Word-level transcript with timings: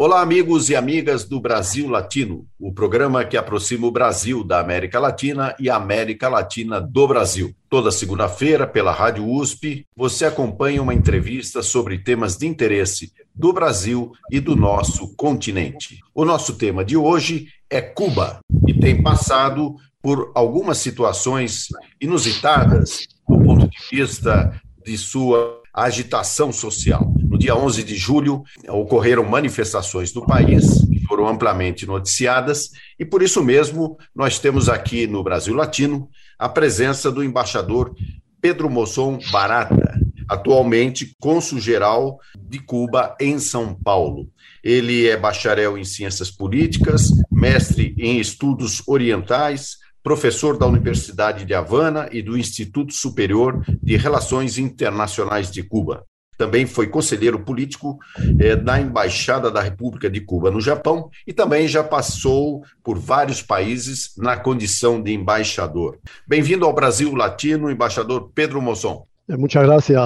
Olá, 0.00 0.20
amigos 0.20 0.70
e 0.70 0.76
amigas 0.76 1.24
do 1.24 1.40
Brasil 1.40 1.88
Latino, 1.88 2.46
o 2.56 2.72
programa 2.72 3.24
que 3.24 3.36
aproxima 3.36 3.84
o 3.84 3.90
Brasil 3.90 4.44
da 4.44 4.60
América 4.60 5.00
Latina 5.00 5.56
e 5.58 5.68
a 5.68 5.74
América 5.74 6.28
Latina 6.28 6.80
do 6.80 7.08
Brasil. 7.08 7.52
Toda 7.68 7.90
segunda-feira, 7.90 8.64
pela 8.64 8.92
Rádio 8.92 9.28
USP, 9.28 9.84
você 9.96 10.26
acompanha 10.26 10.80
uma 10.80 10.94
entrevista 10.94 11.64
sobre 11.64 11.98
temas 11.98 12.36
de 12.36 12.46
interesse 12.46 13.12
do 13.34 13.52
Brasil 13.52 14.12
e 14.30 14.38
do 14.38 14.54
nosso 14.54 15.16
continente. 15.16 15.98
O 16.14 16.24
nosso 16.24 16.54
tema 16.54 16.84
de 16.84 16.96
hoje 16.96 17.48
é 17.68 17.80
Cuba 17.80 18.38
e 18.68 18.74
tem 18.74 19.02
passado 19.02 19.74
por 20.00 20.30
algumas 20.32 20.78
situações 20.78 21.66
inusitadas 22.00 23.08
do 23.28 23.36
ponto 23.40 23.68
de 23.68 23.76
vista 23.90 24.62
de 24.86 24.96
sua 24.96 25.60
agitação 25.74 26.52
social. 26.52 27.12
No 27.28 27.38
dia 27.38 27.54
11 27.54 27.84
de 27.84 27.96
julho, 27.96 28.42
ocorreram 28.68 29.24
manifestações 29.24 30.12
no 30.14 30.26
país, 30.26 30.84
que 30.86 31.00
foram 31.06 31.28
amplamente 31.28 31.86
noticiadas, 31.86 32.70
e 32.98 33.04
por 33.04 33.22
isso 33.22 33.42
mesmo 33.42 33.96
nós 34.14 34.38
temos 34.38 34.68
aqui 34.68 35.06
no 35.06 35.22
Brasil 35.22 35.54
Latino 35.54 36.08
a 36.38 36.48
presença 36.48 37.10
do 37.10 37.22
embaixador 37.22 37.94
Pedro 38.40 38.70
Mosson 38.70 39.18
Barata, 39.30 39.98
atualmente 40.28 41.14
cônsul-geral 41.20 42.18
de 42.38 42.58
Cuba 42.58 43.16
em 43.20 43.38
São 43.38 43.74
Paulo. 43.74 44.28
Ele 44.62 45.08
é 45.08 45.16
bacharel 45.16 45.78
em 45.78 45.84
ciências 45.84 46.30
políticas, 46.30 47.10
mestre 47.30 47.94
em 47.98 48.18
estudos 48.18 48.82
orientais, 48.86 49.76
professor 50.02 50.56
da 50.56 50.66
Universidade 50.66 51.44
de 51.44 51.54
Havana 51.54 52.08
e 52.12 52.22
do 52.22 52.36
Instituto 52.36 52.92
Superior 52.92 53.64
de 53.82 53.96
Relações 53.96 54.58
Internacionais 54.58 55.50
de 55.50 55.62
Cuba. 55.62 56.04
Também 56.38 56.66
foi 56.66 56.86
conselheiro 56.86 57.40
político 57.40 57.98
eh, 58.38 58.54
da 58.54 58.80
Embaixada 58.80 59.50
da 59.50 59.60
República 59.60 60.08
de 60.08 60.20
Cuba 60.20 60.52
no 60.52 60.60
Japão 60.60 61.10
e 61.26 61.32
também 61.32 61.66
já 61.66 61.82
passou 61.82 62.62
por 62.84 62.96
vários 62.96 63.42
países 63.42 64.12
na 64.16 64.36
condição 64.36 65.02
de 65.02 65.12
embaixador. 65.12 65.98
Bem-vindo 66.28 66.64
ao 66.64 66.72
Brasil 66.72 67.12
Latino, 67.16 67.68
embaixador 67.68 68.30
Pedro 68.32 68.62
Mosson. 68.62 69.04
Eh, 69.28 69.36
muchas 69.36 69.64
gracias, 69.64 70.00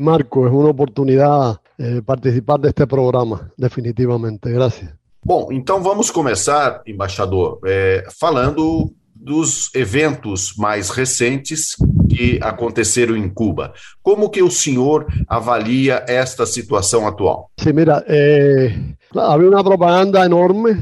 Marco. 0.00 0.46
Es 0.46 0.52
una 0.52 0.70
oportunidad 0.70 1.60
eh, 1.76 2.00
participar 2.06 2.60
de 2.60 2.68
este 2.68 2.86
programa, 2.86 3.50
definitivamente. 3.58 4.50
Gracias. 4.50 4.94
Bom, 5.24 5.52
então 5.52 5.82
vamos 5.82 6.10
começar, 6.10 6.82
embaixador, 6.84 7.60
é, 7.64 8.04
falando 8.18 8.92
dos 9.22 9.70
eventos 9.74 10.54
mais 10.58 10.90
recentes 10.90 11.76
que 12.08 12.40
aconteceram 12.42 13.16
em 13.16 13.28
Cuba. 13.28 13.72
Como 14.02 14.30
que 14.30 14.42
o 14.42 14.50
senhor 14.50 15.06
avalia 15.28 16.04
esta 16.08 16.44
situação 16.44 17.06
atual? 17.06 17.50
Sí, 17.56 17.72
mira, 17.72 18.04
eh, 18.08 18.96
había 19.14 19.48
una 19.48 19.62
propaganda 19.62 20.24
enorme, 20.24 20.76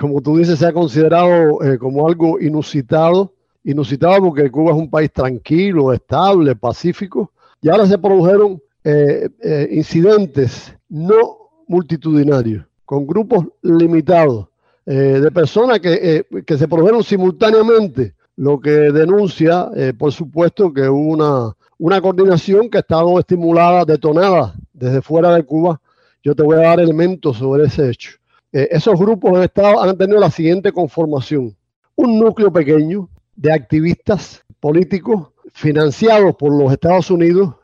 como 0.00 0.20
tú 0.22 0.38
dices, 0.38 0.58
se 0.58 0.66
ha 0.66 0.72
considerado 0.72 1.62
eh, 1.62 1.78
como 1.78 2.06
algo 2.06 2.40
inusitado, 2.40 3.32
inusitado 3.62 4.22
porque 4.22 4.50
Cuba 4.50 4.72
es 4.72 4.78
un 4.78 4.88
país 4.88 5.12
tranquilo, 5.12 5.92
estable, 5.92 6.56
pacífico, 6.56 7.32
y 7.60 7.68
ahora 7.68 7.86
se 7.86 7.98
produjeron 7.98 8.60
eh, 8.82 9.28
incidentes 9.70 10.74
no 10.88 11.38
multitudinarios, 11.68 12.64
con 12.84 13.06
grupos 13.06 13.46
limitados 13.62 14.46
eh, 14.86 15.18
de 15.20 15.30
personas 15.30 15.80
que, 15.80 15.92
eh, 15.92 16.42
que, 16.44 16.58
se 16.58 16.68
produjeron 16.68 17.02
simultáneamente, 17.02 18.14
lo 18.36 18.60
que 18.60 18.70
denuncia, 18.70 19.70
eh, 19.74 19.94
por 19.96 20.12
supuesto, 20.12 20.74
que 20.74 20.86
hubo 20.88 21.08
una, 21.08 21.56
una 21.78 22.02
coordinación 22.02 22.68
que 22.68 22.78
ha 22.78 22.80
estado 22.80 23.18
estimulada, 23.18 23.86
detonada 23.86 24.54
desde 24.74 25.00
fuera 25.00 25.34
de 25.34 25.42
Cuba. 25.42 25.80
Yo 26.22 26.34
te 26.34 26.42
voy 26.42 26.56
a 26.58 26.68
dar 26.68 26.80
elementos 26.80 27.38
sobre 27.38 27.64
ese 27.64 27.90
hecho. 27.90 28.12
esos 28.52 28.98
grupos 28.98 29.36
han, 29.36 29.44
estado, 29.44 29.82
han 29.82 29.96
tenido 29.96 30.20
la 30.20 30.30
siguiente 30.30 30.70
conformación. 30.70 31.56
Un 31.96 32.18
núcleo 32.18 32.52
pequeño 32.52 33.08
de 33.36 33.52
activistas 33.52 34.42
políticos 34.60 35.28
financiados 35.52 36.36
por 36.36 36.52
los 36.52 36.72
Estados 36.72 37.10
Unidos, 37.10 37.54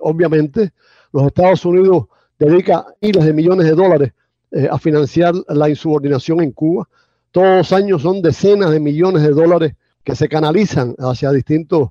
obviamente. 0.00 0.72
Los 1.12 1.26
Estados 1.26 1.64
Unidos 1.64 2.06
dedica 2.38 2.86
miles 3.00 3.24
de 3.24 3.32
millones 3.32 3.66
de 3.66 3.72
dólares 3.72 4.12
eh, 4.52 4.68
a 4.68 4.78
financiar 4.78 5.32
la 5.48 5.68
insubordinación 5.68 6.40
en 6.40 6.50
Cuba. 6.50 6.88
Todos 7.30 7.58
los 7.58 7.72
años 7.72 8.02
son 8.02 8.20
decenas 8.20 8.72
de 8.72 8.80
millones 8.80 9.22
de 9.22 9.30
dólares 9.30 9.74
que 10.02 10.16
se 10.16 10.28
canalizan 10.28 10.96
hacia 10.98 11.30
distintos 11.30 11.90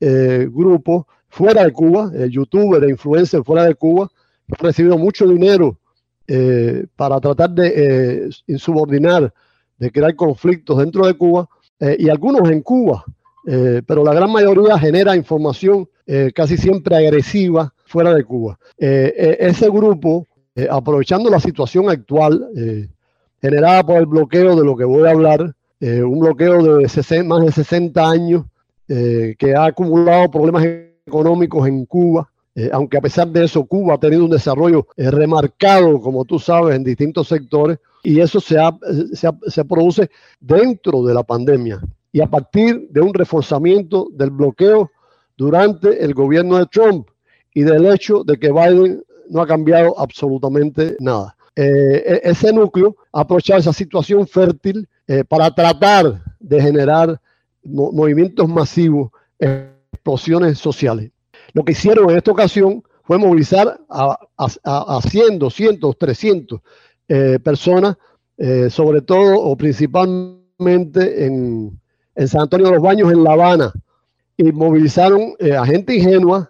eh, 0.00 0.48
grupos 0.50 1.04
fuera 1.28 1.62
de 1.64 1.72
Cuba, 1.72 2.10
eh, 2.12 2.28
youtubers 2.28 2.84
e 2.84 2.90
influencers 2.90 3.46
fuera 3.46 3.62
de 3.62 3.76
Cuba, 3.76 4.10
que 4.48 4.54
han 4.58 4.66
recibido 4.66 4.98
mucho 4.98 5.26
dinero 5.28 5.76
para 6.94 7.18
tratar 7.18 7.50
de 7.50 8.30
insubordinar, 8.46 9.34
de 9.78 9.90
crear 9.90 10.14
conflictos 10.14 10.78
dentro 10.78 11.04
de 11.04 11.14
Cuba, 11.14 11.48
y 11.98 12.08
algunos 12.08 12.48
en 12.48 12.62
Cuba, 12.62 13.04
pero 13.44 14.04
la 14.04 14.14
gran 14.14 14.30
mayoría 14.30 14.78
genera 14.78 15.16
información 15.16 15.88
casi 16.32 16.56
siempre 16.56 16.94
agresiva 16.94 17.74
fuera 17.84 18.14
de 18.14 18.22
Cuba. 18.22 18.60
ese 18.78 19.68
grupo 19.70 20.28
eh, 20.60 20.68
aprovechando 20.70 21.30
la 21.30 21.40
situación 21.40 21.88
actual 21.88 22.50
eh, 22.54 22.86
generada 23.40 23.82
por 23.82 23.96
el 23.96 24.04
bloqueo 24.04 24.54
de 24.54 24.62
lo 24.62 24.76
que 24.76 24.84
voy 24.84 25.08
a 25.08 25.12
hablar, 25.12 25.54
eh, 25.80 26.02
un 26.02 26.20
bloqueo 26.20 26.76
de 26.76 26.86
60, 26.86 27.26
más 27.26 27.46
de 27.46 27.52
60 27.52 28.10
años 28.10 28.44
que 28.86 29.54
ha 29.56 29.66
acumulado 29.66 30.28
problemas 30.32 30.66
económicos 31.06 31.68
en 31.68 31.86
Cuba, 31.86 32.28
aunque 32.72 32.98
a 32.98 33.00
pesar 33.00 33.28
de 33.28 33.44
eso 33.44 33.64
Cuba 33.64 33.94
ha 33.94 33.98
tenido 33.98 34.24
un 34.24 34.30
desarrollo 34.30 34.88
remarcado, 34.96 36.00
como 36.00 36.24
tú 36.24 36.40
sabes, 36.40 36.74
en 36.74 36.82
distintos 36.82 37.28
sectores, 37.28 37.78
y 38.02 38.18
eso 38.18 38.40
se, 38.40 38.58
ha, 38.58 38.76
se 39.46 39.64
produce 39.64 40.10
dentro 40.40 41.04
de 41.04 41.14
la 41.14 41.22
pandemia 41.22 41.80
y 42.10 42.20
a 42.20 42.26
partir 42.26 42.88
de 42.90 43.00
un 43.00 43.14
reforzamiento 43.14 44.08
del 44.10 44.30
bloqueo 44.30 44.90
durante 45.36 46.04
el 46.04 46.12
gobierno 46.12 46.58
de 46.58 46.66
Trump 46.66 47.06
y 47.54 47.62
del 47.62 47.86
hecho 47.86 48.24
de 48.24 48.38
que 48.38 48.50
Biden 48.50 49.04
no 49.30 49.40
ha 49.40 49.46
cambiado 49.46 49.98
absolutamente 49.98 50.96
nada. 51.00 51.36
Eh, 51.56 52.20
e, 52.24 52.30
ese 52.30 52.52
núcleo 52.52 52.96
ha 53.12 53.20
aprovechado 53.20 53.60
esa 53.60 53.72
situación 53.72 54.26
fértil 54.26 54.88
eh, 55.06 55.24
para 55.24 55.50
tratar 55.54 56.22
de 56.38 56.60
generar 56.60 57.20
mo 57.62 57.92
movimientos 57.92 58.48
masivos, 58.48 59.10
explosiones 59.38 60.58
sociales. 60.58 61.10
Lo 61.52 61.64
que 61.64 61.72
hicieron 61.72 62.10
en 62.10 62.16
esta 62.16 62.30
ocasión 62.30 62.82
fue 63.04 63.18
movilizar 63.18 63.78
a, 63.88 64.18
a, 64.36 64.96
a 64.96 65.02
100, 65.02 65.38
200, 65.38 65.98
300 65.98 66.60
eh, 67.08 67.38
personas, 67.42 67.96
sobre 68.70 69.02
todo 69.02 69.38
o 69.38 69.54
principalmente 69.54 71.26
en, 71.26 71.78
en, 72.14 72.28
San 72.28 72.42
Antonio 72.42 72.68
de 72.68 72.72
los 72.72 72.82
Baños, 72.82 73.12
en 73.12 73.22
La 73.22 73.32
Habana, 73.32 73.70
y 74.34 74.50
movilizaron 74.50 75.34
a 75.58 75.66
gente 75.66 75.94
ingenua 75.94 76.48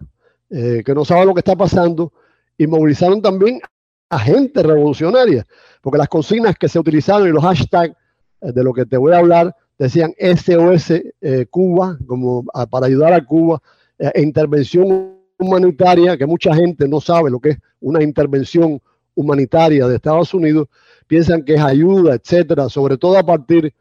que 0.49 0.93
no 0.95 1.03
sabe 1.03 1.25
lo 1.25 1.33
que 1.33 1.41
está 1.41 1.57
pasando, 1.57 2.13
y 2.61 2.67
movilizaron 2.67 3.23
también 3.23 3.59
a 4.07 4.19
gente 4.19 4.61
revolucionaria, 4.61 5.47
porque 5.81 5.97
las 5.97 6.07
consignas 6.07 6.55
que 6.59 6.69
se 6.69 6.77
utilizaron 6.77 7.27
y 7.27 7.31
los 7.31 7.43
hashtags 7.43 7.95
eh, 8.41 8.51
de 8.51 8.63
lo 8.63 8.71
que 8.71 8.85
te 8.85 8.97
voy 8.97 9.13
a 9.13 9.17
hablar 9.17 9.55
decían 9.79 10.13
SOS 10.19 10.91
eh, 10.91 11.47
Cuba, 11.49 11.97
como 12.05 12.45
a, 12.53 12.67
para 12.67 12.85
ayudar 12.85 13.13
a 13.13 13.25
Cuba, 13.25 13.59
eh, 13.97 14.11
e 14.13 14.21
intervención 14.21 15.15
humanitaria, 15.39 16.15
que 16.15 16.27
mucha 16.27 16.53
gente 16.53 16.87
no 16.87 17.01
sabe 17.01 17.31
lo 17.31 17.39
que 17.39 17.49
es 17.49 17.57
una 17.79 18.03
intervención 18.03 18.79
humanitaria 19.15 19.87
de 19.87 19.95
Estados 19.95 20.31
Unidos, 20.35 20.67
piensan 21.07 21.43
que 21.43 21.55
es 21.55 21.61
ayuda, 21.61 22.13
etcétera, 22.13 22.69
sobre 22.69 22.95
todo 22.95 23.17
a 23.17 23.23
partir 23.23 23.73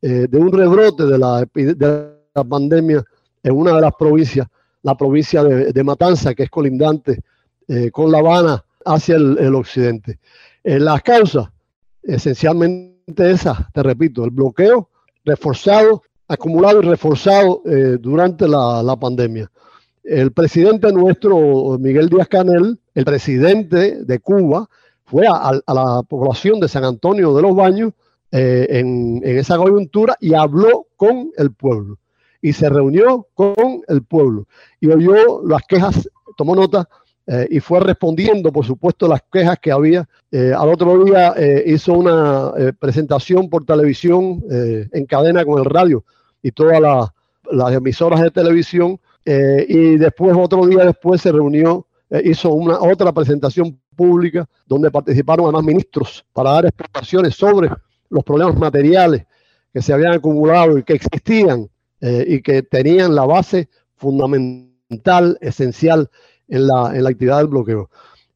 eh, 0.00 0.26
de 0.26 0.38
un 0.38 0.50
rebrote 0.50 1.04
de 1.04 1.18
la, 1.18 1.46
de 1.54 2.08
pandemia 2.48 3.04
en 3.42 3.54
una 3.54 3.74
de 3.74 3.80
las 3.82 3.92
provincias, 3.94 4.46
la 4.80 4.96
provincia 4.96 5.44
de, 5.44 5.70
de 5.70 5.84
Matanza, 5.84 6.34
que 6.34 6.44
es 6.44 6.50
colindante 6.50 7.20
eh, 7.72 7.90
con 7.90 8.12
La 8.12 8.18
Habana 8.18 8.62
hacia 8.84 9.16
el, 9.16 9.54
occidente. 9.54 10.18
Eh, 10.62 10.78
las 10.78 11.00
causas, 11.00 11.48
esencialmente 12.02 13.30
esas, 13.30 13.72
te 13.72 13.82
repito, 13.82 14.26
el 14.26 14.30
bloqueo 14.30 14.90
reforzado, 15.24 16.02
acumulado 16.28 16.82
y 16.82 16.86
reforzado 16.86 17.62
eh, 17.64 17.96
durante 17.98 18.46
la, 18.46 18.94
pandemia. 19.00 19.50
El 20.04 20.32
presidente 20.32 20.92
nuestro, 20.92 21.78
Miguel 21.78 22.10
Díaz 22.10 22.28
Canel, 22.28 22.78
el 22.94 23.04
presidente 23.06 24.04
de 24.04 24.18
Cuba, 24.18 24.68
fue 25.06 25.26
a, 25.26 25.52
la 25.66 26.02
población 26.06 26.60
de 26.60 26.68
San 26.68 26.84
Antonio 26.84 27.34
de 27.34 27.40
los 27.40 27.56
Baños 27.56 27.94
en 28.32 29.22
esa 29.24 29.56
coyuntura 29.56 30.16
y 30.20 30.34
habló 30.34 30.88
con 30.96 31.30
el 31.38 31.52
pueblo 31.52 31.98
y 32.42 32.52
se 32.52 32.68
reunió 32.68 33.28
con 33.34 33.82
el 33.88 34.02
pueblo 34.02 34.46
y 34.80 34.88
oyó 34.88 35.42
las 35.46 35.62
quejas, 35.62 36.08
tomó 36.36 36.56
nota 36.56 36.88
eh, 37.26 37.46
y 37.50 37.60
fue 37.60 37.78
respondiendo, 37.80 38.52
por 38.52 38.64
supuesto, 38.64 39.06
las 39.06 39.22
quejas 39.30 39.58
que 39.60 39.70
había. 39.70 40.08
Eh, 40.30 40.52
al 40.56 40.68
otro 40.68 41.04
día 41.04 41.34
eh, 41.36 41.62
hizo 41.66 41.92
una 41.92 42.52
presentación 42.78 43.48
por 43.48 43.64
televisión 43.64 44.42
en 44.50 45.06
cadena 45.06 45.44
con 45.44 45.58
el 45.58 45.64
radio 45.64 46.04
y 46.42 46.50
todas 46.50 46.80
las 47.50 47.72
emisoras 47.72 48.20
de 48.20 48.30
televisión. 48.30 48.98
y 49.24 49.96
después, 49.98 50.36
otro 50.36 50.66
día 50.66 50.84
después, 50.84 51.20
se 51.20 51.30
reunió, 51.30 51.86
hizo 52.24 52.50
una 52.50 52.80
otra 52.80 53.12
presentación 53.12 53.78
pública 53.94 54.48
donde 54.66 54.90
participaron 54.90 55.46
además 55.46 55.64
ministros 55.64 56.24
para 56.32 56.50
dar 56.52 56.66
explicaciones 56.66 57.34
sobre 57.36 57.70
los 58.10 58.24
problemas 58.24 58.56
materiales 58.56 59.24
que 59.72 59.80
se 59.80 59.92
habían 59.92 60.14
acumulado 60.14 60.76
y 60.76 60.82
que 60.82 60.94
existían 60.94 61.68
y 62.00 62.42
que 62.42 62.62
tenían 62.62 63.14
la 63.14 63.24
base 63.24 63.68
fundamental, 63.94 65.38
esencial 65.40 66.10
en 66.52 66.66
la, 66.66 66.92
en 66.94 67.02
la 67.02 67.10
actividad 67.10 67.38
del 67.38 67.48
bloqueo. 67.48 67.88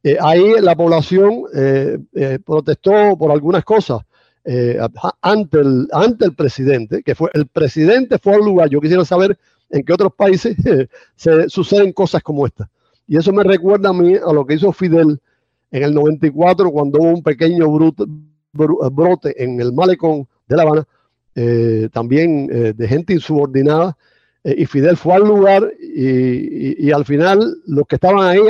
Eh, 0.03 0.17
ahí 0.19 0.53
la 0.59 0.75
población 0.75 1.43
eh, 1.53 1.97
eh, 2.13 2.39
protestó 2.43 3.15
por 3.17 3.31
algunas 3.31 3.63
cosas 3.63 4.01
ante, 5.21 5.59
el, 5.59 5.89
ante 5.91 6.23
el 6.23 6.33
presidente, 6.33 7.03
que 7.03 7.15
fue 7.15 7.29
el 7.33 7.47
presidente 7.47 8.17
fue 8.17 8.35
al 8.35 8.45
lugar. 8.45 8.69
Yo 8.69 8.79
quisiera 8.79 9.03
saber 9.03 9.37
en 9.69 9.83
qué 9.83 9.91
otros 9.91 10.13
países 10.13 10.55
se 11.15 11.49
suceden 11.49 11.91
cosas 11.91 12.23
como 12.23 12.45
esta. 12.45 12.69
Y 13.07 13.17
eso 13.17 13.33
me 13.33 13.43
recuerda 13.43 13.89
a 13.89 13.93
mí 13.93 14.15
a 14.15 14.31
lo 14.31 14.45
que 14.45 14.53
hizo 14.53 14.71
Fidel 14.71 15.19
en 15.69 15.83
el 15.83 15.93
94 15.93 16.71
cuando 16.71 16.99
hubo 16.99 17.09
un 17.09 17.23
pequeño 17.23 17.67
brote 18.53 19.43
en 19.43 19.59
el 19.59 19.73
malecón 19.73 20.25
de 20.47 20.55
La 20.55 20.63
Habana, 20.63 20.87
también 21.91 22.47
de 22.47 22.87
gente 22.87 23.13
insubordinada 23.13 23.97
eh, 24.43 24.55
y 24.57 24.65
Fidel 24.65 24.97
fue 24.97 25.15
al 25.15 25.23
lugar 25.23 25.71
y, 25.79 26.91
al 26.91 27.05
final 27.05 27.57
los 27.65 27.85
que 27.87 27.95
estaban 27.95 28.25
ahí 28.25 28.41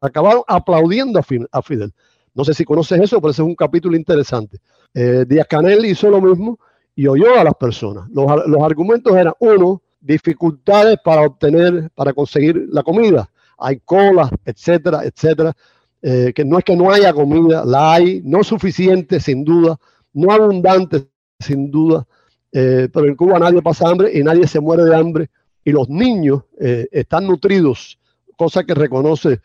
acabaron 0.00 0.42
aplaudiendo 0.46 1.18
a, 1.18 1.62
Fidel. 1.62 1.92
No 2.34 2.44
sé 2.44 2.54
si 2.54 2.64
conoces 2.64 3.00
eso, 3.00 3.20
pero 3.20 3.30
ese 3.30 3.42
es 3.42 3.48
un 3.48 3.54
capítulo 3.54 3.96
interesante. 3.96 4.58
Eh, 4.94 5.24
Díaz 5.26 5.46
Canel 5.48 5.84
hizo 5.84 6.10
lo 6.10 6.20
mismo 6.20 6.58
y 6.94 7.06
oyó 7.06 7.38
a 7.38 7.44
las 7.44 7.54
personas. 7.54 8.08
Los, 8.10 8.30
argumentos 8.62 9.16
eran, 9.16 9.32
uno, 9.38 9.82
dificultades 10.00 10.98
para 11.02 11.22
obtener, 11.22 11.90
para 11.94 12.12
conseguir 12.12 12.66
la 12.70 12.82
comida. 12.82 13.30
Hay 13.58 13.80
colas, 13.80 14.30
etcétera, 14.44 15.04
etcétera. 15.04 15.54
Eh, 16.02 16.32
que 16.34 16.44
no 16.44 16.58
es 16.58 16.64
que 16.64 16.76
no 16.76 16.90
haya 16.90 17.12
comida, 17.12 17.62
la 17.64 17.92
hay, 17.92 18.22
no 18.24 18.42
suficiente, 18.42 19.20
sin 19.20 19.44
duda, 19.44 19.78
no 20.14 20.32
abundante, 20.32 21.08
sin 21.38 21.70
duda. 21.70 22.06
Eh, 22.52 22.88
pero 22.92 23.06
en 23.06 23.14
Cuba 23.14 23.38
nadie 23.38 23.62
pasa 23.62 23.88
hambre 23.88 24.10
y 24.12 24.22
nadie 24.22 24.46
se 24.46 24.60
muere 24.60 24.84
de 24.84 24.96
hambre 24.96 25.30
y 25.64 25.72
los 25.72 25.88
niños 25.88 26.42
eh, 26.58 26.88
están 26.90 27.26
nutridos, 27.26 27.98
cosa 28.36 28.64
que 28.64 28.74
reconoce 28.74 29.40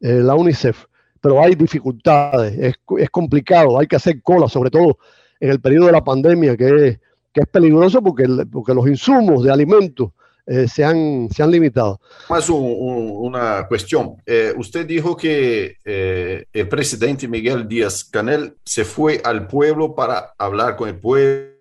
eh, 0.00 0.20
la 0.22 0.34
UNICEF. 0.34 0.84
Pero 1.20 1.40
hay 1.40 1.54
dificultades, 1.54 2.58
es, 2.58 2.74
es, 2.98 3.10
complicado, 3.10 3.78
hay 3.78 3.86
que 3.86 3.96
hacer 3.96 4.20
cola, 4.22 4.48
sobre 4.48 4.70
todo 4.70 4.98
en 5.38 5.50
el 5.50 5.60
periodo 5.60 5.86
de 5.86 5.92
la 5.92 6.02
pandemia, 6.02 6.56
que 6.56 6.88
es, 6.88 6.98
que 7.32 7.42
es 7.42 7.46
peligroso 7.46 8.02
porque, 8.02 8.26
porque 8.50 8.74
los 8.74 8.88
insumos 8.88 9.44
de 9.44 9.52
alimentos 9.52 10.10
eh, 10.46 10.66
se, 10.66 10.84
han, 10.84 11.28
se 11.30 11.44
han 11.44 11.52
limitado. 11.52 12.00
Más 12.28 12.50
una 12.50 13.68
cuestión. 13.68 14.16
Eh, 14.26 14.52
usted 14.56 14.84
dijo 14.84 15.16
que 15.16 15.76
el 15.84 16.68
presidente 16.68 17.28
Miguel 17.28 17.68
Díaz 17.68 18.02
Canel 18.02 18.56
se 18.64 18.84
fue 18.84 19.20
al 19.22 19.46
pueblo 19.46 19.94
para 19.94 20.34
hablar 20.38 20.74
con 20.74 20.88
el 20.88 20.98
pueblo 20.98 21.51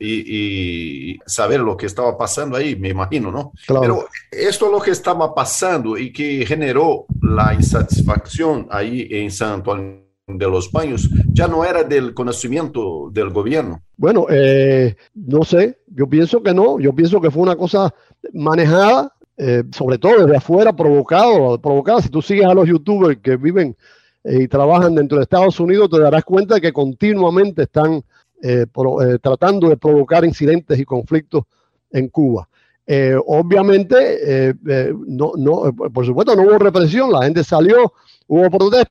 y, 0.00 1.18
saber 1.26 1.60
lo 1.60 1.76
que 1.76 1.86
estaba 1.86 2.16
pasando 2.16 2.56
ahí, 2.56 2.76
me 2.76 2.90
imagino, 2.90 3.30
¿no? 3.30 3.52
Pero 3.66 4.06
esto 4.30 4.66
es 4.66 4.72
lo 4.72 4.80
que 4.80 4.90
estaba 4.90 5.34
pasando 5.34 5.96
y 5.96 6.12
que 6.12 6.44
generó 6.46 7.06
la 7.22 7.54
insatisfacción 7.54 8.68
ahí 8.70 9.08
en 9.10 9.30
San 9.30 9.54
Antonio 9.54 10.06
de 10.28 10.46
los 10.48 10.72
baños 10.72 11.08
ya 11.32 11.46
no 11.46 11.64
era 11.64 11.84
del 11.84 12.12
conocimiento 12.12 13.10
del 13.12 13.30
gobierno. 13.30 13.80
Bueno, 13.96 14.26
no 15.14 15.44
sé, 15.44 15.78
yo 15.86 16.08
pienso 16.08 16.42
que 16.42 16.52
no, 16.52 16.80
yo 16.80 16.92
pienso 16.92 17.20
que 17.20 17.30
fue 17.30 17.42
una 17.42 17.54
cosa 17.54 17.94
manejada, 18.32 19.12
eh, 19.36 19.62
sobre 19.72 19.98
todo 19.98 20.24
desde 20.24 20.36
afuera, 20.36 20.74
provocado, 20.74 21.60
provocada. 21.60 22.00
Si 22.00 22.08
tú 22.08 22.22
sigues 22.22 22.46
a 22.46 22.54
los 22.54 22.66
youtubers 22.66 23.18
que 23.22 23.36
viven 23.36 23.76
eh, 24.24 24.42
y 24.42 24.48
trabajan 24.48 24.94
dentro 24.94 25.18
de 25.18 25.24
Estados 25.24 25.60
Unidos, 25.60 25.90
te 25.90 26.00
darás 26.00 26.24
cuenta 26.24 26.56
de 26.56 26.60
que 26.60 26.72
continuamente 26.72 27.62
están 27.62 28.02
eh, 28.42 28.66
tratando 29.22 29.68
de 29.68 29.76
provocar 29.76 30.24
incidentes 30.24 30.78
y 30.78 30.84
conflictos 30.84 31.44
en 31.90 32.08
Cuba. 32.08 32.48
obviamente, 33.26 34.54
no, 35.06 35.32
no, 35.36 35.72
por 35.92 36.04
supuesto, 36.04 36.36
no 36.36 36.42
hubo 36.42 36.58
represión, 36.58 37.10
la 37.10 37.24
gente 37.24 37.42
salió, 37.42 37.92
hubo 38.26 38.50
protesta 38.50 38.90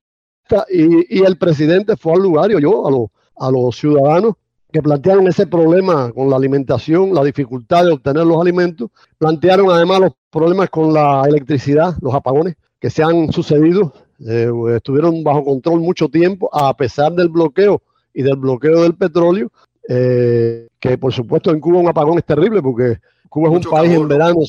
y, 0.69 1.23
el 1.23 1.37
presidente 1.37 1.95
fue 1.95 2.13
al 2.13 2.21
lugar 2.21 2.51
y 2.51 2.55
a, 2.55 3.47
a 3.47 3.51
los 3.51 3.75
ciudadanos 3.75 4.35
que 4.75 4.81
plantearon 4.81 5.25
ese 5.27 5.47
problema 5.47 6.11
con 6.11 6.29
la 6.29 6.35
alimentación, 6.35 7.13
la 7.13 7.23
dificultad 7.23 7.85
de 7.85 7.93
obtener 7.93 8.25
los 8.25 8.41
alimentos. 8.41 8.89
Plantearon 9.17 9.71
además 9.71 10.01
los 10.01 10.11
problemas 10.29 10.69
con 10.69 10.93
la 10.93 11.23
electricidad, 11.25 11.95
los 12.01 12.13
apagones 12.13 12.57
que 12.77 12.89
se 12.89 13.01
han 13.01 13.31
sucedido. 13.31 13.93
Eh, 14.27 14.51
estuvieron 14.75 15.23
bajo 15.23 15.45
control 15.45 15.79
mucho 15.79 16.09
tiempo, 16.09 16.49
a 16.53 16.75
pesar 16.75 17.13
del 17.13 17.29
bloqueo 17.29 17.81
y 18.15 18.23
del 18.23 18.37
bloqueo 18.37 18.81
del 18.81 18.95
petróleo, 18.95 19.51
eh, 19.87 20.67
que 20.79 20.97
por 20.97 21.13
supuesto 21.13 21.51
en 21.51 21.59
Cuba 21.59 21.77
un 21.77 21.87
apagón 21.87 22.17
es 22.17 22.25
terrible 22.25 22.63
porque 22.63 22.97
Cuba 23.29 23.49
es 23.49 23.65
un 23.65 23.71
país 23.71 23.91
en 23.91 24.07
verano. 24.07 24.39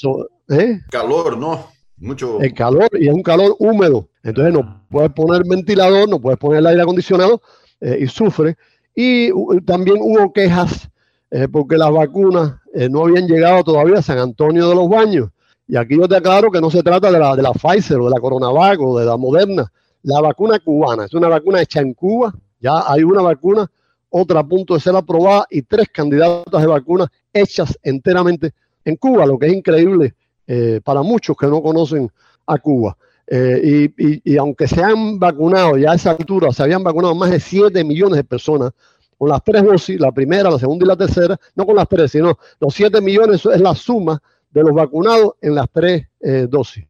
¿eh? 0.48 0.80
Calor, 0.90 1.36
¿no? 1.36 1.66
Mucho. 1.98 2.40
El 2.40 2.54
calor 2.54 2.88
y 2.98 3.08
es 3.08 3.14
un 3.14 3.22
calor 3.22 3.54
húmedo. 3.58 4.08
Entonces 4.22 4.54
no 4.54 4.82
puedes 4.88 5.12
poner 5.12 5.42
ventilador, 5.46 6.08
no 6.08 6.18
puedes 6.20 6.38
poner 6.38 6.60
el 6.60 6.66
aire 6.66 6.82
acondicionado 6.82 7.42
y 7.80 8.06
sufre. 8.06 8.56
Y 8.94 9.30
también 9.66 9.98
hubo 10.00 10.32
quejas 10.32 10.88
eh, 11.30 11.48
porque 11.48 11.76
las 11.76 11.90
vacunas 11.90 12.54
eh, 12.72 12.88
no 12.88 13.04
habían 13.04 13.26
llegado 13.26 13.64
todavía 13.64 13.98
a 13.98 14.02
San 14.02 14.18
Antonio 14.18 14.68
de 14.68 14.74
los 14.74 14.88
Baños. 14.88 15.30
Y 15.66 15.76
aquí 15.76 15.96
yo 15.96 16.06
te 16.06 16.16
aclaro 16.16 16.50
que 16.50 16.60
no 16.60 16.70
se 16.70 16.82
trata 16.82 17.10
de 17.10 17.18
la, 17.18 17.34
de 17.34 17.42
la 17.42 17.52
Pfizer 17.52 17.98
o 17.98 18.04
de 18.04 18.10
la 18.10 18.20
Coronavac 18.20 18.80
o 18.80 18.98
de 18.98 19.04
la 19.04 19.16
Moderna. 19.16 19.70
La 20.02 20.20
vacuna 20.20 20.60
cubana 20.60 21.04
es 21.04 21.14
una 21.14 21.28
vacuna 21.28 21.60
hecha 21.60 21.80
en 21.80 21.94
Cuba. 21.94 22.32
Ya 22.66 22.82
hay 22.84 23.04
una 23.04 23.22
vacuna, 23.22 23.70
otra 24.10 24.40
a 24.40 24.44
punto 24.44 24.74
de 24.74 24.80
ser 24.80 24.96
aprobada 24.96 25.46
y 25.48 25.62
tres 25.62 25.88
candidatas 25.92 26.60
de 26.60 26.66
vacunas 26.66 27.08
hechas 27.32 27.78
enteramente 27.80 28.54
en 28.84 28.96
Cuba, 28.96 29.24
lo 29.24 29.38
que 29.38 29.46
es 29.46 29.52
increíble 29.52 30.14
eh, 30.48 30.80
para 30.82 31.02
muchos 31.02 31.36
que 31.36 31.46
no 31.46 31.62
conocen 31.62 32.10
a 32.44 32.58
Cuba. 32.58 32.96
y, 33.28 34.36
aunque 34.36 34.66
se 34.66 34.82
han 34.82 35.20
vacunado 35.20 35.76
ya 35.76 35.92
a 35.92 35.94
esa 35.94 36.10
altura, 36.10 36.52
se 36.52 36.64
habían 36.64 36.82
vacunado 36.82 37.14
más 37.14 37.30
de 37.30 37.38
7 37.38 37.84
millones 37.84 38.16
de 38.16 38.24
personas 38.24 38.72
con 39.16 39.28
las 39.28 39.44
tres 39.44 39.62
dosis, 39.62 40.00
la 40.00 40.10
primera, 40.10 40.50
la 40.50 40.58
segunda 40.58 40.84
y 40.84 40.88
la 40.88 40.96
tercera, 40.96 41.38
no 41.54 41.66
con 41.66 41.76
las 41.76 41.88
tres, 41.88 42.10
sino 42.10 42.36
los 42.58 42.74
7 42.74 43.00
millones 43.00 43.46
es 43.46 43.60
la 43.60 43.76
suma 43.76 44.20
de 44.50 44.62
los 44.62 44.72
vacunados 44.72 45.34
en 45.40 45.54
las 45.54 45.70
tres 45.70 46.08
eh, 46.20 46.48
dosis. 46.50 46.84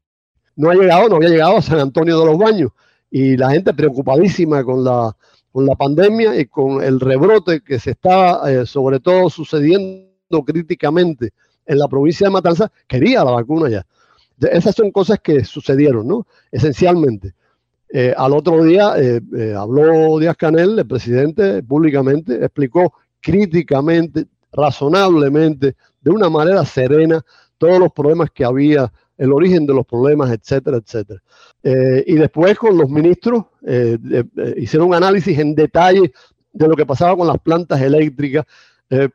No 0.57 0.71
ha 0.71 0.75
llegado, 0.75 1.11
no 1.11 1.17
había 1.17 1.29
llegado 1.29 1.59
a 1.59 1.63
San 1.63 1.79
Antonio 1.81 2.19
de 2.19 2.25
los 2.25 2.39
Baños 2.39 2.71
y 3.11 3.37
la 3.37 3.51
gente 3.51 3.73
preocupadísima 3.73 4.65
con 4.65 4.83
la, 4.83 5.15
con 5.57 5.65
la 5.65 5.75
pandemia 5.75 6.39
y 6.39 6.45
con 6.45 6.83
el 6.85 7.01
rebrote 7.01 7.63
que 7.63 7.79
se 7.79 7.93
está 7.93 8.43
eh, 8.47 8.67
sobre 8.67 9.01
todo 9.01 9.31
sucediendo 9.31 10.45
críticamente 10.45 11.31
en 11.65 11.79
la 11.79 11.89
provincia 11.89 12.27
de 12.27 12.31
Matanzas, 12.31 12.71
quería 12.87 13.25
la 13.25 13.31
vacuna 13.31 13.71
ya. 13.71 13.87
Esas 14.39 14.75
son 14.75 14.91
cosas 14.91 15.19
que 15.19 15.47
sucedieron, 15.47 16.07
¿no? 16.07 16.27
Esencialmente. 16.53 17.33
Eh, 17.89 18.13
al 18.15 18.35
otro 18.35 18.63
día 18.65 18.97
eh, 18.99 19.55
habló 19.57 20.19
Díaz 20.19 20.37
Canel, 20.37 20.79
el 20.79 20.87
presidente, 20.87 21.63
públicamente, 21.63 22.35
explicó 22.35 22.93
críticamente, 23.23 24.27
razonablemente, 24.53 25.75
de 26.03 26.11
una 26.11 26.29
manera 26.29 26.67
serena, 26.67 27.25
todos 27.57 27.79
los 27.79 27.93
problemas 27.93 28.31
que 28.31 28.45
había, 28.45 28.93
el 29.19 29.33
origen 29.33 29.67
de 29.67 29.75
los 29.75 29.87
problemas, 29.87 30.31
etcétera, 30.31 30.79
etcétera. 30.79 31.23
y 32.07 32.15
después 32.15 32.59
con 32.59 32.77
los 32.77 32.89
ministros 32.89 33.45
hicieron 34.57 34.89
un 34.89 34.95
análisis 34.95 35.39
en 35.39 35.55
detalle 35.55 36.13
de 36.53 36.69
lo 36.69 36.77
que 36.77 36.87
pasaba 36.87 37.17
con 37.17 37.27
las 37.27 37.39
plantas 37.39 37.81
eléctricas, 37.81 38.45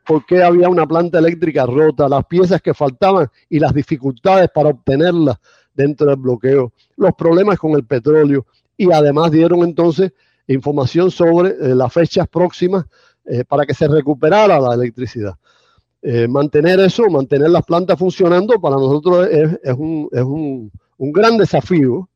por 0.04 0.26
qué 0.26 0.42
había 0.42 0.68
una 0.68 0.86
planta 0.86 1.18
eléctrica 1.18 1.66
rota, 1.66 2.08
las 2.08 2.26
piezas 2.26 2.60
que 2.60 2.74
faltaban 2.74 3.28
y 3.48 3.58
las 3.58 3.72
dificultades 3.72 4.50
para 4.52 4.70
obtenerlas 4.70 5.38
dentro 5.74 6.08
del 6.08 6.16
bloqueo, 6.16 6.72
los 6.96 7.14
problemas 7.14 7.58
con 7.58 7.72
el 7.72 7.84
petróleo, 7.84 8.46
y 8.76 8.90
además 8.92 9.30
dieron 9.30 9.62
entonces 9.62 10.12
información 10.46 11.10
sobre 11.10 11.50
eh, 11.50 11.74
las 11.74 11.92
fechas 11.92 12.26
próximas 12.28 12.84
eh, 13.24 13.44
para 13.44 13.64
que 13.64 13.74
se 13.74 13.86
recuperara 13.86 14.58
la 14.58 14.74
electricidad. 14.74 15.34
Eh, 16.02 16.26
mantener 16.26 16.80
eso, 16.80 17.08
mantener 17.08 17.50
las 17.50 17.64
plantas 17.64 17.98
funcionando, 17.98 18.60
para 18.60 18.74
nosotros 18.74 19.28
es, 19.30 19.74
un, 19.76 20.08
es 20.10 20.22
un, 20.22 20.72
un, 20.98 21.12
gran 21.12 21.36
desafío 21.36 22.08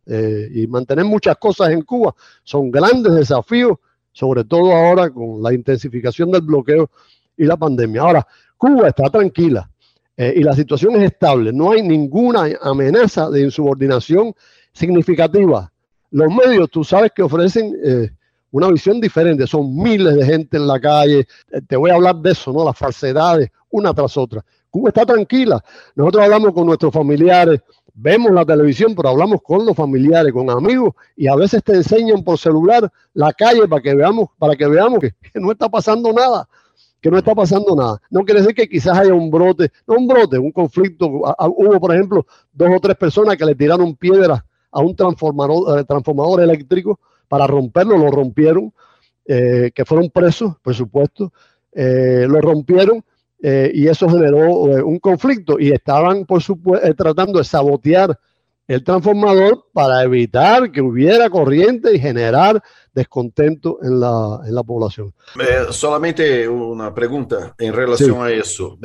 y 0.53 0.67
mantener 0.67 1.05
muchas 1.05 1.37
cosas 1.37 1.71
en 1.71 1.83
Cuba 1.83 2.15
son 2.43 2.71
grandes 2.71 3.15
desafíos, 3.15 3.79
sobre 4.13 4.45
todo 4.45 4.73
ahora 4.73 5.11
con 5.11 5.43
la 5.43 5.53
intensificación 5.53 6.33
del 6.33 6.43
bloqueo 6.43 6.91
y 7.37 7.45
la 7.45 7.57
pandemia. 7.57 8.03
Ahora, 8.03 8.27
Cuba 8.57 8.89
está 8.89 9.09
tranquila 9.09 9.69
y 10.17 10.43
la 10.43 10.55
situación 10.55 10.97
es 10.97 11.03
estable, 11.03 11.53
no 11.53 11.71
hay 11.71 11.83
ninguna 11.83 12.49
amenaza 12.63 13.31
de 13.31 13.43
insubordinación 13.43 14.35
significativa 14.73 15.71
los 16.11 16.29
medios, 16.33 16.71
tú 16.71 16.85
sabes 16.85 17.13
que 17.15 17.23
ofrecen 17.23 17.77
eh, 17.85 18.11
una 18.57 18.71
visión 18.71 19.01
diferente, 19.01 19.47
son 19.47 19.77
miles 19.77 20.15
de 20.15 20.25
gente 20.25 20.57
en 20.57 20.67
la 20.67 20.81
calle, 20.81 21.27
eh, 21.51 21.61
te 21.67 21.77
voy 21.77 21.91
a 21.91 21.95
hablar 21.95 22.17
de 22.17 22.31
eso, 22.31 22.53
¿no? 22.53 22.65
Las 22.65 22.77
falsedades, 22.77 23.51
una 23.71 23.93
tras 23.93 24.17
otra. 24.17 24.43
Cuba 24.71 24.89
está 24.89 25.05
tranquila, 25.05 25.63
nosotros 25.95 26.25
hablamos 26.25 26.53
con 26.55 26.67
nuestros 26.67 26.93
familiares, 26.93 27.61
vemos 27.93 28.33
la 28.33 28.45
televisión, 28.45 28.95
pero 28.95 29.11
hablamos 29.11 29.43
con 29.43 29.67
los 29.67 29.77
familiares, 29.77 30.33
con 30.33 30.49
amigos, 30.49 30.95
y 31.17 31.27
a 31.27 31.37
veces 31.37 31.63
te 31.63 31.75
enseñan 31.75 32.23
por 32.23 32.39
celular 32.39 32.91
la 33.13 33.33
calle 33.33 33.69
para 33.69 33.83
que 33.83 33.95
veamos, 33.95 34.29
para 34.39 34.57
que 34.57 34.67
veamos 34.67 35.01
que, 35.01 35.15
no 35.35 35.53
está 35.53 35.69
pasando 35.69 36.13
nada, 36.13 36.49
que 37.01 37.11
no 37.11 37.19
está 37.19 37.35
pasando 37.35 37.77
nada. 37.77 38.01
No 38.11 38.25
quiere 38.25 38.41
decir 38.41 38.55
que 38.55 38.69
quizás 38.69 38.99
haya 38.99 39.13
un 39.13 39.31
brote, 39.31 39.71
no 39.87 39.97
un 39.97 40.07
brote, 40.07 40.39
un 40.39 40.51
conflicto. 40.51 41.07
Hubo, 41.07 41.79
por 41.79 41.95
ejemplo, 41.95 42.27
dos 42.53 42.69
o 42.75 42.81
tres 42.81 42.97
personas 42.97 43.37
que 43.37 43.45
le 43.45 43.55
tiraron 43.55 43.95
piedras 43.97 44.43
a 44.71 44.81
un 44.81 44.97
transformador, 44.97 45.81
eh, 45.81 45.85
transformador 45.85 46.43
eléctrico 46.43 46.99
para 47.29 47.47
romperlo, 47.47 47.97
lo 47.99 48.11
rompieron, 48.11 48.73
eh, 49.27 49.71
que 49.75 49.85
fueron 49.85 50.11
presos, 50.11 50.55
por 50.63 50.75
supuesto, 50.75 51.33
eh, 51.73 52.27
lo 52.29 52.41
rompieron 52.41 53.05
eh, 53.43 53.71
y 53.75 53.89
eso 53.89 54.09
generó 54.09 54.51
un 54.85 54.99
conflicto 54.99 55.59
y 55.59 55.73
estaban, 55.73 56.25
por 56.25 56.43
supuesto, 56.43 56.95
tratando 56.95 57.39
de 57.39 57.45
sabotear 57.45 58.19
el 58.69 58.83
transformador 58.83 59.67
para 59.73 60.03
evitar 60.03 60.73
que 60.73 60.81
hubiera 60.81 61.29
corriente 61.31 61.95
y 61.95 62.01
generar 62.01 62.63
descontento 62.93 63.79
en 63.83 64.01
la, 64.01 64.41
en 64.47 64.55
la 64.55 64.63
población. 64.63 65.13
solamente 65.71 66.49
una 66.49 66.95
pregunta 66.95 67.55
en 67.59 67.73
relación 67.73 68.25
a 68.25 68.31
eso. 68.31 68.77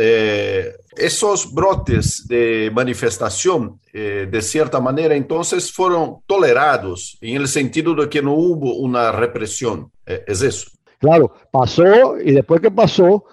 Esos 1.05 1.53
brotes 1.53 2.27
de 2.27 2.72
manifestación, 2.74 3.79
de 3.91 4.41
cierta 4.41 4.79
manera, 4.79 5.15
entonces 5.15 5.72
fueron 5.72 6.20
tolerados 6.25 7.17
en 7.22 7.38
el 7.38 7.48
sentido 7.48 7.93
de 7.93 8.10
que 8.10 8.22
no 8.22 8.34
hubo 8.34 8.75
una 8.75 9.12
represión. 9.12 9.91
¿Es 10.05 10.41
eso? 10.41 10.72
Claro, 11.01 11.34
pasó 11.51 12.20
y 12.24 12.31
después 12.31 12.62
que 12.62 12.70
pasó, 12.70 13.25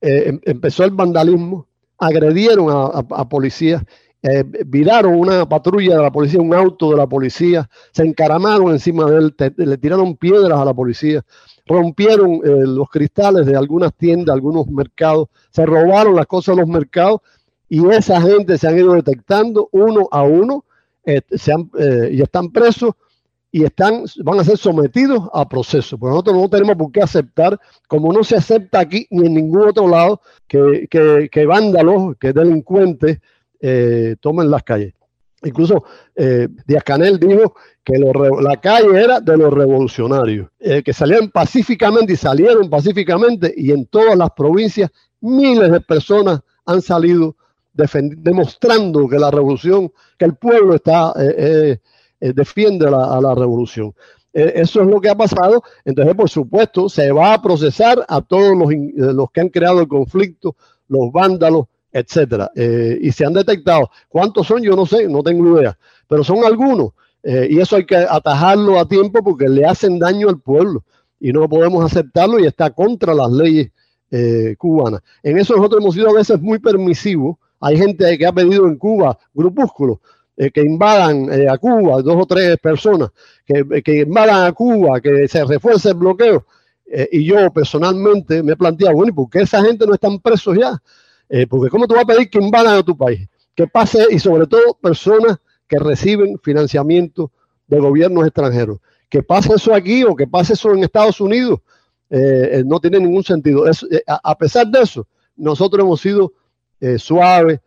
eh, 0.00 0.28
em, 0.28 0.40
empezó 0.44 0.84
el 0.84 0.92
vandalismo, 0.92 1.68
agredieron 1.98 2.68
a, 2.70 3.28
policías, 3.28 3.84
eh, 4.22 4.42
viraron 4.64 5.16
una 5.16 5.46
patrulla 5.46 5.96
de 5.96 6.02
la 6.02 6.10
policía, 6.10 6.40
un 6.40 6.54
auto 6.54 6.90
de 6.92 6.96
la 6.96 7.06
policía, 7.06 7.68
se 7.92 8.04
encaramaron 8.04 8.70
encima 8.70 9.04
de 9.04 9.18
él, 9.18 9.34
le 9.54 9.76
tiraron 9.76 10.16
piedras 10.16 10.58
a 10.58 10.64
la 10.64 10.72
policía, 10.72 11.22
rompieron 11.70 12.34
eh, 12.34 12.66
los 12.66 12.88
cristales 12.90 13.46
de 13.46 13.56
algunas 13.56 13.94
tiendas, 13.94 14.34
algunos 14.34 14.66
mercados, 14.66 15.28
se 15.50 15.64
robaron 15.64 16.14
las 16.14 16.26
cosas 16.26 16.56
de 16.56 16.62
los 16.62 16.70
mercados 16.70 17.20
y 17.68 17.86
esa 17.88 18.20
gente 18.20 18.58
se 18.58 18.68
han 18.68 18.78
ido 18.78 18.94
detectando 18.94 19.68
uno 19.72 20.08
a 20.10 20.22
uno 20.22 20.64
se 21.30 21.52
han, 21.52 21.70
y 22.12 22.20
están 22.20 22.50
presos 22.50 22.94
y 23.52 23.64
están, 23.64 24.04
van 24.22 24.40
a 24.40 24.44
ser 24.44 24.56
sometidos 24.56 25.28
a 25.32 25.48
proceso. 25.48 25.98
Porque 25.98 26.12
nosotros 26.12 26.36
no 26.36 26.48
tenemos 26.48 26.76
por 26.76 26.92
qué 26.92 27.02
aceptar, 27.02 27.58
como 27.88 28.12
no 28.12 28.22
se 28.22 28.36
acepta 28.36 28.80
aquí 28.80 29.06
ni 29.10 29.26
en 29.26 29.34
ningún 29.34 29.68
otro 29.68 29.88
lado, 29.88 30.20
que, 30.46 30.86
que, 30.88 31.46
vándalos, 31.46 32.16
que 32.18 32.32
delincuentes 32.32 33.18
eh, 33.60 34.16
tomen 34.20 34.50
las 34.50 34.62
calles. 34.62 34.94
Incluso 35.42 35.84
eh, 36.14 36.48
Díaz 36.66 36.84
Canel 36.84 37.18
dijo 37.18 37.54
que 37.82 37.98
la 37.98 38.60
calle 38.60 39.02
era 39.02 39.20
de 39.20 39.36
los 39.36 39.52
revolucionarios, 39.52 40.48
eh, 40.58 40.82
que 40.82 40.92
salían 40.92 41.30
pacíficamente 41.30 42.12
y 42.12 42.16
salieron 42.16 42.68
pacíficamente 42.68 43.52
y 43.56 43.70
en 43.70 43.86
todas 43.86 44.16
las 44.16 44.30
provincias 44.32 44.90
miles 45.20 45.70
de 45.72 45.80
personas 45.80 46.40
han 46.66 46.82
salido 46.82 47.36
demostrando 47.72 49.08
que 49.08 49.18
la 49.18 49.30
revolución, 49.30 49.90
que 50.18 50.26
el 50.26 50.34
pueblo 50.34 50.74
está 50.74 51.14
eh, 51.18 51.78
defiende 52.34 52.86
a 52.86 53.20
la 53.20 53.34
revolución. 53.34 53.94
Eh, 54.32 54.52
eso 54.56 54.80
es 54.80 54.86
lo 54.86 55.00
que 55.00 55.08
ha 55.08 55.16
pasado. 55.16 55.62
Entonces, 55.84 56.14
por 56.14 56.30
supuesto, 56.30 56.88
se 56.88 57.10
va 57.12 57.34
a 57.34 57.42
procesar 57.42 58.04
a 58.08 58.20
todos 58.20 58.56
los, 58.56 58.70
eh, 58.72 58.92
los 58.96 59.30
que 59.30 59.40
han 59.40 59.48
creado 59.48 59.80
el 59.80 59.88
conflicto, 59.88 60.56
los 60.88 61.10
vándalos, 61.12 61.66
etcétera. 61.92 62.50
y 62.54 63.10
se 63.12 63.24
han 63.24 63.32
detectado. 63.32 63.90
¿Cuántos 64.08 64.46
son? 64.46 64.62
Yo 64.62 64.76
no 64.76 64.86
sé, 64.86 65.08
no 65.08 65.22
tengo 65.22 65.58
idea. 65.58 65.76
Pero 66.08 66.24
son 66.24 66.44
algunos. 66.44 66.90
y 67.22 67.58
eso 67.58 67.76
hay 67.76 67.86
que 67.86 67.96
atajarlo 67.96 68.78
a 68.78 68.86
tiempo 68.88 69.22
porque 69.22 69.48
le 69.48 69.64
hacen 69.64 69.98
daño 69.98 70.28
al 70.28 70.40
pueblo. 70.40 70.84
Y 71.18 71.32
no 71.32 71.48
podemos 71.48 71.84
aceptarlo 71.84 72.38
y 72.38 72.46
está 72.46 72.70
contra 72.70 73.14
las 73.14 73.30
leyes 73.30 73.70
cubanas. 74.58 75.00
En 75.22 75.38
eso 75.38 75.56
nosotros 75.56 75.80
hemos 75.80 75.94
sido 75.94 76.10
a 76.10 76.14
veces 76.14 76.40
muy 76.40 76.58
permisivos. 76.58 77.36
Hay 77.60 77.76
gente 77.76 78.16
que 78.16 78.26
ha 78.26 78.32
pedido 78.32 78.66
en 78.66 78.76
Cuba 78.76 79.18
grupúsculos 79.34 79.98
eh, 80.40 80.50
que 80.50 80.62
invadan 80.62 81.30
eh, 81.30 81.46
a 81.50 81.58
Cuba, 81.58 82.00
dos 82.00 82.16
o 82.18 82.24
tres 82.24 82.56
personas 82.56 83.10
que, 83.44 83.82
que, 83.82 83.98
invadan 83.98 84.46
a 84.46 84.52
Cuba, 84.52 84.98
que 84.98 85.28
se 85.28 85.44
refuerce 85.44 85.90
el 85.90 85.96
bloqueo. 85.96 86.46
Eh, 86.86 87.10
y 87.12 87.26
yo 87.26 87.52
personalmente 87.52 88.42
me 88.42 88.52
he 88.52 88.56
planteado, 88.56 88.94
bueno, 88.94 89.10
¿y 89.10 89.14
por 89.14 89.28
qué 89.28 89.40
esa 89.42 89.62
gente 89.62 89.86
no 89.86 89.92
están 89.92 90.18
presos 90.18 90.56
ya? 90.56 90.82
Porque 91.48 91.70
¿cómo 91.70 91.86
tú 91.86 91.94
vas 91.94 92.04
a 92.04 92.06
pedir 92.06 92.28
que 92.28 92.38
invadan 92.38 92.78
a 92.78 92.82
tu 92.82 92.96
país? 92.96 93.28
Que 93.54 93.66
pase, 93.66 94.06
y 94.10 94.18
sobre 94.18 94.46
todo 94.46 94.74
personas 94.80 95.38
que 95.68 95.78
reciben 95.78 96.38
financiamiento 96.42 97.30
de 97.66 97.78
gobiernos 97.78 98.26
extranjeros. 98.26 98.78
Que 99.08 99.22
pase 99.22 99.54
eso 99.54 99.74
aquí 99.74 100.02
o 100.04 100.16
que 100.16 100.26
pase 100.26 100.54
eso 100.54 100.72
en 100.72 100.82
Estados 100.82 101.20
Unidos, 101.20 101.60
no 102.64 102.80
tiene 102.80 102.98
ningún 102.98 103.22
sentido. 103.22 103.64
a, 104.06 104.38
pesar 104.38 104.66
de 104.66 104.80
eso, 104.80 105.06
nosotros 105.36 105.84
hemos 105.84 106.00
sido 106.00 106.32
suaves, 106.98 107.60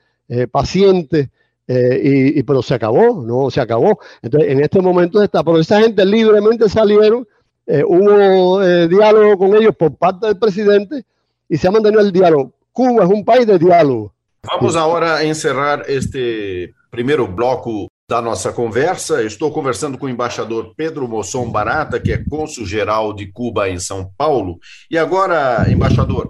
pacientes, 0.52 1.30
eh, 1.68 2.34
y, 2.36 2.44
pero 2.44 2.62
se 2.62 2.74
acabó, 2.74 3.24
no 3.26 3.50
se 3.50 3.62
acabó. 3.62 4.00
Entonces, 4.22 4.52
en 4.52 4.62
este 4.62 4.82
momento 4.82 5.22
está, 5.24 5.44
pero 5.44 5.60
esa 5.60 5.82
gente 5.82 6.06
libremente 6.06 6.68
salieron, 6.68 7.28
eh, 7.66 7.84
hubo 7.86 8.62
eh, 8.62 8.88
diálogo 8.88 9.38
con 9.38 9.56
ellos 9.56 9.76
por 9.76 9.96
parte 9.96 10.28
del 10.28 10.38
presidente 10.38 11.06
y 11.48 11.58
se 11.58 11.68
ha 11.68 11.72
mantenido 11.72 12.02
el 12.02 12.12
diálogo. 12.12 12.52
Cuba 12.74 13.04
es 13.04 13.10
un 13.10 13.24
país 13.24 13.46
de 13.46 13.60
diálogo. 13.60 14.12
Vamos 14.52 14.76
agora 14.76 15.18
a 15.18 15.24
encerrar 15.24 15.86
este 15.88 16.74
primeiro 16.90 17.28
bloco 17.28 17.88
da 18.10 18.20
nossa 18.20 18.52
conversa. 18.52 19.24
Estou 19.24 19.54
conversando 19.54 19.96
com 19.96 20.08
o 20.08 20.10
embaixador 20.10 20.74
Pedro 20.76 21.08
Mosson 21.08 21.52
Barata, 21.52 22.00
que 22.00 22.12
é 22.12 22.18
cônsul-geral 22.18 23.14
de 23.14 23.32
Cuba 23.32 23.70
em 23.70 23.80
São 23.80 24.12
Paulo. 24.18 24.58
E 24.90 24.98
agora, 24.98 25.72
embaixador, 25.72 26.28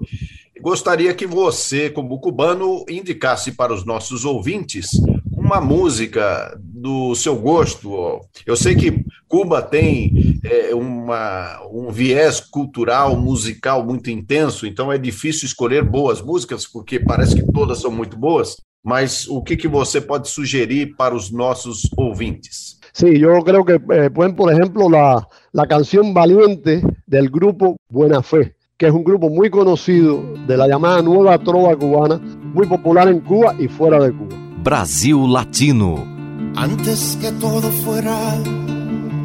gostaria 0.62 1.14
que 1.14 1.26
você, 1.26 1.90
como 1.90 2.20
cubano, 2.20 2.84
indicasse 2.90 3.54
para 3.54 3.74
os 3.74 3.86
nossos 3.86 4.26
ouvintes 4.26 4.90
uma 5.32 5.62
música 5.62 6.60
do 6.84 7.16
seu 7.16 7.38
gosto. 7.38 8.20
Eu 8.46 8.58
sei 8.58 8.76
que 8.76 9.06
Cuba 9.26 9.62
tem 9.62 10.38
é, 10.44 10.76
uma, 10.76 11.62
um 11.72 11.90
viés 11.90 12.42
cultural, 12.42 13.16
musical 13.16 13.86
muito 13.86 14.12
intenso, 14.12 14.68
então 14.68 14.92
é 14.92 14.98
difícil 14.98 15.46
escolher 15.46 15.82
boas 15.82 16.22
músicas, 16.22 16.68
porque 16.68 17.00
parece 17.00 17.36
que 17.36 17.52
todas 17.54 17.80
são 17.80 17.90
muito 17.90 18.18
boas. 18.18 18.58
Mas 18.84 19.26
o 19.30 19.42
que, 19.42 19.56
que 19.56 19.66
você 19.70 20.02
pode 20.02 20.28
sugerir 20.28 20.94
para 20.98 21.16
os 21.16 21.32
nossos 21.32 21.90
ouvintes? 21.96 22.78
Sí, 22.92 23.18
yo 23.18 23.42
creo 23.44 23.64
que 23.64 23.76
eh, 23.76 24.10
pueden, 24.10 24.36
por 24.36 24.52
ejemplo, 24.52 24.90
la, 24.90 25.26
la 25.54 25.66
canción 25.66 26.14
Valiente 26.14 26.82
del 27.08 27.30
grupo 27.30 27.78
Buena 27.90 28.22
Fe, 28.22 28.58
que 28.78 28.88
es 28.88 28.94
un 28.94 29.06
grupo 29.06 29.30
muy 29.30 29.50
conocido 29.50 30.22
de 30.46 30.58
la 30.58 30.68
llamada 30.68 31.02
Nueva 31.02 31.38
Trova 31.40 31.78
Cubana, 31.78 32.20
muy 32.54 32.68
popular 32.68 33.08
en 33.08 33.22
Cuba 33.22 33.56
y 33.58 33.70
fuera 33.70 34.04
de 34.04 34.12
Cuba. 34.12 34.36
Brasil 34.64 35.32
Latino. 35.32 36.23
Antes 36.56 37.18
que 37.20 37.32
todo 37.34 37.70
fuera 37.84 38.42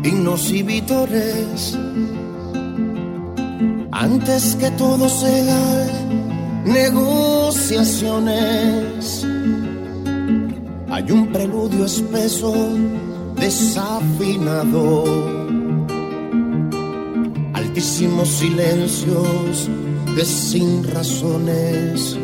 himnos 0.03 0.51
y 0.51 0.65
antes 3.93 4.57
que 4.57 4.71
todo 4.73 5.09
sea 5.09 5.87
negociaciones, 6.65 9.25
hay 10.91 11.11
un 11.11 11.29
preludio 11.33 11.85
espeso, 11.85 12.53
desafinado, 13.37 15.05
altísimos 17.55 18.29
silencios 18.29 19.71
de 20.17 20.25
sin 20.25 20.83
razones 20.85 22.19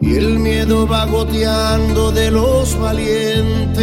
y 0.00 0.14
el 0.16 0.38
miedo 0.38 0.86
va 0.86 1.06
goteando 1.06 2.12
de 2.12 2.30
los 2.30 2.78
valientes. 2.78 3.76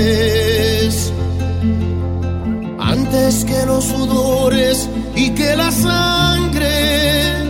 Antes 2.79 3.45
que 3.45 3.65
los 3.65 3.83
sudores 3.83 4.89
y 5.15 5.31
que 5.31 5.55
la 5.55 5.71
sangre 5.71 7.45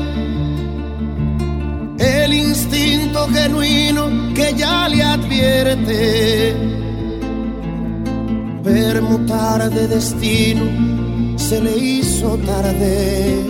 el 1.98 2.34
instinto 2.34 3.28
genuino 3.28 4.34
que 4.34 4.54
ya 4.54 4.90
le 4.90 5.02
advierte 5.04 6.56
permutar 8.64 9.70
de 9.70 9.88
destino 9.88 11.38
se 11.38 11.62
le 11.62 11.78
hizo 11.78 12.38
tarde 12.38 13.46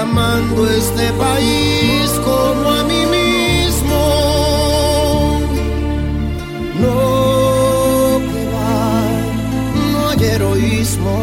amando 0.00 0.68
este 0.68 1.12
país 1.14 2.10
como 2.24 2.70
a 2.70 2.84
mí 2.84 3.02
mismo. 3.18 4.00
No 6.80 8.20
no 9.92 10.08
hay 10.08 10.24
heroísmo. 10.24 11.16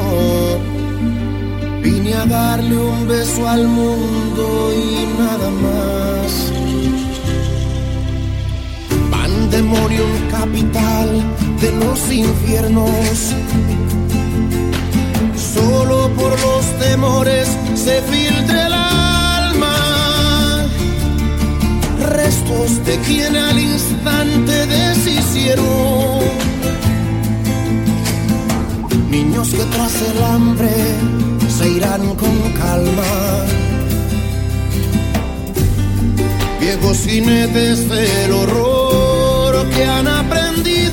Vine 1.82 2.14
a 2.16 2.26
darle 2.26 2.78
un 2.78 3.08
beso 3.08 3.48
al 3.48 3.68
mundo 3.68 4.44
y 4.74 5.08
nada 5.22 5.50
más. 5.66 6.32
Pandemonium 9.12 10.12
capital 10.32 11.10
de 11.62 11.72
los 11.82 12.12
infiernos. 12.12 13.34
Solo 15.54 16.10
por 16.18 16.32
los 16.42 16.66
temores 16.80 17.48
se 17.86 18.02
filtra 18.02 18.66
el 18.66 18.74
alma. 18.74 19.76
Restos 22.20 22.84
de 22.84 22.98
quien 23.08 23.36
al 23.36 23.60
instante 23.60 24.66
deshicieron 24.66 26.24
Niños 29.12 29.50
que 29.50 29.64
tras 29.74 29.96
el 30.10 30.24
hambre 30.24 30.74
se 31.58 31.66
irán 31.78 32.04
con 32.16 32.36
calma. 32.64 33.14
Viejos 36.60 36.98
jinetes 37.06 37.88
del 37.88 38.32
horror 38.32 39.70
que 39.76 39.86
han 39.86 40.08
aprendido 40.08 40.85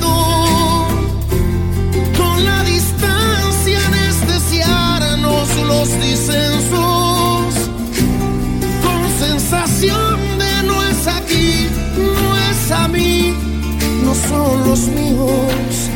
los 14.65 14.87
míos 14.87 15.89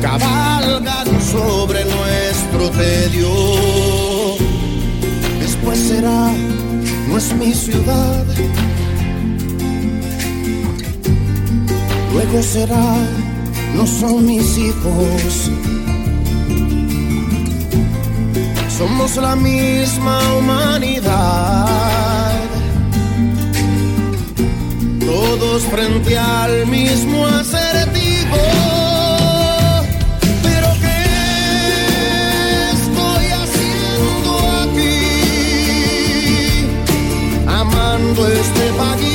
cabalgan 0.00 1.08
sobre 1.20 1.84
nuestro 1.84 2.70
tedio. 2.70 3.30
Después 5.40 5.78
será, 5.78 6.32
no 7.08 7.18
es 7.18 7.34
mi 7.34 7.52
ciudad. 7.52 8.24
Luego 12.12 12.42
será, 12.42 12.96
no 13.76 13.86
son 13.86 14.26
mis 14.26 14.58
hijos. 14.58 15.50
Somos 18.78 19.16
la 19.16 19.36
misma 19.36 20.18
humanidad. 20.38 21.99
Todos 25.10 25.64
frente 25.64 26.16
al 26.16 26.68
mismo 26.68 27.26
acertijo. 27.26 28.70
este 38.40 38.72
país 38.78 39.09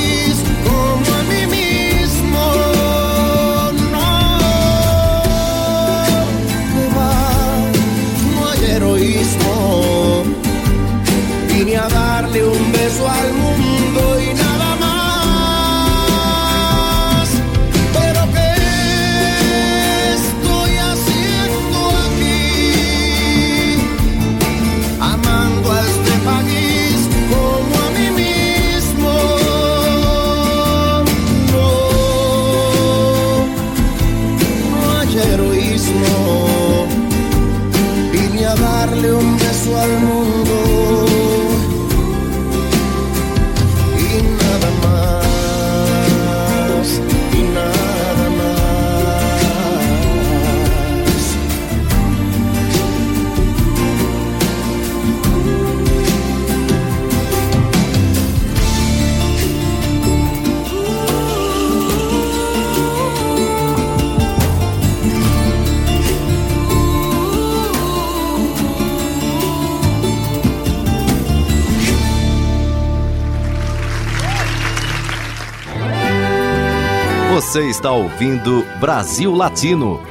Você 77.56 77.70
está 77.70 77.90
ouvindo 77.90 78.66
Brasil 78.82 79.34
Latino, 79.34 80.02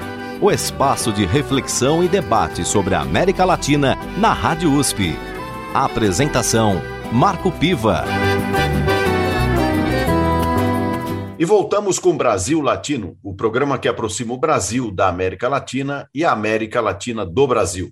o 0.41 0.51
espaço 0.51 1.13
de 1.13 1.27
reflexão 1.27 2.03
e 2.03 2.09
debate 2.09 2.65
sobre 2.65 2.95
a 2.95 3.03
América 3.03 3.45
Latina 3.45 3.99
na 4.17 4.33
Rádio 4.33 4.73
USP. 4.73 5.15
A 5.75 5.85
apresentação: 5.85 6.81
Marco 7.13 7.53
Piva. 7.53 8.03
E 11.39 11.45
voltamos 11.45 11.99
com 11.99 12.17
Brasil 12.17 12.63
Latino, 12.63 13.19
o 13.23 13.35
programa 13.35 13.79
que 13.79 13.89
aproxima 13.89 14.33
o 14.33 14.39
Brasil 14.39 14.91
da 14.91 15.09
América 15.09 15.47
Latina 15.47 16.09
e 16.15 16.25
a 16.25 16.33
América 16.33 16.81
Latina 16.81 17.27
do 17.27 17.47
Brasil. 17.47 17.91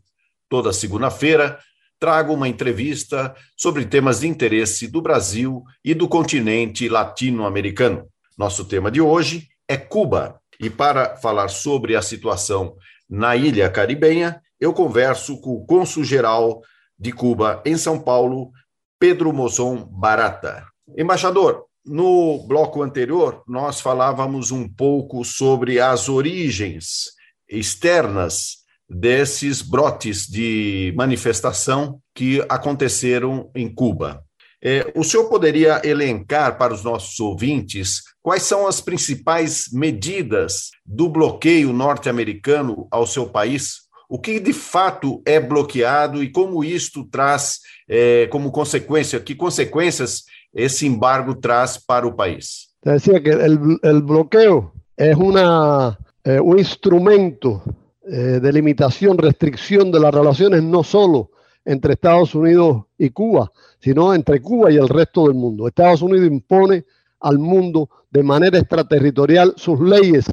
Toda 0.48 0.72
segunda-feira, 0.72 1.58
trago 2.00 2.32
uma 2.32 2.48
entrevista 2.48 3.34
sobre 3.54 3.84
temas 3.84 4.20
de 4.20 4.28
interesse 4.28 4.88
do 4.88 5.02
Brasil 5.02 5.62
e 5.84 5.92
do 5.92 6.08
continente 6.08 6.88
latino-americano. 6.88 8.10
Nosso 8.36 8.64
tema 8.64 8.90
de 8.90 9.00
hoje 9.00 9.48
é 9.68 9.76
Cuba. 9.76 10.40
E 10.58 10.70
para 10.70 11.16
falar 11.16 11.48
sobre 11.48 11.96
a 11.96 12.02
situação 12.02 12.76
na 13.08 13.36
ilha 13.36 13.68
caribenha, 13.68 14.40
eu 14.60 14.72
converso 14.72 15.40
com 15.40 15.50
o 15.50 15.66
cônsul-geral 15.66 16.62
de 16.98 17.12
Cuba 17.12 17.62
em 17.66 17.76
São 17.76 17.98
Paulo, 17.98 18.50
Pedro 18.98 19.32
Mozon 19.32 19.84
Barata. 19.84 20.64
Embaixador, 20.96 21.64
no 21.84 22.46
bloco 22.46 22.82
anterior, 22.82 23.42
nós 23.46 23.80
falávamos 23.80 24.52
um 24.52 24.68
pouco 24.68 25.24
sobre 25.24 25.80
as 25.80 26.08
origens 26.08 27.10
externas 27.48 28.62
desses 28.88 29.62
brotes 29.62 30.26
de 30.26 30.92
manifestação 30.96 32.00
que 32.14 32.44
aconteceram 32.48 33.50
em 33.54 33.72
Cuba. 33.72 34.24
É, 34.64 34.92
o 34.94 35.02
senhor 35.02 35.24
poderia 35.24 35.82
elencar 35.84 36.56
para 36.56 36.72
os 36.72 36.84
nossos 36.84 37.18
ouvintes 37.18 38.02
quais 38.22 38.44
são 38.44 38.66
as 38.66 38.80
principais 38.80 39.64
medidas 39.72 40.70
do 40.86 41.08
bloqueio 41.08 41.72
norte-americano 41.72 42.86
ao 42.90 43.04
seu 43.04 43.26
país? 43.26 43.82
O 44.08 44.18
que 44.18 44.38
de 44.38 44.52
fato 44.52 45.20
é 45.26 45.40
bloqueado 45.40 46.22
e 46.22 46.30
como 46.30 46.62
isto 46.62 47.04
traz 47.04 47.58
é, 47.88 48.28
como 48.28 48.52
consequência, 48.52 49.18
que 49.18 49.34
consequências 49.34 50.22
esse 50.54 50.86
embargo 50.86 51.34
traz 51.34 51.76
para 51.76 52.06
o 52.06 52.14
país? 52.14 52.68
Decía 52.84 53.20
que 53.20 53.30
o 53.30 54.00
bloqueio 54.02 54.70
é 54.96 55.14
uma, 55.16 55.96
eh, 56.24 56.40
um 56.40 56.56
instrumento 56.56 57.62
eh, 58.04 58.40
de 58.40 58.50
limitação, 58.52 59.16
restrição 59.16 59.90
de 59.90 59.98
las 59.98 60.14
relaciones 60.14 60.62
no 60.62 60.82
solo 60.82 61.30
entre 61.64 61.94
Estados 61.94 62.34
Unidos 62.34 62.84
y 62.98 63.10
Cuba, 63.10 63.50
sino 63.78 64.14
entre 64.14 64.40
Cuba 64.40 64.70
y 64.70 64.76
el 64.76 64.88
resto 64.88 65.26
del 65.26 65.34
mundo. 65.34 65.68
Estados 65.68 66.02
Unidos 66.02 66.26
impone 66.26 66.84
al 67.20 67.38
mundo 67.38 67.88
de 68.10 68.22
manera 68.22 68.58
extraterritorial 68.58 69.54
sus 69.56 69.80
leyes 69.80 70.26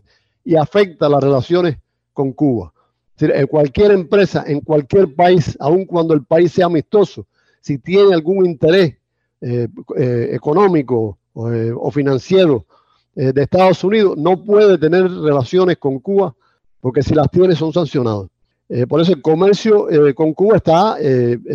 y 0.44 0.56
afecta 0.56 1.08
las 1.08 1.24
relaciones 1.24 1.78
con 2.14 2.34
Cuba. 2.34 2.74
en 3.20 3.48
cualquier 3.48 3.92
empresa, 3.92 4.44
en 4.48 4.62
cualquier 4.62 5.14
país, 5.14 5.56
aun 5.60 5.86
cuando 5.86 6.14
el 6.14 6.24
país 6.24 6.54
sea 6.54 6.68
amistoso, 6.68 7.28
si 7.62 7.78
tiene 7.78 8.14
algún 8.14 8.46
interés 8.46 8.96
eh, 9.42 9.68
eh, 9.98 10.30
económico 10.32 11.18
eh, 11.36 11.72
o 11.76 11.92
financiero 11.92 12.66
de 13.16 13.42
Estados 13.42 13.84
Unidos, 13.84 14.18
no 14.18 14.42
puede 14.46 14.78
tener 14.78 15.12
relaciones 15.12 15.78
con 15.78 16.00
Cuba 16.00 16.34
porque 16.80 17.04
si 17.04 17.14
las 17.14 17.30
tiene 17.30 17.54
son 17.54 17.74
sancionados. 17.74 18.30
Por 18.88 19.02
eso 19.02 19.14
el 19.14 19.22
comercio 19.22 19.88
con 20.16 20.34
Cuba 20.34 20.58
está 20.58 20.98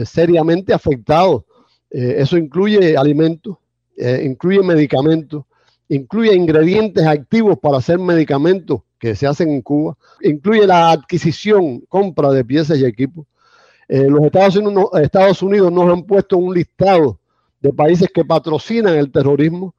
seriamente 0.05 0.75
afectado 0.75 1.45
eh, 1.97 2.21
eso 2.21 2.37
incluye 2.37 2.97
alimentos, 2.97 3.57
eh, 3.97 4.25
incluye 4.25 4.61
medicamentos, 4.65 5.45
incluye 5.89 6.35
ingredientes 6.35 7.07
activos 7.07 7.57
para 7.61 7.77
hacer 7.79 8.01
medicamentos 8.01 8.81
que 8.99 9.15
se 9.15 9.29
hacen 9.29 9.51
en 9.51 9.63
Cuba, 9.63 9.97
incluye 10.21 10.67
la 10.67 10.91
adquisición, 10.91 11.83
compra 11.83 12.33
de 12.33 12.45
piezas 12.45 12.79
y 12.79 12.85
equipos. 12.85 13.27
Eh, 13.87 14.09
los 14.11 14.25
Estados 14.25 14.57
Unidos, 14.57 14.91
Estados 14.95 15.41
Unidos 15.41 15.71
nos 15.71 15.89
han 15.89 16.03
puesto 16.03 16.37
un 16.37 16.53
listado 16.53 17.21
de 17.61 17.73
países 17.73 18.09
que 18.13 18.25
patrocinan 18.25 18.97
el 18.97 19.13
terrorismo, 19.13 19.73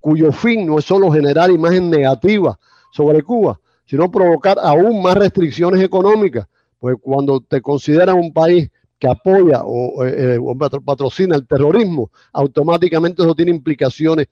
cuyo 0.00 0.32
fin 0.32 0.66
no 0.66 0.80
es 0.80 0.84
solo 0.84 1.12
generar 1.12 1.48
imagen 1.48 1.88
negativa 1.88 2.58
sobre 2.90 3.22
Cuba, 3.22 3.60
sino 3.86 4.10
provocar 4.10 4.58
aún 4.60 5.00
más 5.00 5.14
restricciones 5.14 5.80
económicas, 5.80 6.48
pues 6.82 6.96
cuando 7.00 7.40
te 7.40 7.62
consideran 7.62 8.18
un 8.18 8.32
país 8.32 8.68
que 8.98 9.06
apoya 9.06 9.62
o, 9.64 10.04
eh, 10.04 10.34
eh, 10.34 10.80
patrocina 10.84 11.36
el 11.36 11.46
terrorismo, 11.46 12.10
automáticamente 12.32 13.22
eso 13.22 13.36
tiene 13.36 13.52
implicaciones 13.52 14.26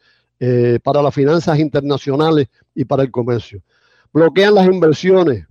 para 0.83 1.03
las 1.03 1.15
finanzas 1.15 1.59
internacionales 1.59 2.49
y 2.75 2.87
para 2.87 3.03
el 3.03 3.11
comercio. 3.11 3.63
Bloquean 4.11 4.55
las 4.55 4.67
inversiones, 4.67 5.47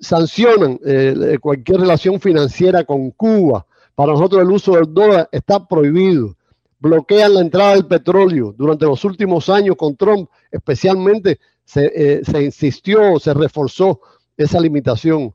sancionan 0.00 0.78
eh, 0.84 1.36
cualquier 1.40 1.80
relación 1.80 2.20
financiera 2.20 2.84
con 2.84 3.10
Cuba. 3.10 3.66
Para 3.94 4.12
nosotros 4.12 4.40
el 4.40 4.50
uso 4.50 4.76
del 4.76 4.94
dólar 4.94 5.28
está 5.32 5.66
prohibido. 5.66 6.34
Bloquean 6.78 7.34
la 7.34 7.40
entrada 7.40 7.74
del 7.74 7.86
petróleo. 7.86 8.54
Durante 8.56 8.86
los 8.86 9.04
últimos 9.04 9.50
años 9.50 9.76
con 9.76 9.96
Trump, 9.96 10.30
especialmente, 10.50 11.38
se, 11.64 11.92
eh, 11.94 12.20
se 12.24 12.42
insistió, 12.42 13.18
se 13.18 13.34
reforzó 13.34 14.00
esa 14.36 14.58
limitación. 14.60 15.34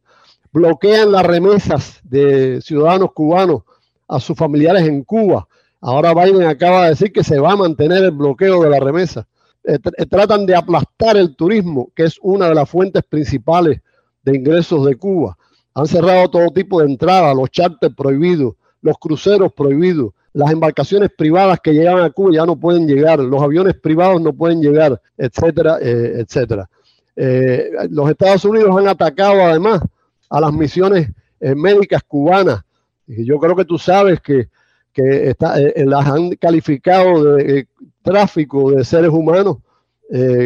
Bloquean 0.55 1.11
las 1.11 1.25
remesas 1.25 1.99
de 2.01 2.61
ciudadanos 2.61 3.11
cubanos 3.11 3.63
a 4.07 4.21
sus 4.21 4.37
familiares 4.37 4.83
en 4.83 5.03
Cuba. 5.03 5.45
Ahora 5.81 6.13
Biden 6.13 6.47
acaba 6.47 6.83
de 6.83 6.91
decir 6.91 7.11
que 7.11 7.25
se 7.25 7.37
va 7.39 7.51
a 7.51 7.55
mantener 7.57 8.05
el 8.05 8.11
bloqueo 8.11 8.63
de 8.63 8.69
la 8.69 8.79
remesa. 8.79 9.27
Eh, 9.65 9.77
tratan 10.09 10.45
de 10.45 10.55
aplastar 10.55 11.17
el 11.17 11.35
turismo, 11.35 11.91
que 11.93 12.03
es 12.03 12.17
una 12.21 12.47
de 12.47 12.55
las 12.55 12.69
fuentes 12.69 13.03
principales 13.03 13.81
de 14.23 14.37
ingresos 14.37 14.85
de 14.85 14.95
Cuba. 14.95 15.37
Han 15.73 15.87
cerrado 15.87 16.29
todo 16.29 16.49
tipo 16.51 16.79
de 16.79 16.85
entradas, 16.85 17.35
los 17.35 17.49
charters 17.49 17.93
prohibidos, 17.93 18.53
los 18.81 18.97
cruceros 18.97 19.51
prohibidos, 19.51 20.13
las 20.31 20.53
embarcaciones 20.53 21.09
privadas 21.17 21.59
que 21.61 21.73
llegan 21.73 21.99
a 21.99 22.11
Cuba 22.11 22.29
ya 22.33 22.45
no 22.45 22.57
pueden 22.57 22.87
llegar, 22.87 23.19
los 23.19 23.43
aviones 23.43 23.73
privados 23.73 24.21
no 24.21 24.31
pueden 24.31 24.61
llegar, 24.61 25.01
etcétera, 25.17 25.79
eh, 25.81 26.23
etcétera. 26.25 26.69
Eh, 27.17 27.71
los 27.89 28.09
Estados 28.09 28.45
Unidos 28.45 28.73
han 28.77 28.87
atacado 28.87 29.41
además 29.41 29.81
a 30.29 30.41
las 30.41 30.53
misiones 30.53 31.09
eh, 31.39 31.55
médicas 31.55 32.03
cubanas. 32.03 32.61
Y 33.07 33.25
yo 33.25 33.39
creo 33.39 33.55
que 33.55 33.65
tú 33.65 33.77
sabes 33.77 34.19
que, 34.21 34.47
las 34.95 36.07
han 36.07 36.31
calificado 36.37 37.35
de 37.35 37.67
tráfico 38.01 38.71
de 38.71 38.85
seres 38.85 39.09
humanos, 39.09 39.57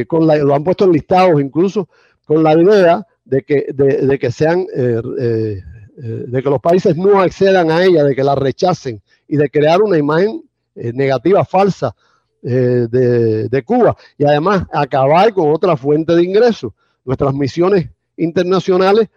con 0.07 0.25
lo 0.25 0.55
han 0.55 0.63
puesto 0.63 0.85
en 0.85 0.91
listados 0.91 1.39
incluso, 1.39 1.87
con 2.25 2.43
la 2.43 2.53
idea 2.53 3.05
de 3.25 3.43
que, 3.43 3.67
de, 3.73 4.19
que 4.19 4.31
sean, 4.31 4.67
eh, 4.75 5.01
eh, 5.19 5.61
eh, 5.97 6.23
de 6.27 6.43
que 6.43 6.49
los 6.49 6.59
países 6.59 6.95
no 6.95 7.21
accedan 7.21 7.69
a 7.69 7.83
ella, 7.83 8.03
de 8.03 8.15
que 8.15 8.23
la 8.23 8.35
rechacen 8.35 9.01
y 9.27 9.37
de 9.37 9.49
crear 9.49 9.81
una 9.81 9.97
imagen 9.97 10.43
negativa 10.75 11.43
falsa 11.43 11.95
de, 12.41 13.63
Cuba 13.65 13.97
y 14.17 14.23
además 14.23 14.65
acabar 14.71 15.33
con 15.33 15.51
otra 15.51 15.75
fuente 15.75 16.15
de 16.15 16.23
ingresos. 16.23 16.71
Nuestras 17.03 17.33
misiones 17.33 17.89
internacionales 18.15 19.09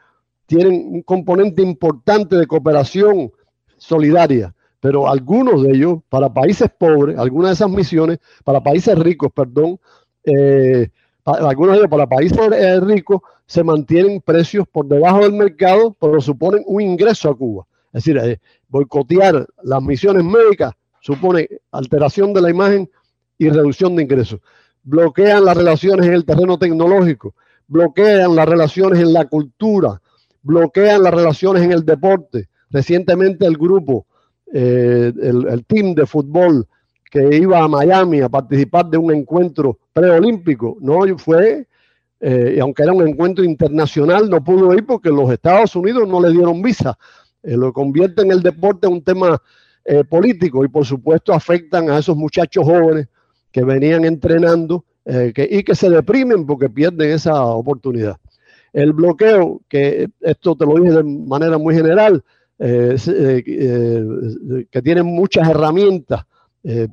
tienen 0.52 0.96
un 0.96 1.02
componente 1.02 1.62
importante 1.62 2.36
de 2.36 2.46
cooperación 2.46 3.32
solidaria, 3.78 4.54
pero 4.80 5.08
algunos 5.08 5.62
de 5.62 5.70
ellos, 5.70 6.00
para 6.10 6.30
países 6.30 6.68
pobres, 6.78 7.18
algunas 7.18 7.50
de 7.50 7.54
esas 7.54 7.70
misiones, 7.70 8.18
para 8.44 8.62
países 8.62 8.98
ricos, 8.98 9.32
perdón, 9.34 9.80
algunos 11.24 11.72
de 11.72 11.78
ellos 11.78 11.90
para 11.90 12.06
países 12.06 12.38
ricos, 12.82 13.22
se 13.46 13.64
mantienen 13.64 14.20
precios 14.20 14.66
por 14.70 14.86
debajo 14.86 15.20
del 15.20 15.32
mercado, 15.32 15.96
pero 15.98 16.20
suponen 16.20 16.62
un 16.66 16.82
ingreso 16.82 17.30
a 17.30 17.34
Cuba. 17.34 17.66
Es 17.94 18.04
decir, 18.04 18.18
eh, 18.18 18.38
boicotear 18.68 19.46
las 19.62 19.82
misiones 19.82 20.22
médicas 20.22 20.74
supone 21.00 21.48
alteración 21.70 22.34
de 22.34 22.42
la 22.42 22.50
imagen 22.50 22.90
y 23.38 23.48
reducción 23.48 23.96
de 23.96 24.02
ingresos. 24.02 24.40
Bloquean 24.82 25.46
las 25.46 25.56
relaciones 25.56 26.06
en 26.06 26.12
el 26.12 26.26
terreno 26.26 26.58
tecnológico, 26.58 27.34
bloquean 27.68 28.36
las 28.36 28.46
relaciones 28.46 29.00
en 29.00 29.14
la 29.14 29.24
cultura, 29.24 30.00
bloquean 30.42 31.02
las 31.02 31.14
relaciones 31.14 31.62
en 31.62 31.72
el 31.72 31.84
deporte. 31.84 32.48
Recientemente 32.70 33.46
el 33.46 33.56
grupo, 33.56 34.06
eh, 34.52 35.12
el, 35.22 35.46
el 35.48 35.64
team 35.64 35.94
de 35.94 36.06
fútbol 36.06 36.66
que 37.10 37.36
iba 37.36 37.62
a 37.62 37.68
Miami 37.68 38.20
a 38.20 38.28
participar 38.28 38.86
de 38.86 38.96
un 38.96 39.12
encuentro 39.12 39.78
preolímpico, 39.92 40.78
no 40.80 41.00
fue 41.18 41.66
eh, 42.24 42.54
y 42.56 42.60
aunque 42.60 42.84
era 42.84 42.92
un 42.92 43.06
encuentro 43.06 43.44
internacional, 43.44 44.30
no 44.30 44.42
pudo 44.42 44.72
ir 44.72 44.86
porque 44.86 45.10
los 45.10 45.28
Estados 45.32 45.74
Unidos 45.74 46.06
no 46.06 46.20
le 46.20 46.30
dieron 46.30 46.62
visa. 46.62 46.96
Eh, 47.42 47.56
lo 47.56 47.72
convierte 47.72 48.22
en 48.22 48.30
el 48.30 48.42
deporte 48.42 48.86
en 48.86 48.92
un 48.92 49.02
tema 49.02 49.42
eh, 49.84 50.04
político 50.04 50.64
y 50.64 50.68
por 50.68 50.86
supuesto 50.86 51.32
afectan 51.32 51.90
a 51.90 51.98
esos 51.98 52.16
muchachos 52.16 52.64
jóvenes 52.64 53.08
que 53.50 53.64
venían 53.64 54.04
entrenando 54.04 54.84
y 55.04 55.64
que 55.64 55.74
se 55.74 55.90
deprimen 55.90 56.46
porque 56.46 56.70
pierden 56.70 57.10
esa 57.10 57.44
oportunidad. 57.44 58.16
El 58.72 58.92
bloqueo, 58.92 59.60
que 59.68 60.08
esto 60.20 60.56
te 60.56 60.66
lo 60.66 60.76
dije 60.76 60.92
de 60.92 61.02
manera 61.02 61.58
muy 61.58 61.74
general, 61.74 62.22
que 62.58 63.00
tiene 64.84 65.02
muchas 65.02 65.48
herramientas 65.48 66.24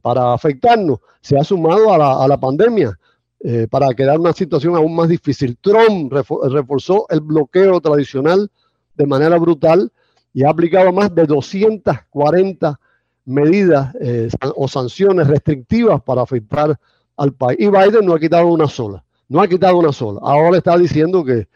para 0.01 0.33
afectarnos, 0.33 0.99
se 1.21 1.37
ha 1.37 1.43
sumado 1.43 1.93
a 1.93 2.27
la 2.27 2.39
pandemia. 2.39 2.97
Eh, 3.41 3.67
para 3.69 3.87
crear 3.93 4.19
una 4.19 4.33
situación 4.33 4.75
aún 4.75 4.93
más 4.93 5.07
difícil. 5.07 5.57
Trump 5.61 6.11
reforzó 6.11 7.05
el 7.09 7.21
bloqueo 7.21 7.79
tradicional 7.79 8.51
de 8.95 9.05
manera 9.05 9.37
brutal 9.37 9.89
y 10.33 10.43
ha 10.43 10.49
aplicado 10.49 10.91
más 10.91 11.15
de 11.15 11.25
240 11.25 12.77
medidas 13.23 13.95
eh, 14.01 14.27
o 14.57 14.67
sanciones 14.67 15.27
restrictivas 15.27 16.01
para 16.01 16.21
afectar 16.21 16.77
al 17.15 17.31
país. 17.31 17.59
Y 17.61 17.69
Biden 17.69 18.05
no 18.05 18.13
ha 18.13 18.19
quitado 18.19 18.47
una 18.47 18.67
sola, 18.67 19.05
no 19.29 19.39
ha 19.39 19.47
quitado 19.47 19.77
una 19.77 19.93
sola. 19.93 20.19
Ahora 20.21 20.57
está 20.57 20.77
diciendo 20.77 21.23
que, 21.23 21.47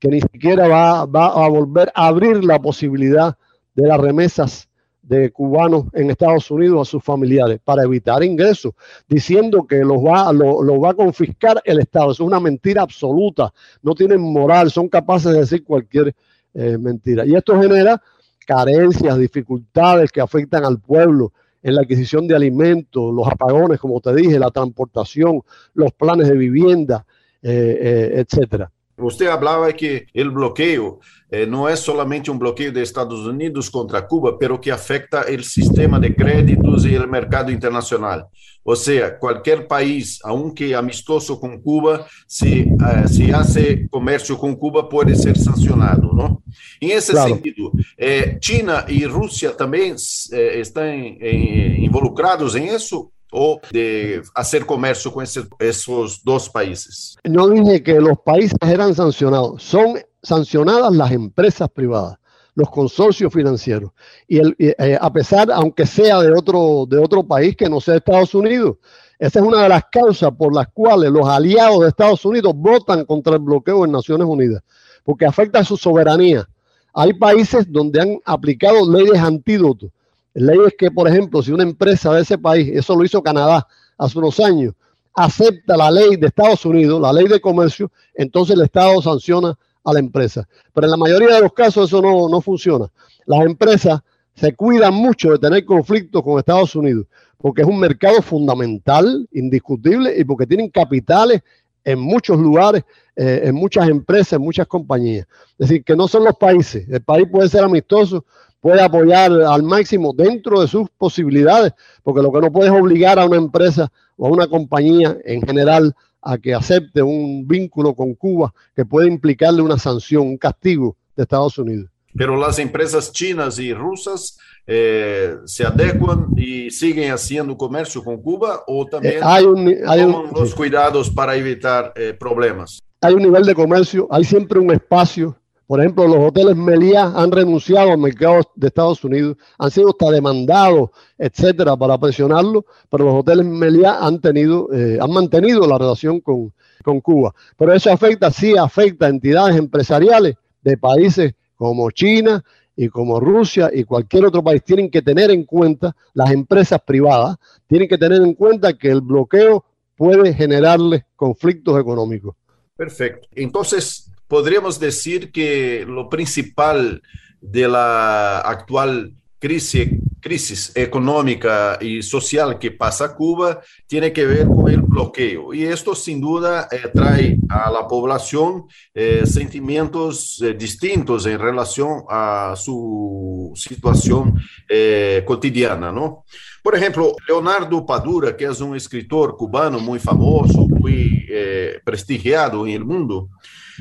que 0.00 0.08
ni 0.08 0.20
siquiera 0.20 0.66
va, 0.66 1.04
va 1.04 1.26
a 1.26 1.48
volver 1.48 1.92
a 1.94 2.08
abrir 2.08 2.42
la 2.44 2.58
posibilidad 2.58 3.36
de 3.74 3.86
las 3.86 4.00
remesas 4.00 4.68
de 5.02 5.32
cubanos 5.32 5.86
en 5.92 6.08
Estados 6.08 6.50
Unidos 6.52 6.86
a 6.86 6.90
sus 6.90 7.02
familiares 7.02 7.58
para 7.64 7.82
evitar 7.82 8.22
ingresos, 8.22 8.74
diciendo 9.08 9.66
que 9.66 9.80
los 9.80 9.98
va, 9.98 10.32
lo, 10.32 10.80
va 10.80 10.90
a 10.90 10.94
confiscar 10.94 11.60
el 11.64 11.80
Estado. 11.80 12.12
es 12.12 12.20
una 12.20 12.38
mentira 12.38 12.82
absoluta. 12.82 13.52
No 13.82 13.94
tienen 13.94 14.20
moral, 14.20 14.70
son 14.70 14.88
capaces 14.88 15.32
de 15.32 15.40
decir 15.40 15.64
cualquier 15.64 16.14
eh, 16.54 16.78
mentira. 16.78 17.26
Y 17.26 17.34
esto 17.34 17.60
genera 17.60 18.00
carencias, 18.46 19.18
dificultades 19.18 20.12
que 20.12 20.20
afectan 20.20 20.64
al 20.64 20.78
pueblo 20.78 21.32
en 21.62 21.74
la 21.74 21.82
adquisición 21.82 22.28
de 22.28 22.36
alimentos, 22.36 23.12
los 23.12 23.26
apagones, 23.26 23.80
como 23.80 24.00
te 24.00 24.14
dije, 24.14 24.38
la 24.38 24.50
transportación, 24.52 25.42
los 25.74 25.92
planes 25.92 26.28
de 26.28 26.36
vivienda, 26.36 27.04
eh, 27.42 27.78
eh, 27.80 28.24
etcétera. 28.24 28.70
Usted 29.00 29.26
hablaba 29.26 29.72
que 29.72 30.06
el 30.12 30.30
bloqueo 30.30 31.00
eh, 31.30 31.46
no 31.46 31.68
es 31.68 31.80
solamente 31.80 32.30
un 32.30 32.38
bloqueo 32.38 32.72
de 32.72 32.82
Estados 32.82 33.20
Unidos 33.26 33.70
contra 33.70 34.06
Cuba, 34.06 34.38
pero 34.38 34.60
que 34.60 34.72
afecta 34.72 35.22
el 35.22 35.44
sistema 35.44 35.98
de 35.98 36.14
créditos 36.14 36.84
y 36.86 36.94
el 36.94 37.08
mercado 37.08 37.50
internacional. 37.50 38.26
O 38.62 38.76
sea, 38.76 39.18
cualquier 39.18 39.66
país, 39.66 40.20
aunque 40.22 40.74
amistoso 40.74 41.40
con 41.40 41.60
Cuba, 41.62 42.06
si, 42.26 42.62
uh, 42.62 43.08
si 43.08 43.30
hace 43.32 43.88
comercio 43.88 44.36
con 44.36 44.54
Cuba 44.54 44.88
puede 44.88 45.14
ser 45.14 45.38
sancionado, 45.38 46.10
¿no? 46.12 46.42
En 46.80 46.90
ese 46.90 47.12
claro. 47.12 47.30
sentido, 47.30 47.72
eh, 47.96 48.36
China 48.38 48.84
y 48.86 49.06
Rusia 49.06 49.56
también 49.56 49.96
eh, 50.32 50.60
están 50.60 50.88
eh, 50.88 51.76
involucrados 51.78 52.54
en 52.54 52.64
eso 52.64 53.12
o 53.32 53.60
de 53.70 54.22
hacer 54.34 54.66
comercio 54.66 55.12
con 55.12 55.24
esos 55.58 56.24
dos 56.24 56.48
países? 56.48 57.16
No 57.24 57.48
dije 57.48 57.82
que 57.82 58.00
los 58.00 58.18
países 58.18 58.56
eran 58.62 58.94
sancionados, 58.94 59.62
son 59.62 59.98
sancionadas 60.22 60.94
las 60.94 61.12
empresas 61.12 61.68
privadas, 61.70 62.18
los 62.54 62.70
consorcios 62.70 63.32
financieros. 63.32 63.92
Y, 64.28 64.40
eh, 64.58 64.98
a 65.00 65.12
pesar, 65.12 65.50
aunque 65.52 65.86
sea 65.86 66.20
de 66.20 66.32
otro, 66.32 66.86
de 66.88 66.98
otro 66.98 67.22
país 67.22 67.56
que 67.56 67.68
no 67.68 67.80
sea 67.80 67.96
Estados 67.96 68.34
Unidos, 68.34 68.76
esa 69.18 69.40
es 69.40 69.44
una 69.44 69.62
de 69.62 69.68
las 69.68 69.84
causas 69.92 70.30
por 70.36 70.54
las 70.54 70.68
cuales 70.68 71.10
los 71.10 71.28
aliados 71.28 71.80
de 71.80 71.88
Estados 71.88 72.24
Unidos 72.24 72.54
votan 72.56 73.04
contra 73.04 73.34
el 73.34 73.40
bloqueo 73.40 73.84
en 73.84 73.92
Naciones 73.92 74.26
Unidas, 74.26 74.62
porque 75.04 75.26
afecta 75.26 75.58
a 75.58 75.64
su 75.64 75.76
soberanía. 75.76 76.48
Hay 76.94 77.12
países 77.12 77.70
donde 77.70 78.00
han 78.00 78.18
aplicado 78.24 78.90
leyes 78.90 79.18
antídotos 79.18 79.90
ley 80.34 80.58
es 80.66 80.74
que, 80.78 80.90
por 80.90 81.08
ejemplo, 81.08 81.42
si 81.42 81.52
una 81.52 81.62
empresa 81.62 82.12
de 82.12 82.22
ese 82.22 82.38
país, 82.38 82.70
eso 82.72 82.94
lo 82.96 83.04
hizo 83.04 83.22
Canadá 83.22 83.66
hace 83.98 84.18
unos 84.18 84.38
años, 84.40 84.74
acepta 85.14 85.76
la 85.76 85.90
ley 85.90 86.16
de 86.16 86.28
Estados 86.28 86.64
Unidos, 86.64 87.00
la 87.00 87.12
ley 87.12 87.26
de 87.26 87.40
comercio, 87.40 87.90
entonces 88.14 88.56
el 88.56 88.62
Estado 88.62 89.00
sanciona 89.02 89.58
a 89.84 89.92
la 89.92 89.98
empresa. 89.98 90.46
Pero 90.72 90.86
en 90.86 90.90
la 90.92 90.96
mayoría 90.96 91.34
de 91.34 91.40
los 91.42 91.52
casos 91.52 91.88
eso 91.88 92.00
no, 92.00 92.28
no 92.28 92.40
funciona. 92.40 92.86
Las 93.26 93.44
empresas 93.44 94.00
se 94.34 94.54
cuidan 94.54 94.94
mucho 94.94 95.32
de 95.32 95.38
tener 95.38 95.64
conflictos 95.64 96.22
con 96.22 96.38
Estados 96.38 96.74
Unidos, 96.74 97.06
porque 97.38 97.62
es 97.62 97.68
un 97.68 97.78
mercado 97.78 98.22
fundamental, 98.22 99.28
indiscutible, 99.32 100.14
y 100.18 100.24
porque 100.24 100.46
tienen 100.46 100.70
capitales 100.70 101.42
en 101.84 101.98
muchos 101.98 102.38
lugares, 102.38 102.84
eh, 103.16 103.42
en 103.44 103.54
muchas 103.54 103.88
empresas, 103.88 104.34
en 104.34 104.42
muchas 104.42 104.66
compañías. 104.66 105.26
Es 105.58 105.68
decir, 105.68 105.84
que 105.84 105.96
no 105.96 106.08
son 106.08 106.24
los 106.24 106.36
países. 106.36 106.88
El 106.88 107.02
país 107.02 107.26
puede 107.30 107.48
ser 107.48 107.64
amistoso, 107.64 108.24
puede 108.60 108.82
apoyar 108.82 109.32
al 109.32 109.62
máximo 109.62 110.12
dentro 110.12 110.60
de 110.60 110.68
sus 110.68 110.88
posibilidades, 110.98 111.72
porque 112.02 112.22
lo 112.22 112.30
que 112.32 112.40
no 112.40 112.52
puedes 112.52 112.70
obligar 112.72 113.18
a 113.18 113.24
una 113.26 113.36
empresa 113.38 113.90
o 114.16 114.26
a 114.26 114.30
una 114.30 114.46
compañía 114.46 115.16
en 115.24 115.40
general 115.42 115.94
a 116.22 116.36
que 116.36 116.52
acepte 116.54 117.00
un 117.02 117.46
vínculo 117.48 117.94
con 117.94 118.14
Cuba 118.14 118.52
que 118.76 118.84
puede 118.84 119.08
implicarle 119.08 119.62
una 119.62 119.78
sanción, 119.78 120.22
un 120.26 120.36
castigo 120.36 120.96
de 121.16 121.22
Estados 121.22 121.56
Unidos. 121.56 121.88
Pero 122.14 122.36
las 122.36 122.58
empresas 122.58 123.12
chinas 123.12 123.58
y 123.58 123.72
rusas 123.72 124.36
eh, 124.66 125.36
se 125.46 125.64
adecuan 125.64 126.26
y 126.36 126.70
siguen 126.70 127.12
haciendo 127.12 127.56
comercio 127.56 128.02
con 128.04 128.20
Cuba 128.20 128.62
o 128.66 128.84
también 128.84 129.14
Eh, 129.14 129.20
hay 129.22 129.44
un, 129.44 129.74
hay 129.86 130.00
un- 130.02 130.12
toman 130.12 130.32
los 130.34 130.50
sí. 130.50 130.56
cuidados 130.56 131.08
para 131.10 131.34
evitar 131.36 131.92
eh, 131.96 132.14
problemas. 132.18 132.80
hay 133.00 133.14
un 133.14 133.22
nivel 133.22 133.44
de 133.44 133.54
comercio, 133.54 134.06
hay 134.10 134.24
siempre 134.24 134.58
un 134.58 134.70
espacio. 134.72 135.36
Por 135.70 135.78
ejemplo, 135.78 136.08
los 136.08 136.18
hoteles 136.18 136.56
Meliá 136.56 137.12
han 137.14 137.30
renunciado 137.30 137.92
al 137.92 137.98
mercado 137.98 138.40
de 138.56 138.66
Estados 138.66 139.04
Unidos, 139.04 139.36
han 139.56 139.70
sido 139.70 139.90
hasta 139.90 140.10
demandados, 140.10 140.90
etcétera, 141.16 141.76
para 141.76 141.96
presionarlo, 141.96 142.66
pero 142.90 143.04
los 143.04 143.14
hoteles 143.14 143.46
Meliá 143.46 144.04
han 144.04 144.20
tenido, 144.20 144.68
eh, 144.72 144.98
han 145.00 145.12
mantenido 145.12 145.68
la 145.68 145.78
relación 145.78 146.18
con, 146.22 146.52
con 146.82 147.00
Cuba. 147.00 147.32
Pero 147.56 147.72
eso 147.72 147.92
afecta, 147.92 148.32
sí 148.32 148.56
afecta 148.56 149.06
a 149.06 149.10
entidades 149.10 149.56
empresariales 149.56 150.34
de 150.60 150.76
países 150.76 151.34
como 151.54 151.88
China 151.92 152.42
y 152.74 152.88
como 152.88 153.20
Rusia 153.20 153.70
y 153.72 153.84
cualquier 153.84 154.26
otro 154.26 154.42
país. 154.42 154.64
Tienen 154.64 154.90
que 154.90 155.02
tener 155.02 155.30
en 155.30 155.44
cuenta, 155.44 155.94
las 156.14 156.32
empresas 156.32 156.80
privadas, 156.84 157.36
tienen 157.68 157.88
que 157.88 157.96
tener 157.96 158.20
en 158.20 158.34
cuenta 158.34 158.76
que 158.76 158.88
el 158.88 159.02
bloqueo 159.02 159.64
puede 159.94 160.34
generarles 160.34 161.04
conflictos 161.14 161.78
económicos. 161.78 162.34
Perfecto. 162.74 163.28
Entonces, 163.36 164.10
podríamos 164.30 164.78
decir 164.78 165.32
que 165.32 165.84
lo 165.86 166.08
principal 166.08 167.02
de 167.40 167.66
la 167.66 168.38
actual 168.38 169.12
crisis, 169.40 170.70
económica 170.76 171.78
y 171.80 172.02
social 172.02 172.58
que 172.58 172.70
pasa 172.70 173.16
Cuba 173.16 173.60
tiene 173.86 174.12
que 174.12 174.26
ver 174.26 174.46
con 174.46 174.70
el 174.70 174.82
bloqueo. 174.82 175.52
Y 175.52 175.64
esto 175.64 175.94
sin 175.94 176.20
duda 176.20 176.68
eh, 176.70 176.90
trae 176.94 177.38
a 177.48 177.70
la 177.70 177.88
población 177.88 178.66
eh, 178.94 179.22
sentimientos 179.24 180.40
eh, 180.42 180.52
distintos 180.52 181.26
en 181.26 181.38
relación 181.38 182.04
a 182.08 182.54
su 182.54 183.50
situación 183.56 184.34
eh, 184.68 185.24
cotidiana, 185.26 185.90
¿no? 185.90 186.24
Por 186.62 186.76
ejemplo, 186.76 187.16
Leonardo 187.26 187.84
Padura, 187.86 188.36
que 188.36 188.44
es 188.44 188.60
un 188.60 188.76
escritor 188.76 189.36
cubano 189.36 189.80
muy 189.80 189.98
famoso, 189.98 190.68
muy 190.68 191.26
eh, 191.30 191.80
prestigiado 191.82 192.66
en 192.66 192.74
el 192.74 192.84
mundo, 192.84 193.30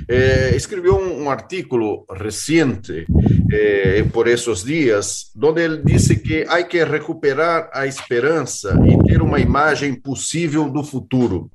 eh, 0.07 0.51
escribió 0.53 0.95
un, 0.97 1.21
un 1.21 1.27
artículo 1.27 2.05
reciente 2.09 3.05
eh, 3.51 4.07
por 4.13 4.27
esos 4.27 4.63
días, 4.63 5.31
donde 5.33 5.65
él 5.65 5.81
dice 5.83 6.21
que 6.21 6.45
hay 6.47 6.65
que 6.65 6.85
recuperar 6.85 7.69
a 7.73 7.85
esperança 7.85 8.77
e 8.85 8.97
ter 9.07 9.21
uma 9.21 9.39
imagem 9.39 9.95
possível 9.95 10.69
do 10.69 10.83
futuro. 10.83 11.49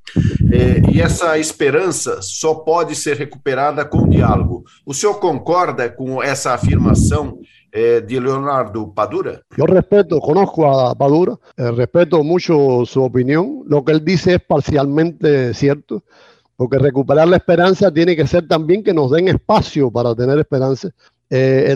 Eh, 0.53 0.83
e 0.93 1.01
essa 1.01 1.39
esperança 1.39 2.19
só 2.21 2.55
pode 2.55 2.95
ser 2.95 3.17
recuperada 3.17 3.85
com 3.85 4.09
diálogo. 4.09 4.65
O 4.85 4.95
senhor 4.95 5.19
concorda 5.21 5.89
com 5.89 6.23
essa 6.23 6.55
afirmação 6.55 7.39
eh, 7.73 8.01
de 8.01 8.21
Leonardo 8.21 8.93
Padura? 8.93 9.43
Yo 9.57 9.65
respeto, 9.67 10.21
conozco 10.21 10.65
a 10.67 10.95
Padura, 10.95 11.37
eh, 11.57 11.71
respeto 11.73 12.23
mucho 12.23 12.85
su 12.87 13.03
opinión. 13.03 13.65
Lo 13.67 13.85
que 13.85 13.93
él 13.93 14.05
dice 14.05 14.35
es 14.35 14.41
parcialmente 14.41 15.53
cierto, 15.55 16.05
porque 16.57 16.79
recuperar 16.79 17.29
la 17.29 17.37
esperanza 17.37 17.93
tiene 17.93 18.17
que 18.17 18.27
ser 18.27 18.47
también 18.47 18.83
que 18.83 18.95
nos 18.95 19.11
den 19.11 19.29
espacio 19.29 19.91
para 19.91 20.15
tener 20.15 20.39
esperanza. 20.39 20.91
Eh, 21.31 21.75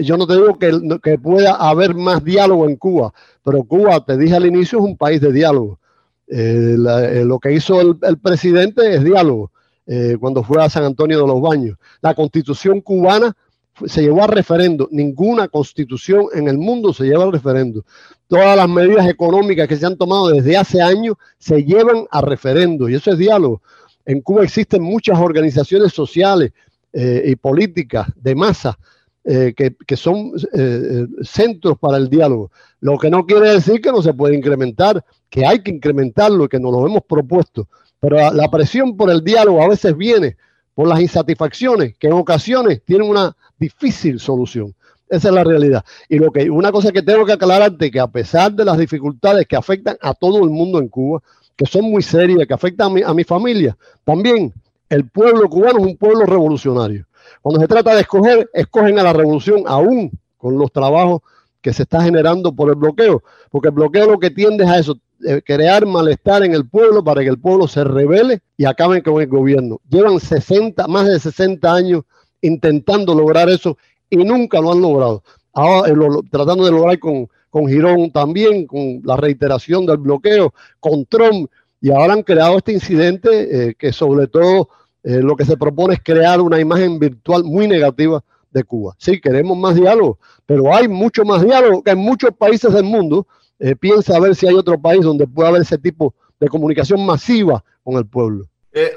yo 0.00 0.16
no 0.16 0.26
te 0.26 0.34
digo 0.34 0.58
que, 0.58 1.18
pueda 1.18 1.54
haber 1.54 1.94
más 1.94 2.24
diálogo 2.24 2.66
en 2.68 2.76
Cuba, 2.76 3.12
pero 3.44 3.62
Cuba, 3.64 4.04
te 4.04 4.16
dije 4.16 4.36
al 4.36 4.46
inicio, 4.46 4.78
es 4.78 4.84
un 4.84 4.96
país 4.96 5.20
de 5.20 5.32
diálogo. 5.32 5.78
Eh, 6.28 6.76
eh, 6.76 7.24
lo 7.24 7.38
que 7.38 7.52
hizo 7.52 7.80
el, 7.80 8.18
presidente 8.18 8.94
es 8.94 9.04
diálogo 9.04 9.50
cuando 10.18 10.42
fue 10.42 10.64
a 10.64 10.68
San 10.68 10.82
Antonio 10.82 11.20
de 11.20 11.26
los 11.26 11.40
Baños. 11.40 11.78
La 12.00 12.14
constitución 12.14 12.80
cubana 12.80 13.36
se 13.84 14.02
llevó 14.02 14.24
a 14.24 14.26
referendo. 14.26 14.88
Ninguna 14.90 15.46
constitución 15.46 16.26
en 16.34 16.48
el 16.48 16.58
mundo 16.58 16.92
se 16.92 17.04
lleva 17.04 17.22
al 17.22 17.32
referendo. 17.32 17.84
Todas 18.26 18.56
las 18.56 18.68
medidas 18.68 19.06
económicas 19.08 19.68
que 19.68 19.76
se 19.76 19.86
han 19.86 19.96
tomado 19.96 20.30
desde 20.30 20.56
hace 20.56 20.82
años 20.82 21.14
se 21.38 21.62
llevan 21.62 22.06
a 22.10 22.20
referendo 22.20 22.88
y 22.88 22.94
eso 22.94 23.12
es 23.12 23.18
diálogo. 23.18 23.62
En 24.06 24.20
Cuba 24.20 24.44
existen 24.44 24.82
muchas 24.82 25.18
organizaciones 25.18 25.92
sociales 25.92 26.52
eh, 26.92 27.24
y 27.26 27.36
políticas 27.36 28.08
de 28.16 28.34
masa 28.34 28.78
eh, 29.24 29.52
que, 29.54 29.96
son 29.96 30.32
eh, 30.54 31.06
centros 31.22 31.76
para 31.78 31.96
el 31.96 32.08
diálogo. 32.08 32.50
Lo 32.80 32.96
que 32.96 33.10
no 33.10 33.26
quiere 33.26 33.50
decir 33.50 33.80
que 33.80 33.90
no 33.90 34.00
se 34.00 34.14
puede 34.14 34.36
incrementar, 34.36 35.04
que 35.28 35.44
hay 35.44 35.58
que 35.62 35.72
incrementarlo, 35.72 36.48
que 36.48 36.60
nos 36.60 36.72
lo 36.72 36.86
hemos 36.86 37.02
propuesto. 37.02 37.68
Pero 37.98 38.16
la, 38.16 38.30
la 38.30 38.48
presión 38.48 38.96
por 38.96 39.10
el 39.10 39.24
diálogo 39.24 39.60
a 39.62 39.68
veces 39.68 39.96
viene 39.96 40.36
por 40.74 40.86
las 40.86 41.00
insatisfacciones 41.00 41.96
que 41.98 42.06
en 42.06 42.12
ocasiones 42.12 42.82
tienen 42.84 43.10
una 43.10 43.36
difícil 43.58 44.20
solución. 44.20 44.74
Esa 45.08 45.28
es 45.28 45.34
la 45.34 45.44
realidad. 45.44 45.84
Y 46.08 46.18
lo 46.18 46.30
que 46.30 46.50
una 46.50 46.70
cosa 46.72 46.92
que 46.92 47.02
tengo 47.02 47.24
que 47.24 47.32
aclararte 47.32 47.90
que 47.90 48.00
a 48.00 48.08
pesar 48.08 48.52
de 48.52 48.64
las 48.64 48.78
dificultades 48.78 49.46
que 49.46 49.56
afectan 49.56 49.96
a 50.00 50.14
todo 50.14 50.44
el 50.44 50.50
mundo 50.50 50.78
en 50.78 50.88
Cuba, 50.88 51.22
que 51.56 51.66
son 51.66 51.84
muy 51.90 52.02
serias, 52.02 52.46
que 52.46 52.54
afectan 52.54 52.88
a 52.88 52.94
mi, 52.94 53.02
a 53.02 53.14
mi 53.14 53.24
familia, 53.24 53.76
también 54.04 54.52
el 54.88 55.08
pueblo 55.08 55.48
cubano 55.48 55.78
es 55.80 55.86
un 55.86 55.96
pueblo 55.96 56.26
revolucionario. 56.26 57.06
Cuando 57.42 57.60
se 57.60 57.66
trata 57.68 57.94
de 57.94 58.02
escoger, 58.02 58.48
escogen 58.52 58.98
a 58.98 59.02
la 59.02 59.12
revolución 59.12 59.62
aún 59.66 60.10
con 60.36 60.58
los 60.58 60.70
trabajos 60.70 61.22
que 61.60 61.72
se 61.72 61.82
está 61.82 62.02
generando 62.02 62.52
por 62.52 62.68
el 62.68 62.76
bloqueo, 62.76 63.22
porque 63.50 63.68
el 63.68 63.74
bloqueo 63.74 64.06
lo 64.12 64.18
que 64.18 64.30
tiende 64.30 64.64
es 64.64 64.70
a 64.70 64.78
eso, 64.78 64.96
eh, 65.26 65.40
crear 65.44 65.84
malestar 65.86 66.44
en 66.44 66.52
el 66.54 66.68
pueblo 66.68 67.02
para 67.02 67.22
que 67.22 67.28
el 67.28 67.38
pueblo 67.40 67.66
se 67.66 67.82
revele 67.82 68.40
y 68.56 68.64
acaben 68.66 69.00
con 69.02 69.20
el 69.20 69.26
gobierno. 69.28 69.80
Llevan 69.88 70.20
60, 70.20 70.86
más 70.86 71.06
de 71.06 71.18
60 71.18 71.72
años 71.72 72.02
intentando 72.42 73.14
lograr 73.14 73.48
eso 73.48 73.76
y 74.10 74.18
nunca 74.18 74.60
lo 74.60 74.72
han 74.72 74.80
logrado. 74.82 75.22
Ahora 75.52 75.88
eh, 75.90 75.94
lo- 75.96 76.22
tratando 76.30 76.64
de 76.66 76.70
lograr 76.70 76.98
con, 76.98 77.28
con 77.50 77.68
Girón 77.68 78.10
también, 78.10 78.66
con 78.66 79.00
la 79.04 79.16
reiteración 79.16 79.86
del 79.86 79.98
bloqueo, 79.98 80.52
con 80.80 81.04
Trump, 81.06 81.50
y 81.80 81.90
ahora 81.90 82.14
han 82.14 82.22
creado 82.22 82.58
este 82.58 82.72
incidente 82.72 83.68
eh, 83.68 83.74
que 83.78 83.92
sobre 83.92 84.26
todo 84.26 84.68
eh, 85.02 85.20
lo 85.22 85.36
que 85.36 85.44
se 85.44 85.56
propone 85.56 85.94
es 85.94 86.00
crear 86.02 86.40
una 86.40 86.58
imagen 86.58 86.98
virtual 86.98 87.44
muy 87.44 87.68
negativa 87.68 88.22
de 88.50 88.64
Cuba. 88.64 88.94
Sí, 88.98 89.20
queremos 89.20 89.56
más 89.56 89.74
diálogo, 89.74 90.18
pero 90.46 90.74
hay 90.74 90.88
mucho 90.88 91.24
más 91.24 91.42
diálogo 91.42 91.82
que 91.82 91.90
en 91.92 91.98
muchos 91.98 92.30
países 92.36 92.72
del 92.72 92.84
mundo. 92.84 93.26
Eh, 93.58 93.74
piensa 93.74 94.16
a 94.16 94.20
ver 94.20 94.34
si 94.34 94.46
hay 94.46 94.54
otro 94.54 94.78
país 94.80 95.02
donde 95.02 95.26
pueda 95.26 95.48
haber 95.48 95.62
ese 95.62 95.78
tipo 95.78 96.14
de 96.38 96.48
comunicación 96.48 97.04
masiva 97.06 97.64
con 97.82 97.96
el 97.96 98.06
pueblo. 98.06 98.44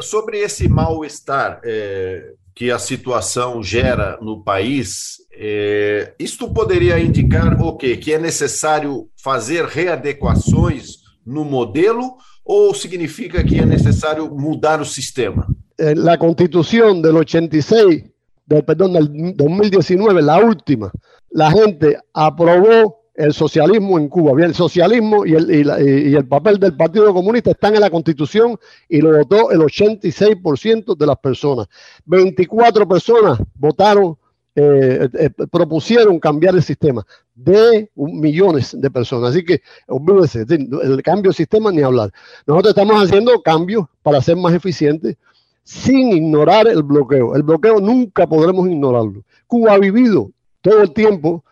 Sobre 0.02 0.42
esse 0.42 0.68
mal-estar 0.68 1.62
é, 1.64 2.34
que 2.54 2.70
a 2.72 2.78
situação 2.78 3.64
gera 3.64 4.18
no 4.22 4.44
país, 4.44 5.20
é, 5.42 6.14
isto 6.20 6.54
poderia 6.54 7.00
indicar 7.00 7.62
o 7.62 7.78
quê? 7.78 7.96
Que 7.96 8.14
é 8.14 8.20
necessário 8.20 9.08
fazer 9.16 9.64
readequações 9.66 10.98
no 11.26 11.46
modelo 11.46 12.18
ou 12.44 12.74
significa 12.74 13.44
que 13.44 13.58
é 13.58 13.66
necessário 13.66 14.30
mudar 14.30 14.82
o 14.82 14.86
sistema? 14.86 15.48
Eh, 15.78 15.96
la 15.96 16.18
constitución 16.18 17.02
del 17.02 17.16
86, 17.16 18.04
del, 18.48 18.66
perdón, 18.66 18.94
del 18.94 19.36
2019, 19.38 20.22
la 20.22 20.44
última, 20.44 20.92
la 21.30 21.52
gente 21.52 21.98
aprobó 22.14 23.00
el 23.16 23.34
socialismo 23.34 24.00
en 24.00 24.10
Cuba. 24.10 24.34
Bien, 24.34 24.50
el 24.50 24.56
socialismo 24.56 25.26
y 25.26 25.36
el 25.36 26.28
papel 26.28 26.58
del 26.58 26.76
Partido 26.76 27.14
Comunista 27.14 27.52
están 27.52 27.76
en 27.76 27.82
la 27.82 27.90
constitución 27.90 28.58
y 28.88 29.02
lo 29.02 29.18
votó 29.18 29.52
el 29.52 29.60
86% 29.60 30.98
de 30.98 31.06
las 31.06 31.18
personas. 31.18 31.68
24 32.06 32.88
personas 32.88 33.38
votaron, 33.56 34.18
eh, 34.56 35.08
eh, 35.14 35.30
propusieron 35.52 36.20
cambiar 36.20 36.56
el 36.56 36.64
sistema 36.64 37.06
de 37.36 37.90
millones 37.96 38.76
de 38.78 38.90
personas. 38.90 39.30
Así 39.30 39.46
que, 39.46 39.62
olvídese, 39.88 40.46
el 40.50 41.02
cambio 41.04 41.30
de 41.30 41.36
sistema 41.36 41.72
ni 41.72 41.82
hablar. 41.82 42.12
Nosotros 42.48 42.72
estamos 42.72 43.02
haciendo 43.02 43.42
cambios 43.42 43.86
para 44.02 44.22
ser 44.22 44.36
más 44.38 44.54
eficientes 44.54 45.16
sin 45.64 46.12
ignorar 46.12 46.68
el 46.68 46.82
bloqueo. 46.82 47.36
El 47.36 47.44
bloqueo 47.44 47.80
nunca 47.80 48.28
podremos 48.28 48.68
ignorarlo. 48.68 49.24
Cuba 49.46 49.74
ha 49.74 49.78
vivido 49.78 50.32
todo 50.62 50.82
el 50.82 50.94
tiempo 50.94 51.44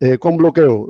eh, 0.00 0.16
con 0.18 0.36
bloqueo. 0.38 0.88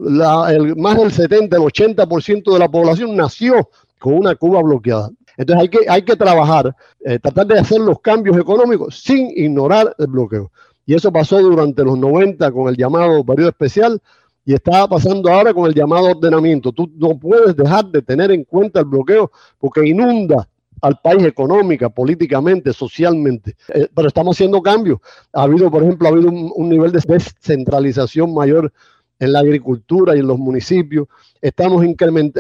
Más 0.76 0.96
del 0.96 1.12
70, 1.12 1.57
el 1.57 1.62
80% 1.62 2.52
de 2.52 2.59
la 2.59 2.68
población 2.68 3.16
nació 3.16 3.68
con 3.98 4.14
una 4.14 4.37
Cuba 4.37 4.62
bloqueada. 4.62 5.11
Entonces 5.37 5.62
hay 5.62 5.68
que, 5.68 5.90
hay 5.90 6.02
que 6.02 6.16
trabajar, 6.16 6.74
tratar 7.20 7.46
de 7.46 7.59
hacer 7.59 7.81
los 7.81 8.00
cambios 8.00 8.38
económicos 8.38 9.02
sin 9.02 9.31
ignorar 9.37 9.94
el 9.98 10.07
bloqueo. 10.07 10.50
Y 10.87 10.94
eso 10.94 11.12
pasó 11.12 11.40
durante 11.40 11.83
los 11.85 11.99
90 11.99 12.51
con 12.53 12.68
el 12.68 12.77
llamado 12.77 13.25
periodo 13.25 13.51
especial 13.51 14.01
y 14.44 14.55
está 14.55 14.87
pasando 14.87 15.29
ahora 15.29 15.53
con 15.53 15.66
el 15.66 15.75
llamado 15.75 16.12
ordenamiento. 16.12 16.70
Tú 16.70 16.88
no 16.96 17.18
puedes 17.18 17.57
dejar 17.57 17.87
de 17.87 18.01
tener 18.01 18.31
en 18.31 18.44
cuenta 18.44 18.79
el 18.81 18.87
bloqueo 18.87 19.33
porque 19.59 19.87
inunda 19.87 20.49
al 20.81 21.01
país 21.01 21.25
económica, 21.25 21.88
políticamente, 21.88 22.72
socialmente. 22.72 23.57
Eh, 23.75 23.88
pero 23.92 24.07
estamos 24.07 24.37
haciendo 24.37 24.62
cambios. 24.62 25.01
Ha 25.33 25.42
habido, 25.42 25.68
por 25.70 25.83
ejemplo, 25.83 26.07
ha 26.07 26.12
habido 26.12 26.31
un, 26.31 26.68
nivel 26.68 26.92
de 26.92 27.03
descentralización 27.05 28.33
mayor 28.33 28.72
en 29.18 29.33
la 29.33 29.40
agricultura 29.40 30.14
y 30.14 30.20
en 30.20 30.29
los 30.29 30.38
municipios. 30.38 31.09
Estamos 31.40 31.85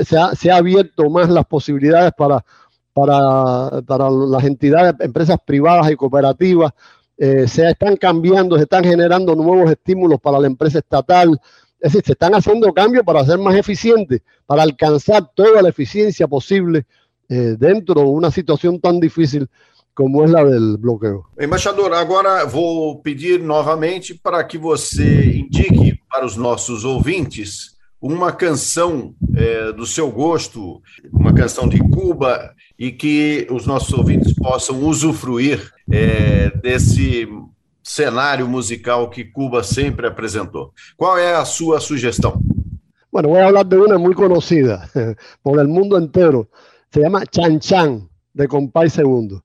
se 0.04 0.18
ha, 0.18 0.34
se 0.36 0.50
ha 0.50 0.56
abierto 0.56 1.10
más 1.10 1.28
las 1.28 1.46
posibilidades 1.46 2.12
para, 2.16 2.44
para, 2.92 3.82
para 3.82 4.10
las 4.10 4.44
entidades, 4.44 4.94
empresas 5.00 5.38
privadas 5.44 5.90
y 5.90 5.96
cooperativas. 5.96 6.72
Eh, 7.18 7.48
se 7.48 7.66
están 7.68 7.96
cambiando, 7.96 8.56
se 8.56 8.64
están 8.64 8.84
generando 8.84 9.34
nuevos 9.34 9.70
estímulos 9.70 10.20
para 10.20 10.38
la 10.38 10.46
empresa 10.46 10.78
estatal. 10.78 11.40
Es 11.80 11.92
decir, 11.92 12.02
se 12.04 12.12
están 12.12 12.34
haciendo 12.34 12.72
cambios 12.72 13.04
para 13.04 13.24
ser 13.24 13.38
más 13.38 13.54
eficientes, 13.54 14.20
para 14.46 14.62
alcanzar 14.62 15.30
toda 15.34 15.62
la 15.62 15.68
eficiencia 15.68 16.26
posible 16.26 16.86
eh, 17.28 17.56
dentro 17.58 18.00
de 18.00 18.06
una 18.06 18.30
situación 18.30 18.80
tan 18.80 19.00
difícil 19.00 19.48
como 19.96 20.22
é 20.22 20.26
a 20.28 20.44
del 20.44 20.76
bloqueio. 20.76 21.24
Embaixador, 21.38 21.94
agora 21.94 22.44
vou 22.44 23.00
pedir 23.00 23.40
novamente 23.40 24.14
para 24.14 24.44
que 24.44 24.58
você 24.58 25.38
indique 25.38 25.98
para 26.10 26.26
os 26.26 26.36
nossos 26.36 26.84
ouvintes 26.84 27.75
uma 28.12 28.32
canção 28.32 29.14
é, 29.34 29.72
do 29.72 29.86
seu 29.86 30.10
gosto, 30.10 30.80
uma 31.12 31.32
canção 31.32 31.68
de 31.68 31.78
Cuba, 31.78 32.54
e 32.78 32.92
que 32.92 33.46
os 33.50 33.66
nossos 33.66 33.92
ouvintes 33.92 34.34
possam 34.34 34.82
usufruir 34.84 35.72
é, 35.90 36.50
desse 36.50 37.28
cenário 37.82 38.46
musical 38.48 39.08
que 39.10 39.24
Cuba 39.24 39.62
sempre 39.62 40.06
apresentou. 40.06 40.72
Qual 40.96 41.16
é 41.18 41.34
a 41.34 41.44
sua 41.44 41.80
sugestão? 41.80 42.40
Bueno, 43.10 43.30
voy 43.30 43.40
a 43.40 43.46
hablar 43.46 43.64
de 43.64 43.76
una 43.76 43.96
muy 43.96 44.14
conocida 44.14 44.90
por 45.42 45.58
el 45.58 45.68
mundo 45.68 45.96
entero. 45.96 46.48
Se 46.92 47.00
llama 47.00 47.24
Chan 47.24 47.60
Chan, 47.60 48.08
de 48.34 48.46
Compay 48.46 48.90
Segundo. 48.90 49.42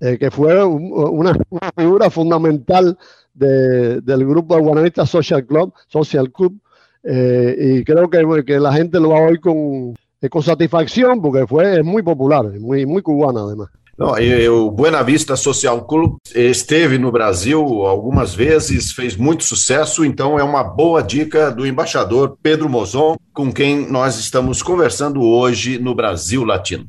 Eh, 0.00 0.16
que 0.18 0.30
fue 0.30 0.64
una, 0.64 1.36
figura 1.76 2.08
fundamental 2.08 2.96
del 3.34 4.26
grupo 4.26 4.56
de 4.56 4.62
Guananita 4.62 5.04
Social 5.04 5.44
Club, 5.44 5.74
Social 5.88 6.32
Club, 6.32 6.58
eh, 7.02 7.56
y 7.58 7.84
creo 7.84 8.08
que, 8.10 8.44
que, 8.44 8.58
la 8.58 8.72
gente 8.72 9.00
lo 9.00 9.10
va 9.10 9.18
a 9.18 9.28
oír 9.28 9.40
con, 9.40 9.94
eh, 10.20 10.28
con 10.28 10.42
satisfacción 10.42 11.20
porque 11.20 11.46
fue 11.46 11.82
muy 11.82 12.02
popular, 12.02 12.46
muy, 12.58 12.86
muy 12.86 13.02
cubana 13.02 13.40
además. 13.42 13.68
Não, 14.00 14.14
o 14.50 14.70
Buena 14.70 15.02
Vista 15.02 15.36
Social 15.36 15.86
Club 15.86 16.16
esteve 16.34 16.96
no 16.96 17.12
Brasil 17.12 17.60
algumas 17.84 18.34
vezes, 18.34 18.92
fez 18.92 19.14
muito 19.14 19.44
sucesso, 19.44 20.06
então 20.06 20.38
é 20.38 20.42
uma 20.42 20.64
boa 20.64 21.02
dica 21.02 21.50
do 21.50 21.66
embaixador 21.66 22.38
Pedro 22.42 22.66
Mozon, 22.66 23.16
com 23.34 23.52
quem 23.52 23.90
nós 23.90 24.18
estamos 24.18 24.62
conversando 24.62 25.20
hoje 25.20 25.78
no 25.78 25.94
Brasil 25.94 26.44
Latino. 26.44 26.86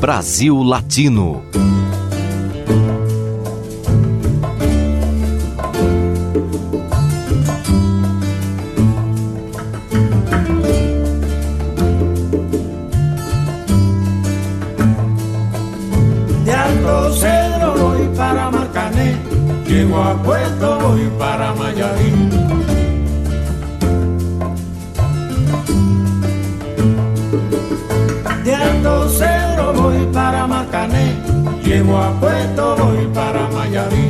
Brasil 0.00 0.62
Latino. 0.62 1.42
A 20.04 20.14
Puerto 20.22 20.78
voy 20.80 21.10
para 21.18 21.54
Mayarín. 21.54 22.30
De 28.44 28.54
Alto 28.54 29.08
Cedro 29.08 29.72
voy 29.72 30.06
para 30.12 30.46
Marcané, 30.46 31.16
llego 31.64 31.96
a 31.98 32.10
Puerto, 32.20 32.76
voy 32.76 33.06
para 33.14 33.48
Mayarí. 33.48 34.08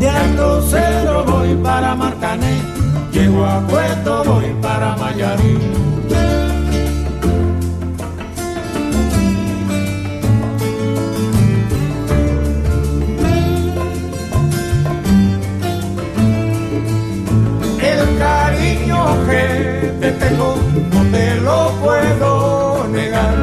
De 0.00 0.08
Alto 0.08 0.62
Cero 0.68 1.24
voy 1.24 1.54
para 1.62 1.94
Marcané, 1.94 2.60
llego 3.12 3.44
a 3.46 3.60
Puerto, 3.60 4.24
voy 4.24 4.52
para 4.60 4.96
Mayarí. 4.96 6.41
Que 19.28 19.92
te 20.00 20.12
tengo, 20.12 20.56
no 20.92 21.02
te 21.10 21.34
lo 21.36 21.70
puedo 21.82 22.88
negar. 22.88 23.41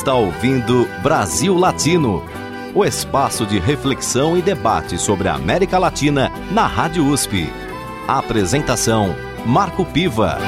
Está 0.00 0.14
ouvindo 0.14 0.88
Brasil 1.02 1.54
Latino, 1.54 2.24
o 2.74 2.86
espaço 2.86 3.44
de 3.44 3.58
reflexão 3.58 4.34
e 4.34 4.40
debate 4.40 4.96
sobre 4.96 5.28
a 5.28 5.34
América 5.34 5.78
Latina 5.78 6.32
na 6.50 6.66
Rádio 6.66 7.04
USP. 7.06 7.46
A 8.08 8.18
apresentação: 8.18 9.14
Marco 9.44 9.84
Piva. 9.84 10.38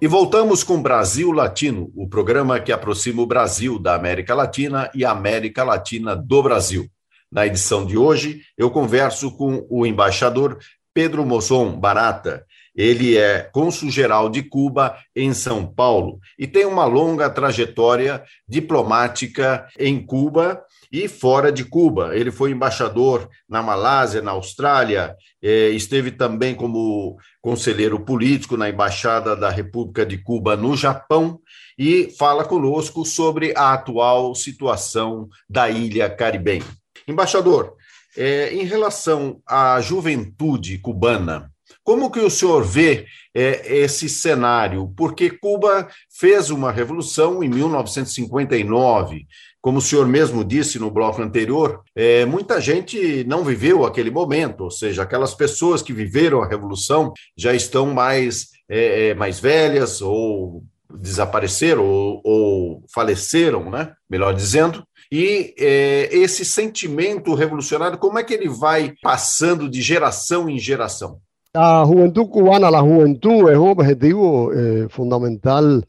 E 0.00 0.08
voltamos 0.08 0.64
com 0.64 0.82
Brasil 0.82 1.30
Latino, 1.30 1.92
o 1.94 2.08
programa 2.08 2.58
que 2.58 2.72
aproxima 2.72 3.22
o 3.22 3.26
Brasil 3.26 3.78
da 3.78 3.94
América 3.94 4.34
Latina 4.34 4.90
e 4.92 5.04
a 5.04 5.12
América 5.12 5.62
Latina 5.62 6.16
do 6.16 6.42
Brasil. 6.42 6.88
Na 7.30 7.46
edição 7.46 7.86
de 7.86 7.96
hoje, 7.96 8.40
eu 8.58 8.68
converso 8.68 9.30
com 9.36 9.64
o 9.70 9.86
embaixador 9.86 10.58
Pedro 10.92 11.24
Mosson 11.24 11.78
Barata, 11.78 12.44
ele 12.76 13.16
é 13.16 13.48
cônsul-geral 13.52 14.28
de 14.28 14.42
Cuba 14.42 14.96
em 15.14 15.32
São 15.32 15.66
Paulo 15.66 16.20
e 16.38 16.46
tem 16.46 16.66
uma 16.66 16.84
longa 16.84 17.30
trajetória 17.30 18.22
diplomática 18.46 19.66
em 19.78 20.04
Cuba 20.04 20.62
e 20.92 21.08
fora 21.08 21.50
de 21.50 21.64
Cuba. 21.64 22.14
Ele 22.14 22.30
foi 22.30 22.50
embaixador 22.50 23.28
na 23.48 23.62
Malásia, 23.62 24.20
na 24.20 24.32
Austrália, 24.32 25.16
eh, 25.42 25.70
esteve 25.70 26.10
também 26.10 26.54
como 26.54 27.16
conselheiro 27.40 27.98
político 28.00 28.56
na 28.56 28.68
Embaixada 28.68 29.34
da 29.34 29.48
República 29.48 30.04
de 30.04 30.18
Cuba 30.18 30.56
no 30.56 30.76
Japão 30.76 31.40
e 31.78 32.14
fala 32.18 32.44
conosco 32.44 33.04
sobre 33.04 33.54
a 33.56 33.72
atual 33.72 34.34
situação 34.34 35.28
da 35.48 35.70
ilha 35.70 36.10
caribenha. 36.10 36.64
Embaixador, 37.08 37.74
eh, 38.16 38.54
em 38.54 38.64
relação 38.64 39.40
à 39.46 39.80
juventude 39.80 40.78
cubana, 40.78 41.50
como 41.86 42.10
que 42.10 42.18
o 42.18 42.28
senhor 42.28 42.64
vê 42.64 43.06
é, 43.32 43.76
esse 43.76 44.08
cenário? 44.08 44.92
Porque 44.96 45.30
Cuba 45.30 45.86
fez 46.10 46.50
uma 46.50 46.72
revolução 46.72 47.44
em 47.44 47.48
1959. 47.48 49.24
Como 49.62 49.78
o 49.78 49.80
senhor 49.80 50.04
mesmo 50.04 50.44
disse 50.44 50.80
no 50.80 50.90
bloco 50.90 51.22
anterior, 51.22 51.82
é, 51.94 52.26
muita 52.26 52.60
gente 52.60 53.22
não 53.28 53.44
viveu 53.44 53.86
aquele 53.86 54.10
momento, 54.10 54.64
ou 54.64 54.70
seja, 54.70 55.04
aquelas 55.04 55.32
pessoas 55.32 55.80
que 55.80 55.92
viveram 55.92 56.42
a 56.42 56.48
revolução 56.48 57.12
já 57.36 57.54
estão 57.54 57.94
mais, 57.94 58.48
é, 58.68 59.10
é 59.10 59.14
mais 59.14 59.38
velhas 59.38 60.02
ou 60.02 60.64
desapareceram 60.92 61.86
ou, 61.86 62.20
ou, 62.24 62.84
faleceram, 62.92 63.70
né? 63.70 63.92
melhor 64.10 64.34
dizendo. 64.34 64.84
E 65.12 65.54
é, 65.56 66.08
esse 66.10 66.44
sentimento 66.44 67.32
revolucionário, 67.32 67.96
como 67.96 68.18
é 68.18 68.24
que 68.24 68.34
ele 68.34 68.48
vai 68.48 68.92
passando 69.00 69.68
de 69.68 69.80
geração 69.80 70.50
em 70.50 70.58
geração? 70.58 71.20
La 71.56 71.86
juventud 71.86 72.28
cubana, 72.28 72.70
la 72.70 72.82
juventud 72.82 73.50
es 73.50 73.56
un 73.56 73.70
objetivo 73.70 74.52
eh, 74.52 74.88
fundamental 74.90 75.86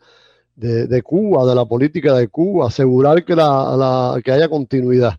de, 0.56 1.02
Cuba, 1.02 1.46
de 1.46 1.56
la 1.56 1.66
política 1.66 2.14
de 2.14 2.30
Cuba, 2.30 2.68
asegurar 2.68 3.26
que, 3.26 3.36
la, 3.36 4.18
que 4.24 4.32
haya 4.32 4.48
continuidad. 4.48 5.18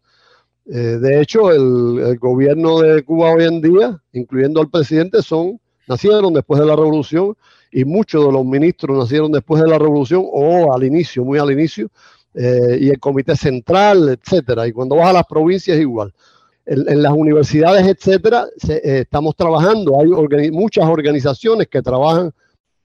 Eh, 0.65 0.97
de 1.03 1.21
hecho, 1.21 1.53
el, 1.53 2.17
gobierno 2.19 2.81
de 2.81 3.03
Cuba 3.03 3.31
hoy 3.35 3.45
en 3.45 3.61
día, 3.61 4.01
incluyendo 4.15 4.63
al 4.63 4.71
presidente, 4.71 5.21
son 5.21 5.61
nacieron 5.87 6.33
después 6.33 6.59
de 6.59 6.67
la 6.67 6.77
revolución 6.77 7.37
y 7.71 7.85
muchos 7.85 8.25
de 8.25 8.33
los 8.33 8.47
ministros 8.47 8.97
nacieron 8.97 9.31
después 9.31 9.63
de 9.63 9.69
la 9.69 9.79
revolución 9.79 10.25
o 10.33 10.73
al 10.73 10.83
inicio, 10.83 11.27
muy 11.27 11.39
al 11.39 11.53
inicio, 11.53 11.91
eh, 12.33 12.79
y 12.81 12.89
el 12.89 12.99
comité 12.99 13.37
central, 13.37 14.19
etcétera. 14.19 14.67
Y 14.67 14.73
cuando 14.73 14.97
vas 14.97 15.09
a 15.09 15.13
las 15.13 15.27
provincias 15.27 15.79
igual 15.79 16.15
en, 16.69 17.03
las 17.03 17.13
universidades, 17.13 17.87
etcétera, 17.87 18.47
eh, 18.69 19.01
estamos 19.01 19.35
trabajando. 19.35 19.99
Hay 20.01 20.51
muchas 20.51 20.87
organizaciones 20.87 21.67
que 21.69 21.81
trabajan 21.81 22.33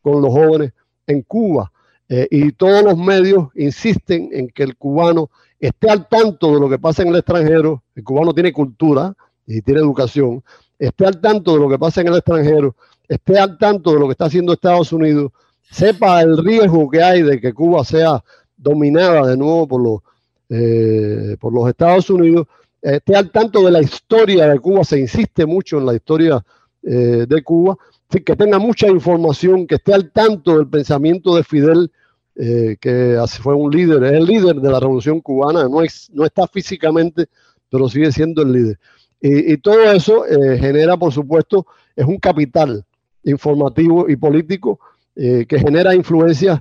con 0.01 0.21
los 0.21 0.31
jóvenes 0.31 0.71
en 1.05 1.21
Cuba 1.23 1.71
eh, 2.07 2.27
y 2.31 2.51
todos 2.53 2.83
los 2.83 2.97
medios 2.97 3.49
insisten 3.55 4.29
en 4.31 4.47
que 4.47 4.63
el 4.63 4.77
cubano 4.77 5.29
esté 5.59 5.89
al 5.89 6.07
tanto 6.07 6.53
de 6.53 6.59
lo 6.59 6.69
que 6.69 6.79
pasa 6.79 7.01
en 7.01 7.09
el 7.09 7.17
extranjero. 7.17 7.83
El 7.95 8.03
cubano 8.03 8.33
tiene 8.33 8.53
cultura 8.53 9.13
y 9.45 9.61
tiene 9.61 9.81
educación. 9.81 10.43
Esté 10.79 11.05
al 11.05 11.19
tanto 11.19 11.53
de 11.53 11.59
lo 11.59 11.69
que 11.69 11.79
pasa 11.79 12.01
en 12.01 12.07
el 12.07 12.15
extranjero. 12.15 12.75
Esté 13.07 13.37
al 13.37 13.57
tanto 13.57 13.93
de 13.93 13.99
lo 13.99 14.05
que 14.07 14.13
está 14.13 14.25
haciendo 14.25 14.53
Estados 14.53 14.93
Unidos. 14.93 15.31
Sepa 15.69 16.21
el 16.21 16.37
riesgo 16.37 16.89
que 16.89 17.03
hay 17.03 17.21
de 17.21 17.39
que 17.39 17.53
Cuba 17.53 17.83
sea 17.83 18.23
dominada 18.55 19.27
de 19.27 19.35
nuevo 19.35 19.67
por 19.67 19.81
los, 19.81 20.01
eh, 20.49 21.35
por 21.39 21.53
los 21.53 21.67
Estados 21.67 22.09
Unidos 22.09 22.47
esté 22.83 23.15
al 23.15 23.31
tanto 23.31 23.63
de 23.63 23.71
la 23.71 23.81
historia 23.81 24.47
de 24.47 24.59
Cuba, 24.59 24.83
se 24.83 24.99
insiste 24.99 25.45
mucho 25.45 25.77
en 25.77 25.85
la 25.85 25.95
historia 25.95 26.43
eh, 26.83 27.25
de 27.27 27.41
Cuba, 27.41 27.77
que 28.09 28.35
tenga 28.35 28.59
mucha 28.59 28.87
información, 28.87 29.65
que 29.65 29.75
esté 29.75 29.93
al 29.93 30.11
tanto 30.11 30.57
del 30.57 30.67
pensamiento 30.67 31.35
de 31.35 31.43
Fidel, 31.43 31.91
eh, 32.35 32.75
que 32.79 33.17
fue 33.41 33.55
un 33.55 33.71
líder, 33.71 34.03
es 34.03 34.11
el 34.13 34.25
líder 34.25 34.55
de 34.57 34.69
la 34.69 34.79
revolución 34.79 35.21
cubana, 35.21 35.67
no, 35.67 35.81
es, 35.81 36.09
no 36.13 36.25
está 36.25 36.45
físicamente, 36.47 37.27
pero 37.69 37.87
sigue 37.87 38.11
siendo 38.11 38.41
el 38.41 38.51
líder. 38.51 38.79
Y, 39.25 39.55
todo 39.57 39.81
eso 39.89 40.25
eh, 40.25 40.57
genera, 40.59 40.97
por 40.97 41.13
supuesto, 41.13 41.65
es 41.95 42.05
un 42.05 42.17
capital 42.17 42.83
informativo 43.23 44.09
y 44.09 44.17
político 44.17 44.81
que 45.15 45.45
genera 45.47 45.95
influencias 45.95 46.59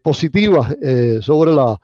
positivas 0.00 0.74
sobre 1.20 1.52
la, 1.52 1.78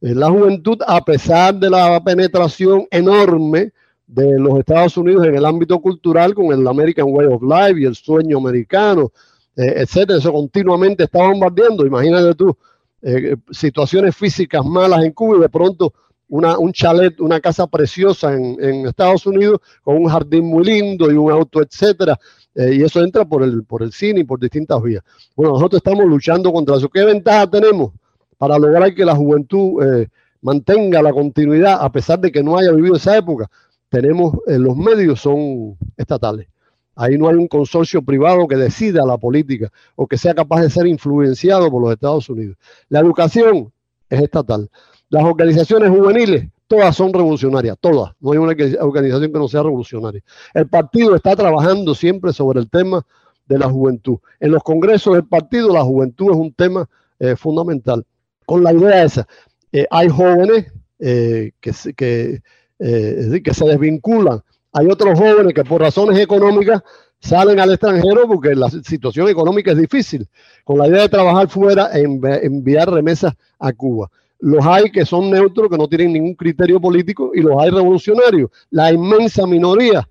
la 0.00 0.30
juventud, 0.30 0.78
a 0.86 1.04
pesar 1.04 1.54
de 1.54 1.68
la 1.68 2.02
penetración 2.02 2.86
enorme 2.90 3.72
de 4.06 4.38
los 4.38 4.58
Estados 4.58 4.96
Unidos 4.96 5.26
en 5.26 5.36
el 5.36 5.44
ámbito 5.44 5.78
cultural 5.80 6.34
con 6.34 6.46
el 6.46 6.66
American 6.66 7.06
Way 7.08 7.26
of 7.26 7.42
Life 7.42 7.80
y 7.80 7.84
el 7.84 7.94
sueño 7.94 8.38
americano, 8.38 9.12
eh, 9.56 9.74
etcétera, 9.76 10.18
eso 10.18 10.32
continuamente 10.32 11.04
está 11.04 11.18
bombardeando. 11.18 11.86
Imagínate 11.86 12.34
tú, 12.34 12.56
eh, 13.02 13.36
situaciones 13.50 14.16
físicas 14.16 14.64
malas 14.64 15.04
en 15.04 15.12
Cuba 15.12 15.36
y 15.38 15.40
de 15.40 15.48
pronto 15.48 15.92
una, 16.28 16.58
un 16.58 16.72
chalet, 16.72 17.20
una 17.20 17.40
casa 17.40 17.66
preciosa 17.66 18.34
en, 18.34 18.86
Estados 18.86 19.26
Unidos 19.26 19.60
con 19.82 19.96
un 19.96 20.08
jardín 20.08 20.44
muy 20.44 20.64
lindo 20.64 21.10
y 21.10 21.14
un 21.14 21.30
auto, 21.30 21.62
etcétera. 21.62 22.18
Eh, 22.54 22.76
y 22.76 22.82
eso 22.82 23.02
entra 23.02 23.24
por 23.24 23.42
el, 23.42 23.64
por 23.64 23.82
el 23.82 23.92
cine 23.92 24.20
y 24.20 24.24
por 24.24 24.40
distintas 24.40 24.82
vías. 24.82 25.04
Bueno, 25.36 25.52
nosotros 25.52 25.78
estamos 25.78 26.04
luchando 26.06 26.52
contra 26.52 26.76
eso. 26.76 26.88
¿Qué 26.88 27.04
ventaja 27.04 27.48
tenemos? 27.48 27.92
Para 28.40 28.58
lograr 28.58 28.94
que 28.94 29.04
la 29.04 29.14
juventud 29.14 29.84
eh, 29.84 30.08
mantenga 30.40 31.02
la 31.02 31.12
continuidad, 31.12 31.76
a 31.78 31.92
pesar 31.92 32.18
de 32.18 32.32
que 32.32 32.42
no 32.42 32.56
haya 32.56 32.72
vivido 32.72 32.96
esa 32.96 33.14
época. 33.14 33.50
Tenemos, 33.90 34.32
eh, 34.46 34.58
los 34.58 34.74
medios 34.78 35.20
son 35.20 35.76
estatales. 35.94 36.48
Ahí 36.96 37.18
no 37.18 37.28
hay 37.28 37.34
un 37.34 37.48
consorcio 37.48 38.00
privado 38.00 38.48
que 38.48 38.56
decida 38.56 39.04
la 39.04 39.18
política 39.18 39.70
o 39.94 40.06
que 40.06 40.16
sea 40.16 40.32
capaz 40.32 40.62
de 40.62 40.70
ser 40.70 40.86
influenciado 40.86 41.70
por 41.70 41.82
los 41.82 41.92
Estados 41.92 42.30
Unidos. 42.30 42.56
La 42.88 43.00
educación 43.00 43.70
es 44.08 44.22
estatal. 44.22 44.70
Las 45.10 45.22
organizaciones 45.22 45.90
juveniles, 45.90 46.48
todas 46.66 46.96
son 46.96 47.12
revolucionarias, 47.12 47.76
todas. 47.78 48.12
No 48.20 48.32
hay 48.32 48.38
una 48.38 48.54
organización 48.80 49.32
que 49.32 49.38
no 49.38 49.48
sea 49.48 49.64
revolucionaria. 49.64 50.22
El 50.54 50.66
partido 50.66 51.14
está 51.14 51.36
trabajando 51.36 51.94
siempre 51.94 52.32
sobre 52.32 52.60
el 52.60 52.70
tema 52.70 53.04
de 53.44 53.58
la 53.58 53.68
juventud. 53.68 54.16
En 54.38 54.52
los 54.52 54.62
congresos 54.62 55.12
del 55.12 55.26
partido, 55.26 55.74
la 55.74 55.82
juventud 55.82 56.30
es 56.30 56.36
un 56.38 56.54
tema 56.54 56.88
eh, 57.18 57.36
fundamental 57.36 58.06
con 58.50 58.64
la 58.64 58.72
idea 58.72 59.04
esa. 59.04 59.28
Eh, 59.70 59.86
hay 59.92 60.08
jóvenes 60.08 60.66
eh, 60.98 61.52
que, 61.60 61.72
que, 61.96 62.42
eh, 62.80 63.40
que 63.44 63.54
se 63.54 63.64
desvinculan. 63.64 64.42
Hay 64.72 64.88
otros 64.88 65.16
jóvenes 65.16 65.54
que 65.54 65.62
por 65.62 65.80
razones 65.80 66.18
económicas 66.18 66.82
salen 67.20 67.60
al 67.60 67.70
extranjero 67.70 68.26
porque 68.26 68.56
la 68.56 68.68
situación 68.68 69.28
económica 69.28 69.70
es 69.70 69.78
difícil, 69.78 70.26
con 70.64 70.78
la 70.78 70.88
idea 70.88 71.02
de 71.02 71.08
trabajar 71.08 71.48
fuera 71.48 71.90
e 71.96 72.02
enviar 72.02 72.90
remesas 72.90 73.34
a 73.60 73.72
Cuba. 73.72 74.10
Los 74.40 74.66
hay 74.66 74.90
que 74.90 75.06
son 75.06 75.30
neutros, 75.30 75.70
que 75.70 75.78
no 75.78 75.86
tienen 75.86 76.12
ningún 76.12 76.34
criterio 76.34 76.80
político, 76.80 77.30
y 77.32 77.42
los 77.42 77.56
hay 77.56 77.70
revolucionarios. 77.70 78.50
La 78.70 78.92
inmensa 78.92 79.46
minoría 79.46 80.08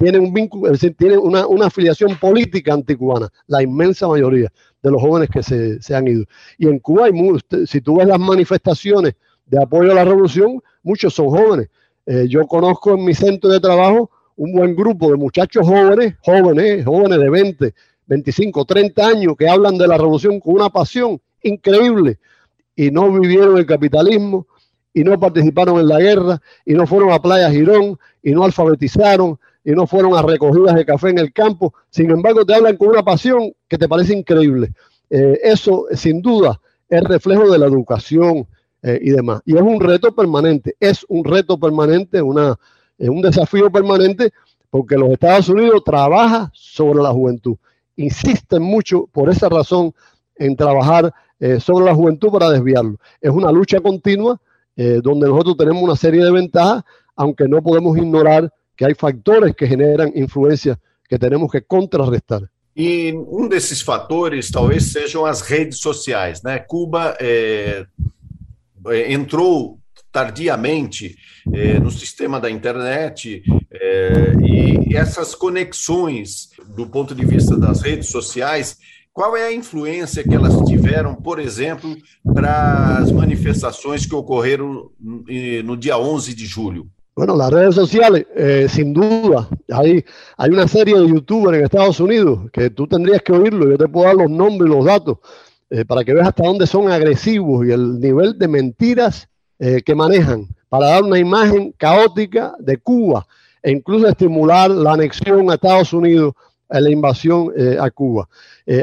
tienen 0.00 0.22
un 0.22 0.32
vínculo, 0.32 0.72
tienen 0.96 1.18
una, 1.18 1.46
una 1.46 1.66
afiliación 1.66 2.16
política 2.16 2.72
anticubana, 2.72 3.28
la 3.46 3.62
inmensa 3.62 4.08
mayoría 4.08 4.50
de 4.82 4.90
los 4.90 5.00
jóvenes 5.00 5.28
que 5.28 5.42
se, 5.42 5.94
han 5.94 6.08
ido. 6.08 6.24
Y 6.56 6.68
en 6.68 6.78
Cuba 6.78 7.04
hay, 7.04 7.12
si 7.66 7.82
tú 7.82 7.98
ves 7.98 8.08
las 8.08 8.18
manifestaciones 8.18 9.14
de 9.44 9.62
apoyo 9.62 9.92
a 9.92 9.94
la 9.94 10.04
revolución, 10.04 10.62
muchos 10.82 11.12
son 11.12 11.28
jóvenes. 11.28 11.68
Eh, 12.06 12.24
yo 12.30 12.46
conozco 12.46 12.94
en 12.94 13.04
mi 13.04 13.12
centro 13.12 13.50
de 13.50 13.60
trabajo 13.60 14.10
un 14.36 14.52
buen 14.52 14.74
grupo 14.74 15.10
de 15.10 15.18
muchachos 15.18 15.66
jóvenes, 15.66 16.14
jóvenes, 16.24 16.82
jóvenes 16.82 17.18
de 17.18 17.28
20, 17.28 17.74
25, 18.06 18.64
30 18.64 19.06
años 19.06 19.34
que 19.38 19.50
hablan 19.50 19.76
de 19.76 19.86
la 19.86 19.98
revolución 19.98 20.40
con 20.40 20.54
una 20.54 20.70
pasión 20.70 21.20
increíble 21.42 22.18
y 22.74 22.90
no 22.90 23.12
vivieron 23.12 23.58
el 23.58 23.66
capitalismo 23.66 24.46
y 24.94 25.04
no 25.04 25.20
participaron 25.20 25.78
en 25.78 25.88
la 25.88 26.00
guerra 26.00 26.40
y 26.64 26.72
no 26.72 26.86
fueron 26.86 27.12
a 27.12 27.20
Playa 27.20 27.50
Girón 27.50 27.98
y 28.22 28.32
no 28.32 28.44
alfabetizaron 28.44 29.38
y 29.64 29.72
no 29.72 29.86
fueron 29.86 30.14
a 30.14 30.22
recogidas 30.22 30.74
de 30.74 30.84
café 30.84 31.10
en 31.10 31.18
el 31.18 31.32
campo. 31.32 31.74
Sin 31.90 32.10
embargo, 32.10 32.44
te 32.44 32.54
hablan 32.54 32.76
con 32.76 32.88
una 32.88 33.02
pasión 33.02 33.52
que 33.68 33.78
te 33.78 33.88
parece 33.88 34.14
increíble. 34.14 34.72
Eh, 35.10 35.38
eso, 35.42 35.86
sin 35.92 36.22
duda, 36.22 36.60
es 36.88 37.02
reflejo 37.04 37.50
de 37.50 37.58
la 37.58 37.66
educación 37.66 38.46
eh, 38.82 38.98
y 39.02 39.10
demás. 39.10 39.42
Y 39.44 39.56
es 39.56 39.62
un 39.62 39.80
reto 39.80 40.14
permanente, 40.14 40.76
es 40.80 41.04
un 41.08 41.24
reto 41.24 41.58
permanente, 41.58 42.22
una, 42.22 42.56
un 42.98 43.20
desafío 43.20 43.70
permanente, 43.70 44.30
porque 44.70 44.96
los 44.96 45.10
Estados 45.10 45.48
Unidos 45.48 45.82
trabaja 45.84 46.50
sobre 46.54 47.02
la 47.02 47.10
juventud. 47.10 47.56
Insisten 47.96 48.62
mucho 48.62 49.08
por 49.12 49.28
esa 49.28 49.48
razón 49.48 49.92
en 50.36 50.56
trabajar 50.56 51.12
eh, 51.38 51.60
sobre 51.60 51.84
la 51.84 51.94
juventud 51.94 52.30
para 52.30 52.48
desviarlo. 52.50 52.96
Es 53.20 53.30
una 53.30 53.52
lucha 53.52 53.80
continua 53.80 54.40
donde 55.02 55.28
nosotros 55.28 55.58
tenemos 55.58 55.82
una 55.82 55.94
serie 55.94 56.24
de 56.24 56.30
ventajas, 56.30 56.84
aunque 57.14 57.46
no 57.46 57.60
podemos 57.62 57.98
ignorar 57.98 58.50
que 58.80 58.86
hay 58.86 58.94
factores 58.94 59.54
que 59.54 59.66
generan 59.66 60.10
influencia 60.14 60.80
que 61.06 61.18
tenemos 61.18 61.52
que 61.52 61.60
contrarrestar. 61.60 62.50
E 62.74 63.12
um 63.12 63.46
desses 63.46 63.82
fatores 63.82 64.50
talvez 64.50 64.90
sejam 64.90 65.26
as 65.26 65.42
redes 65.42 65.80
sociais. 65.80 66.42
Né? 66.42 66.58
Cuba 66.60 67.14
é, 67.20 67.84
entrou 69.12 69.78
tardiamente 70.10 71.14
é, 71.52 71.78
no 71.78 71.90
sistema 71.90 72.40
da 72.40 72.50
internet 72.50 73.42
e 74.42 74.96
essas 74.96 75.34
conexões 75.34 76.48
do 76.74 76.86
ponto 76.86 77.14
de 77.14 77.26
vista 77.26 77.58
das 77.58 77.82
redes 77.82 78.08
sociais, 78.08 78.78
qual 79.12 79.36
é 79.36 79.48
a 79.48 79.52
influência 79.52 80.24
que 80.24 80.34
elas 80.34 80.56
tiveram, 80.66 81.14
por 81.14 81.38
exemplo, 81.38 81.94
para 82.32 82.96
as 82.96 83.12
manifestações 83.12 84.06
que 84.06 84.14
ocorreram 84.14 84.90
no, 84.98 85.24
no 85.64 85.76
dia 85.76 85.98
11 85.98 86.34
de 86.34 86.46
julho? 86.46 86.90
Bueno, 87.14 87.36
las 87.36 87.50
redes 87.50 87.74
sociales, 87.74 88.26
eh, 88.36 88.66
sin 88.68 88.94
duda, 88.94 89.48
hay, 89.68 90.04
hay 90.36 90.50
una 90.50 90.68
serie 90.68 90.98
de 90.98 91.08
youtubers 91.08 91.58
en 91.58 91.64
Estados 91.64 91.98
Unidos 91.98 92.50
que 92.52 92.70
tú 92.70 92.86
tendrías 92.86 93.20
que 93.22 93.32
oírlo, 93.32 93.68
yo 93.68 93.76
te 93.76 93.88
puedo 93.88 94.06
dar 94.06 94.14
los 94.14 94.30
nombres 94.30 94.70
y 94.70 94.74
los 94.74 94.84
datos 94.84 95.18
eh, 95.70 95.84
para 95.84 96.04
que 96.04 96.14
veas 96.14 96.28
hasta 96.28 96.44
dónde 96.44 96.66
son 96.66 96.90
agresivos 96.90 97.66
y 97.66 97.72
el 97.72 97.98
nivel 98.00 98.38
de 98.38 98.48
mentiras 98.48 99.28
eh, 99.58 99.82
que 99.84 99.94
manejan 99.94 100.46
para 100.68 100.86
dar 100.86 101.02
una 101.02 101.18
imagen 101.18 101.74
caótica 101.76 102.54
de 102.60 102.78
Cuba 102.78 103.26
e 103.62 103.72
incluso 103.72 104.06
estimular 104.06 104.70
la 104.70 104.92
anexión 104.92 105.50
a 105.50 105.54
Estados 105.54 105.92
Unidos, 105.92 106.34
a 106.68 106.80
la 106.80 106.90
invasión 106.90 107.52
a 107.80 107.90
Cuba. 107.90 108.28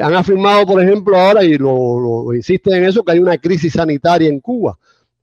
han 0.03 0.13
afirmado, 0.13 0.65
por 0.67 0.83
ejemplo, 0.83 1.17
ahora, 1.17 1.43
y 1.43 1.57
lo, 1.57 2.25
lo 2.25 2.33
insisten 2.35 2.75
en 2.75 2.85
eso, 2.89 3.03
que 3.03 3.13
hay 3.13 3.19
una 3.19 3.37
crisis 3.37 3.73
sanitaria 3.73 4.27
en 4.27 4.41
Cuba 4.41 4.77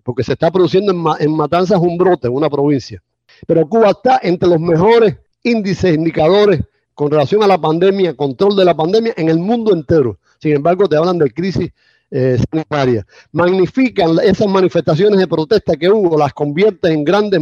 porque 0.05 0.23
se 0.23 0.35
está 0.35 0.53
produciendo 0.53 0.93
en, 1.19 1.33
Matanzas 1.35 1.81
un 1.81 1.99
brote, 1.99 2.29
en 2.29 2.35
una 2.35 2.49
provincia. 2.49 3.03
Pero 3.47 3.67
Cuba 3.69 3.91
está 3.91 4.21
entre 4.23 4.49
los 4.49 4.61
mejores 4.61 5.17
índices, 5.43 5.95
indicadores 5.95 6.61
con 6.95 7.11
relación 7.11 7.43
a 7.43 7.49
la 7.49 7.59
pandemia, 7.59 8.15
control 8.15 8.55
de 8.55 8.65
la 8.65 8.77
pandemia 8.77 9.15
en 9.17 9.29
el 9.29 9.39
mundo 9.39 9.73
entero. 9.73 10.19
Sin 10.39 10.53
embargo, 10.53 10.89
te 10.89 10.97
hablan 10.97 11.19
de 11.19 11.33
crisis 11.33 11.73
eh, 12.15 12.39
sanitaria. 12.51 13.05
Magnifican 13.33 14.17
esas 14.23 14.47
manifestaciones 14.47 15.19
de 15.19 15.27
protesta 15.27 15.75
que 15.77 15.91
hubo, 15.91 16.17
las 16.17 16.33
convierten 16.33 16.93
en 16.93 17.05
grandes 17.05 17.41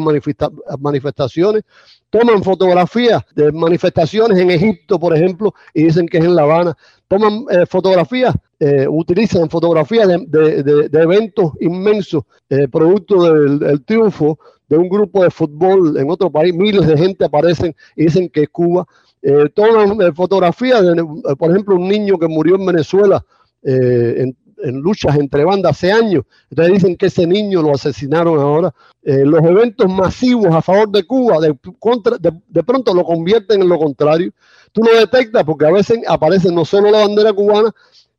manifestaciones. 0.79 1.63
Toman 2.09 2.43
fotografías 2.43 3.23
de 3.35 3.53
manifestaciones 3.53 4.39
en 4.39 4.51
Egipto, 4.51 4.99
por 4.99 5.17
ejemplo, 5.17 5.55
y 5.75 5.85
dicen 5.85 6.09
que 6.09 6.19
es 6.19 6.25
en 6.25 6.35
La 6.35 6.43
Habana. 6.43 6.77
Toman 7.09 7.45
eh, 7.51 7.67
fotografías 7.67 8.35
eh, 8.65 8.87
utilizan 8.87 9.51
fotografías 9.51 10.07
de, 10.07 10.89
eventos 10.93 11.51
inmensos, 11.61 12.23
eh, 12.49 12.69
producto 12.69 13.25
del, 13.25 13.85
triunfo 13.85 14.39
de 14.69 14.79
un 14.79 14.89
grupo 14.89 15.25
de 15.25 15.31
fútbol 15.31 15.99
en 15.99 16.09
otro 16.09 16.31
país. 16.31 16.55
Miles 16.55 16.87
de 16.87 16.97
gente 16.97 17.25
aparecen 17.25 17.75
y 17.97 18.05
dicen 18.05 18.29
que 18.29 18.43
es 18.43 18.49
Cuba. 18.51 18.87
Eh, 19.21 19.49
todas 19.53 19.97
las 19.99 20.15
fotografías, 20.15 20.81
de, 20.81 21.05
por 21.37 21.51
ejemplo, 21.51 21.75
un 21.75 21.89
niño 21.89 22.17
que 22.21 22.29
murió 22.29 22.55
en 22.55 22.67
Venezuela 22.67 23.25
en, 23.65 24.37
luchas 24.63 25.17
entre 25.17 25.45
bandas 25.45 25.73
hace 25.73 25.93
años. 25.93 26.25
Entonces 26.51 26.75
dicen 26.75 26.97
que 26.97 27.07
ese 27.07 27.27
niño 27.27 27.63
lo 27.63 27.73
asesinaron 27.73 28.39
ahora. 28.39 28.75
los 29.03 29.43
eventos 29.45 29.89
masivos 29.91 30.55
a 30.55 30.63
favor 30.63 30.91
de 30.91 31.05
Cuba, 31.05 31.41
de, 31.41 31.57
contra, 31.79 32.17
de, 32.19 32.63
pronto 32.63 32.95
lo 32.95 33.05
convierten 33.05 33.63
en 33.63 33.69
lo 33.69 33.79
contrario. 33.79 34.33
Tú 34.73 34.83
lo 34.83 34.99
detectas 34.99 35.45
porque 35.45 35.67
a 35.67 35.71
veces 35.71 36.01
aparece 36.07 36.51
no 36.51 36.65
solo 36.65 36.91
la 36.91 37.01
bandera 37.01 37.33
cubana, 37.33 37.71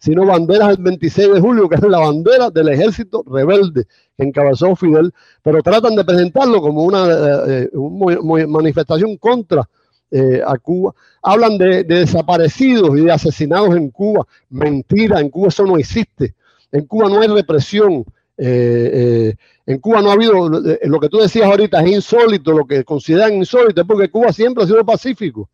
sino 0.03 0.25
banderas 0.25 0.75
del 0.75 0.83
26 0.83 1.33
de 1.35 1.39
julio, 1.39 1.69
que 1.69 1.75
es 1.75 1.81
la 1.81 1.99
bandera 1.99 2.49
del 2.49 2.67
ejército 2.67 3.23
rebelde 3.25 3.85
que 4.17 4.23
encabezó 4.23 4.75
Fidel, 4.75 5.13
pero 5.41 5.61
tratan 5.61 5.95
de 5.95 6.03
presentarlo 6.03 6.61
como 6.61 6.83
una, 6.83 7.05
eh, 7.07 7.69
eh, 7.71 8.47
manifestación 8.47 9.17
contra 9.17 9.67
eh, 10.13 10.41
a 10.45 10.57
Cuba. 10.57 10.93
Hablan 11.21 11.57
de, 11.57 11.83
desaparecidos 11.83 12.97
y 12.97 13.01
de 13.01 13.11
asesinados 13.11 13.75
en 13.75 13.89
Cuba. 13.89 14.25
Mentira, 14.49 15.19
en 15.19 15.29
Cuba 15.29 15.49
eso 15.49 15.65
no 15.65 15.77
existe. 15.77 16.33
En 16.71 16.85
Cuba 16.85 17.09
no 17.09 17.21
hay 17.21 17.27
represión. 17.27 18.05
en 18.37 19.79
Cuba 19.79 20.01
no 20.01 20.09
ha 20.09 20.13
habido, 20.13 20.49
lo 20.49 20.99
que 20.99 21.09
tú 21.09 21.17
decías 21.17 21.45
ahorita 21.45 21.81
es 21.81 21.91
insólito, 21.91 22.51
lo 22.51 22.65
que 22.65 22.83
consideran 22.83 23.33
insólito, 23.33 23.85
porque 23.85 24.09
Cuba 24.09 24.31
siempre 24.31 24.63
ha 24.63 24.67
sido 24.67 24.85
pacífico 24.85 25.49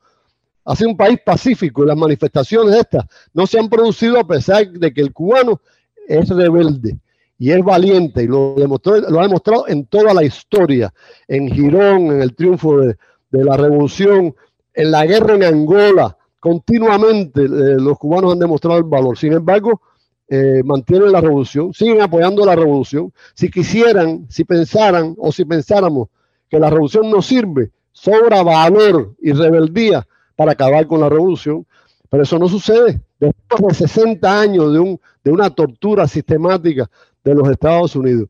ha 0.70 0.76
sido 0.76 0.92
un 0.92 0.98
país 0.98 1.20
pacífico 1.26 1.84
y 1.84 1.88
las 1.88 1.98
manifestaciones 1.98 2.76
estas 2.76 3.06
no 3.34 3.48
se 3.48 3.60
han 3.60 3.70
producido 3.70 4.20
a 4.20 4.28
pesar 4.28 4.70
de 4.70 4.94
que 4.94 5.02
el 5.02 5.12
cubano 5.12 5.60
es 6.08 6.30
rebelde 6.30 6.98
y 7.40 7.52
es 7.52 7.64
valiente 7.64 8.24
y 8.24 8.28
lo, 8.28 8.54
demostró, 8.56 8.98
lo 8.98 9.20
ha 9.20 9.24
demostrado 9.24 9.68
en 9.68 9.86
toda 9.86 10.14
la 10.14 10.24
historia, 10.24 10.94
en 11.28 11.50
Girón, 11.50 12.12
en 12.12 12.22
el 12.22 12.36
triunfo 12.36 12.82
de, 12.82 12.98
la 13.32 13.58
revolución, 13.58 14.36
en 14.80 14.92
la 14.92 15.06
guerra 15.06 15.36
en 15.36 15.44
Angola, 15.44 16.18
continuamente 16.40 17.42
eh, 17.42 17.76
los 17.78 17.98
cubanos 17.98 18.32
han 18.32 18.40
demostrado 18.40 18.78
el 18.78 18.86
valor. 18.86 19.18
Sin 19.18 19.34
embargo, 19.34 19.82
eh, 20.30 20.62
mantienen 20.64 21.12
la 21.12 21.20
revolución, 21.20 21.74
siguen 21.74 22.02
apoyando 22.02 22.46
la 22.46 22.56
revolución. 22.56 23.12
Si 23.34 23.52
quisieran, 23.52 24.26
si 24.30 24.46
pensaran 24.46 25.16
o 25.18 25.34
si 25.34 25.44
pensáramos 25.44 26.08
que 26.50 26.60
la 26.60 26.70
revolución 26.70 27.12
no 27.12 27.22
sirve, 27.22 27.72
sobra 27.92 28.42
valor 28.42 29.16
y 29.20 29.34
rebeldía 29.34 30.08
para 30.38 30.54
acabar 30.54 30.88
con 30.88 31.02
la 31.02 31.10
revolución, 31.10 31.66
pero 32.10 32.24
eso 32.24 32.40
no 32.40 32.48
sucede. 32.48 33.02
Después 33.20 33.78
de 33.80 33.88
60 33.88 34.40
años 34.40 34.72
de, 34.72 34.80
un, 34.80 35.02
de 35.26 35.32
una 35.32 35.50
tortura 35.50 36.08
sistemática 36.08 36.90
de 37.22 37.36
los 37.36 37.50
Estados 37.50 37.98
Unidos. 37.98 38.30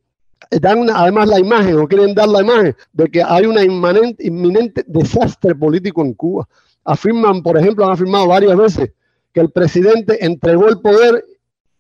Dan 0.52 0.90
además 0.90 1.28
la 1.28 1.40
imagen, 1.40 1.78
o 1.78 1.88
quieren 1.88 2.16
dar 2.16 2.28
la 2.28 2.42
imagen, 2.42 2.76
de 2.94 3.08
que 3.08 3.22
hay 3.22 3.46
un 3.46 3.60
inminente, 3.60 4.26
inminente 4.26 4.84
desastre 4.88 5.54
político 5.54 6.02
en 6.02 6.14
Cuba. 6.14 6.48
Afirman, 6.84 7.44
por 7.44 7.58
ejemplo, 7.58 7.86
han 7.86 7.92
afirmado 7.92 8.28
varias 8.28 8.58
veces 8.58 8.92
que 9.34 9.42
el 9.42 9.52
presidente 9.52 10.26
entregó 10.26 10.68
el 10.70 10.80
poder 10.80 11.24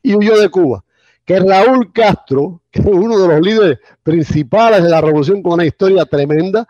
y 0.03 0.15
huyó 0.15 0.39
de 0.39 0.49
Cuba. 0.49 0.83
Que 1.25 1.39
Raúl 1.39 1.91
Castro, 1.91 2.61
que 2.71 2.81
es 2.81 2.85
uno 2.85 3.17
de 3.17 3.27
los 3.27 3.41
líderes 3.41 3.79
principales 4.03 4.83
de 4.83 4.89
la 4.89 5.01
revolución 5.01 5.41
con 5.41 5.53
una 5.53 5.65
historia 5.65 6.05
tremenda, 6.05 6.67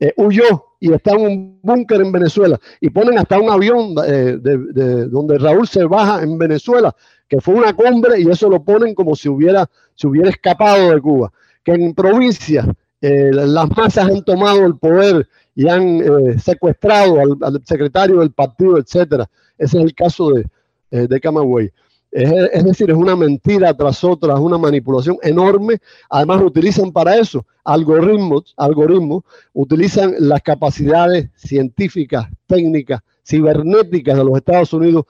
eh, 0.00 0.12
huyó 0.16 0.67
y 0.80 0.92
está 0.92 1.12
en 1.12 1.20
un 1.20 1.60
búnker 1.62 2.00
en 2.00 2.12
Venezuela 2.12 2.58
y 2.80 2.90
ponen 2.90 3.18
hasta 3.18 3.38
un 3.38 3.50
avión 3.50 3.94
eh, 4.06 4.38
de, 4.40 5.06
donde 5.06 5.38
Raúl 5.38 5.66
se 5.66 5.84
baja 5.84 6.22
en 6.22 6.38
Venezuela, 6.38 6.94
que 7.28 7.40
fue 7.40 7.54
una 7.54 7.72
cumbre 7.72 8.20
y 8.20 8.28
eso 8.28 8.48
lo 8.48 8.62
ponen 8.62 8.94
como 8.94 9.16
si 9.16 9.28
hubiera, 9.28 9.68
si 9.94 10.06
hubiera 10.06 10.30
escapado 10.30 10.90
de 10.90 11.00
Cuba. 11.00 11.32
Que 11.64 11.72
en 11.72 11.94
provincias 11.94 12.66
eh, 13.00 13.30
las 13.32 13.68
masas 13.76 14.08
han 14.08 14.24
tomado 14.24 14.64
el 14.64 14.76
poder 14.76 15.28
y 15.54 15.68
han 15.68 16.38
secuestrado 16.38 17.20
al, 17.20 17.60
secretario 17.64 18.20
del 18.20 18.30
partido, 18.30 18.78
etcétera. 18.78 19.28
Ese 19.58 19.78
es 19.78 19.84
el 19.84 19.94
caso 19.94 20.30
de, 20.30 21.08
de 21.08 21.20
Camagüey. 21.20 21.72
Es, 22.10 22.64
decir, 22.64 22.90
es 22.90 22.96
una 22.96 23.14
mentira 23.14 23.74
tras 23.74 24.02
otra, 24.02 24.34
es 24.34 24.40
una 24.40 24.56
manipulación 24.56 25.18
enorme. 25.22 25.78
Además, 26.08 26.42
utilizan 26.42 26.90
para 26.90 27.16
eso 27.16 27.44
algoritmos, 27.64 28.54
algoritmos, 28.56 29.24
utilizan 29.52 30.14
las 30.18 30.40
capacidades 30.40 31.28
científicas, 31.36 32.26
técnicas, 32.46 33.00
cibernéticas 33.26 34.16
de 34.16 34.24
los 34.24 34.36
Estados 34.36 34.72
Unidos, 34.72 35.04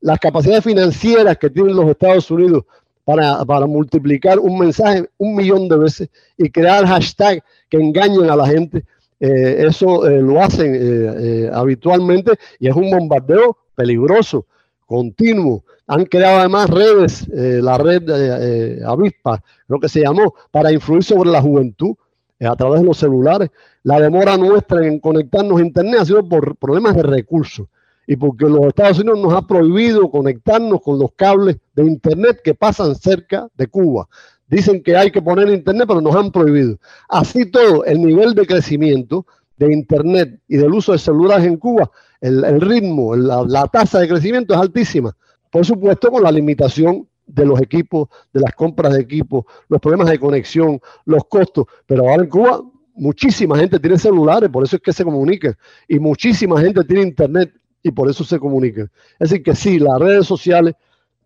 las 0.00 0.20
capacidades 0.20 0.62
financieras 0.62 1.36
que 1.36 1.50
tienen 1.50 1.74
los 1.74 1.90
Estados 1.90 2.30
Unidos 2.30 2.64
para, 3.04 3.66
multiplicar 3.66 4.38
un 4.38 4.58
mensaje 4.58 5.08
un 5.16 5.36
millón 5.36 5.68
de 5.68 5.78
veces 5.78 6.08
y 6.36 6.50
crear 6.50 6.84
hashtags 6.86 7.42
que 7.68 7.76
engañen 7.76 8.30
a 8.30 8.36
la 8.36 8.46
gente. 8.46 8.84
Eh, 9.18 9.64
eso 9.66 10.06
eh, 10.06 10.20
lo 10.20 10.42
hacen 10.42 10.76
eh, 10.78 11.50
habitualmente 11.52 12.32
y 12.58 12.68
es 12.68 12.74
un 12.74 12.90
bombardeo 12.90 13.56
peligroso, 13.74 14.46
continuo 14.86 15.64
han 15.86 16.04
creado 16.04 16.40
además 16.40 16.70
redes, 16.70 17.28
eh, 17.28 17.60
la 17.62 17.78
red 17.78 18.02
eh, 18.08 18.80
Avispa, 18.84 19.42
lo 19.68 19.78
que 19.78 19.88
se 19.88 20.00
llamó, 20.00 20.34
para 20.50 20.72
influir 20.72 21.04
sobre 21.04 21.30
la 21.30 21.40
juventud. 21.40 21.94
eh, 22.38 22.46
a 22.46 22.54
través 22.54 22.80
de 22.80 22.86
los 22.86 22.98
celulares. 22.98 23.50
La 23.82 24.00
demora 24.00 24.36
nuestra 24.36 24.86
en 24.86 24.98
conectarnos 24.98 25.58
a 25.58 25.64
Internet 25.64 26.00
ha 26.00 26.04
sido 26.04 26.28
por 26.28 26.56
problemas 26.56 26.94
de 26.94 27.02
recursos 27.02 27.66
y 28.06 28.16
porque 28.16 28.44
los 28.44 28.66
Estados 28.66 28.98
Unidos 28.98 29.20
nos 29.20 29.32
ha 29.32 29.46
prohibido 29.46 30.10
conectarnos 30.10 30.80
con 30.82 30.98
los 30.98 31.10
cables 31.16 31.56
de 31.74 31.84
Internet 31.84 32.40
que 32.44 32.54
pasan 32.54 32.94
cerca 32.94 33.48
de 33.56 33.66
Cuba. 33.66 34.06
Dicen 34.48 34.82
que 34.82 34.96
hay 34.96 35.10
que 35.10 35.22
poner 35.22 35.48
Internet, 35.48 35.86
pero 35.88 36.00
nos 36.00 36.14
han 36.14 36.30
prohibido. 36.30 36.78
Así 37.08 37.46
todo, 37.46 37.84
el 37.84 38.02
nivel 38.02 38.34
de 38.34 38.46
crecimiento 38.46 39.26
de 39.56 39.72
Internet 39.72 40.40
y 40.46 40.56
del 40.56 40.72
uso 40.72 40.92
de 40.92 40.98
celulares 40.98 41.46
en 41.46 41.56
Cuba, 41.56 41.90
el, 42.20 42.60
ritmo, 42.60 43.14
la, 43.14 43.66
tasa 43.68 44.00
de 44.00 44.08
crecimiento 44.08 44.54
es 44.54 44.60
altísima. 44.60 45.16
Por 45.50 45.64
supuesto, 45.64 46.10
con 46.10 46.22
la 46.22 46.30
limitación 46.30 47.08
de 47.26 47.44
los 47.44 47.60
equipos, 47.60 48.08
de 48.32 48.40
las 48.40 48.54
compras 48.54 48.94
de 48.94 49.00
equipos, 49.00 49.44
los 49.68 49.80
problemas 49.80 50.08
de 50.08 50.18
conexión, 50.18 50.80
los 51.04 51.24
costos. 51.28 51.66
Pero 51.86 52.08
ahora 52.08 52.22
en 52.22 52.30
Cuba 52.30 52.62
muchísima 52.94 53.58
gente 53.58 53.78
tiene 53.78 53.98
celulares, 53.98 54.48
por 54.50 54.64
eso 54.64 54.76
es 54.76 54.82
que 54.82 54.92
se 54.92 55.04
comunican. 55.04 55.54
Y 55.88 55.98
muchísima 55.98 56.60
gente 56.60 56.82
tiene 56.84 57.02
internet 57.02 57.52
y 57.82 57.90
por 57.90 58.10
eso 58.10 58.24
se 58.24 58.38
comunican. 58.38 58.90
Es 59.18 59.30
decir, 59.30 59.42
que 59.42 59.54
sí, 59.54 59.78
las 59.78 59.98
redes 59.98 60.26
sociales, 60.26 60.74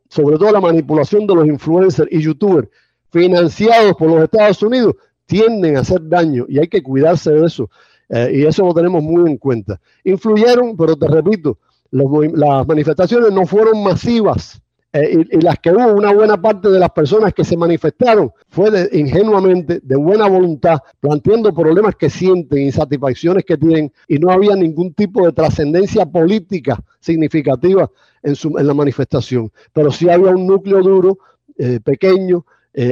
sobre 0.09 0.37
todo 0.37 0.53
la 0.53 0.61
manipulación 0.61 1.27
de 1.27 1.35
los 1.35 1.47
influencers 1.47 2.11
y 2.11 2.21
youtubers 2.21 2.69
financiados 3.11 3.95
por 3.97 4.11
los 4.11 4.23
Estados 4.25 4.63
Unidos, 4.63 4.95
tienden 5.27 5.77
a 5.77 5.81
hacer 5.81 6.01
daño 6.09 6.45
y 6.49 6.59
hay 6.59 6.69
que 6.69 6.83
cuidarse 6.83 7.31
de 7.31 7.47
eso. 7.47 7.71
Eh, 8.11 8.31
y 8.35 8.45
eso 8.45 8.65
lo 8.65 8.75
tenemos 8.75 9.03
muy 9.03 9.31
en 9.31 9.39
cuenta. 9.39 9.81
Influyeron, 10.05 10.77
pero 10.77 10.97
te 10.97 11.07
repito, 11.07 11.59
las 11.93 12.67
manifestaciones 12.67 13.33
no 13.33 13.47
fueron 13.47 13.83
masivas. 13.83 14.61
Eh, 14.93 15.25
y, 15.31 15.41
las 15.41 15.57
que 15.61 15.71
hubo, 15.71 15.93
una 15.93 16.13
buena 16.13 16.41
parte 16.43 16.69
de 16.69 16.81
las 16.81 16.91
personas 16.91 17.33
que 17.33 17.45
se 17.45 17.57
manifestaron 17.57 18.33
fue 18.49 18.89
ingenuamente, 18.93 19.79
de 19.81 19.95
buena 19.95 20.29
voluntad, 20.29 20.81
planteando 20.99 21.55
problemas 21.55 21.95
que 21.95 22.11
sienten, 22.11 22.63
insatisfacciones 22.63 23.45
que 23.45 23.57
tienen, 23.57 23.93
y 24.09 24.19
no 24.19 24.33
había 24.33 24.57
ningún 24.57 24.93
tipo 24.93 25.25
de 25.25 25.33
trascendencia 25.33 26.05
política 26.05 26.83
significativa 26.99 27.89
en, 28.25 28.35
su, 28.35 28.59
en 28.59 28.67
la 28.67 28.75
manifestación. 28.75 29.53
Pero 29.73 29.93
sí 29.93 30.11
había 30.11 30.33
un 30.33 30.49
núcleo 30.49 30.83
duro, 30.83 31.19
eh, 31.57 31.79
pequeño, 31.83 32.45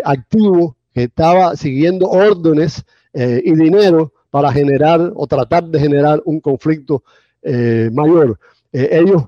activo, 0.04 0.76
que 0.92 1.04
estaba 1.04 1.56
siguiendo 1.56 2.08
órdenes 2.10 2.84
y 3.14 3.54
dinero 3.54 4.12
para 4.30 4.52
generar 4.52 5.12
o 5.14 5.26
tratar 5.26 5.64
de 5.64 5.80
generar 5.80 6.20
un 6.24 6.40
conflicto 6.40 7.02
eh, 7.42 7.90
mayor. 7.92 8.38
Eh, 8.72 8.88
ellos, 8.92 9.22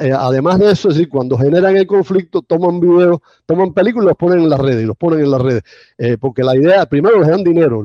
eh, 0.00 0.12
además 0.16 0.58
de 0.60 0.70
eso, 0.70 0.88
es 0.88 0.94
decir, 0.94 1.08
cuando 1.08 1.36
generan 1.36 1.76
el 1.76 1.86
conflicto, 1.86 2.42
toman 2.42 2.78
videos, 2.78 3.18
toman 3.46 3.72
películas 3.72 4.08
los 4.08 4.16
ponen 4.16 4.40
en 4.40 4.48
las 4.48 4.60
redes, 4.60 4.84
y 4.84 4.86
los 4.86 4.96
ponen 4.96 5.20
en 5.20 5.30
las 5.30 5.42
redes. 5.42 5.62
porque 6.20 6.44
la 6.44 6.56
idea, 6.56 6.86
primero, 6.86 7.18
les 7.18 7.28
dan 7.28 7.42
dinero, 7.42 7.82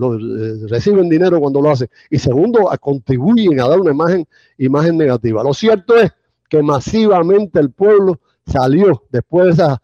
reciben 0.68 1.10
dinero 1.10 1.40
cuando 1.40 1.62
lo 1.62 1.72
hacen, 1.72 1.90
y 2.10 2.20
segundo, 2.20 2.70
contribuyen 2.80 3.60
a 3.60 3.68
dar 3.68 3.80
una 3.80 3.92
imagen, 3.92 4.28
imagen 4.58 4.98
negativa. 4.98 5.44
Lo 5.44 5.54
cierto 5.54 5.98
es 5.98 6.12
que 6.48 6.62
masivamente 6.62 7.60
el 7.60 7.72
pueblo 7.72 8.20
salió 8.46 9.04
después 9.10 9.46
de 9.46 9.52
esas 9.64 9.78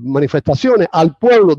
manifestaciones 0.00 0.88
al 0.90 1.16
pueblo, 1.18 1.54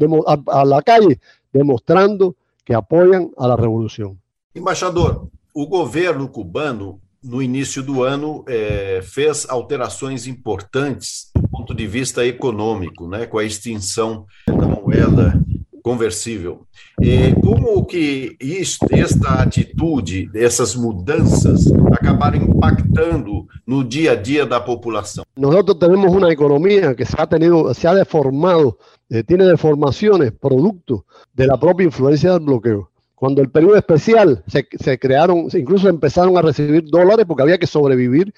a 0.48 0.66
la 0.66 0.82
calle, 0.82 1.20
demostrando 1.54 2.36
que 2.66 2.74
apoyan 2.74 3.32
a 3.38 3.48
la 3.48 3.56
revolución. 3.56 4.20
Embaixador, 4.58 5.28
o 5.54 5.68
governo 5.68 6.28
cubano, 6.28 7.00
no 7.24 7.42
início 7.42 7.84
do 7.84 8.04
ano, 8.04 8.44
é, 8.48 9.02
fez 9.04 9.46
alterações 9.50 10.28
importantes 10.28 11.30
do 11.36 11.48
ponto 11.48 11.74
de 11.74 11.86
vista 11.86 12.26
econômico, 12.26 13.08
né, 13.08 13.26
com 13.26 13.38
a 13.38 13.44
extinção 13.44 14.26
da 14.48 14.68
moeda 14.68 15.40
conversível. 15.84 16.66
E 17.02 17.34
como 17.42 17.86
que 17.86 18.36
isto, 18.42 18.86
esta 18.92 19.42
atitude, 19.42 20.30
essas 20.34 20.76
mudanças, 20.76 21.72
acabaram 21.94 22.38
impactando 22.38 23.48
no 23.66 23.84
dia 23.84 24.12
a 24.12 24.16
dia 24.16 24.46
da 24.46 24.60
população? 24.60 25.24
Nós 25.38 25.64
temos 25.80 26.12
uma 26.12 26.32
economia 26.32 26.94
que 26.94 27.06
se 27.06 27.16
ha 27.18 27.26
tenido, 27.26 27.74
se 27.74 27.88
ha 27.88 27.94
deformado, 27.94 28.78
eh, 29.10 29.24
tiene 29.24 29.46
deformaciones 29.46 30.32
producto 30.32 31.06
de 31.34 31.46
la 31.46 31.58
propia 31.58 31.86
influencia 31.86 32.32
del 32.32 32.42
bloqueo. 32.42 32.90
Cuando 33.18 33.42
el 33.42 33.50
periodo 33.50 33.78
especial 33.78 34.44
se, 34.46 35.00
crearon, 35.00 35.48
incluso 35.52 35.90
empezaron 35.90 36.38
a 36.38 36.42
recibir 36.44 36.86
dólares 36.86 37.26
porque 37.28 37.42
había 37.42 37.58
que 37.58 37.66
sobrevivir 37.66 38.32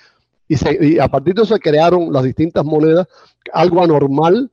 y, 0.47 0.97
a 0.99 1.09
partir 1.09 1.36
de 1.36 1.41
eso 1.41 1.53
se 1.53 1.59
crearon 1.59 2.13
las 2.13 2.23
distintas 2.23 2.63
monedas, 2.63 3.05
algo 3.51 3.84
anormal 3.84 4.49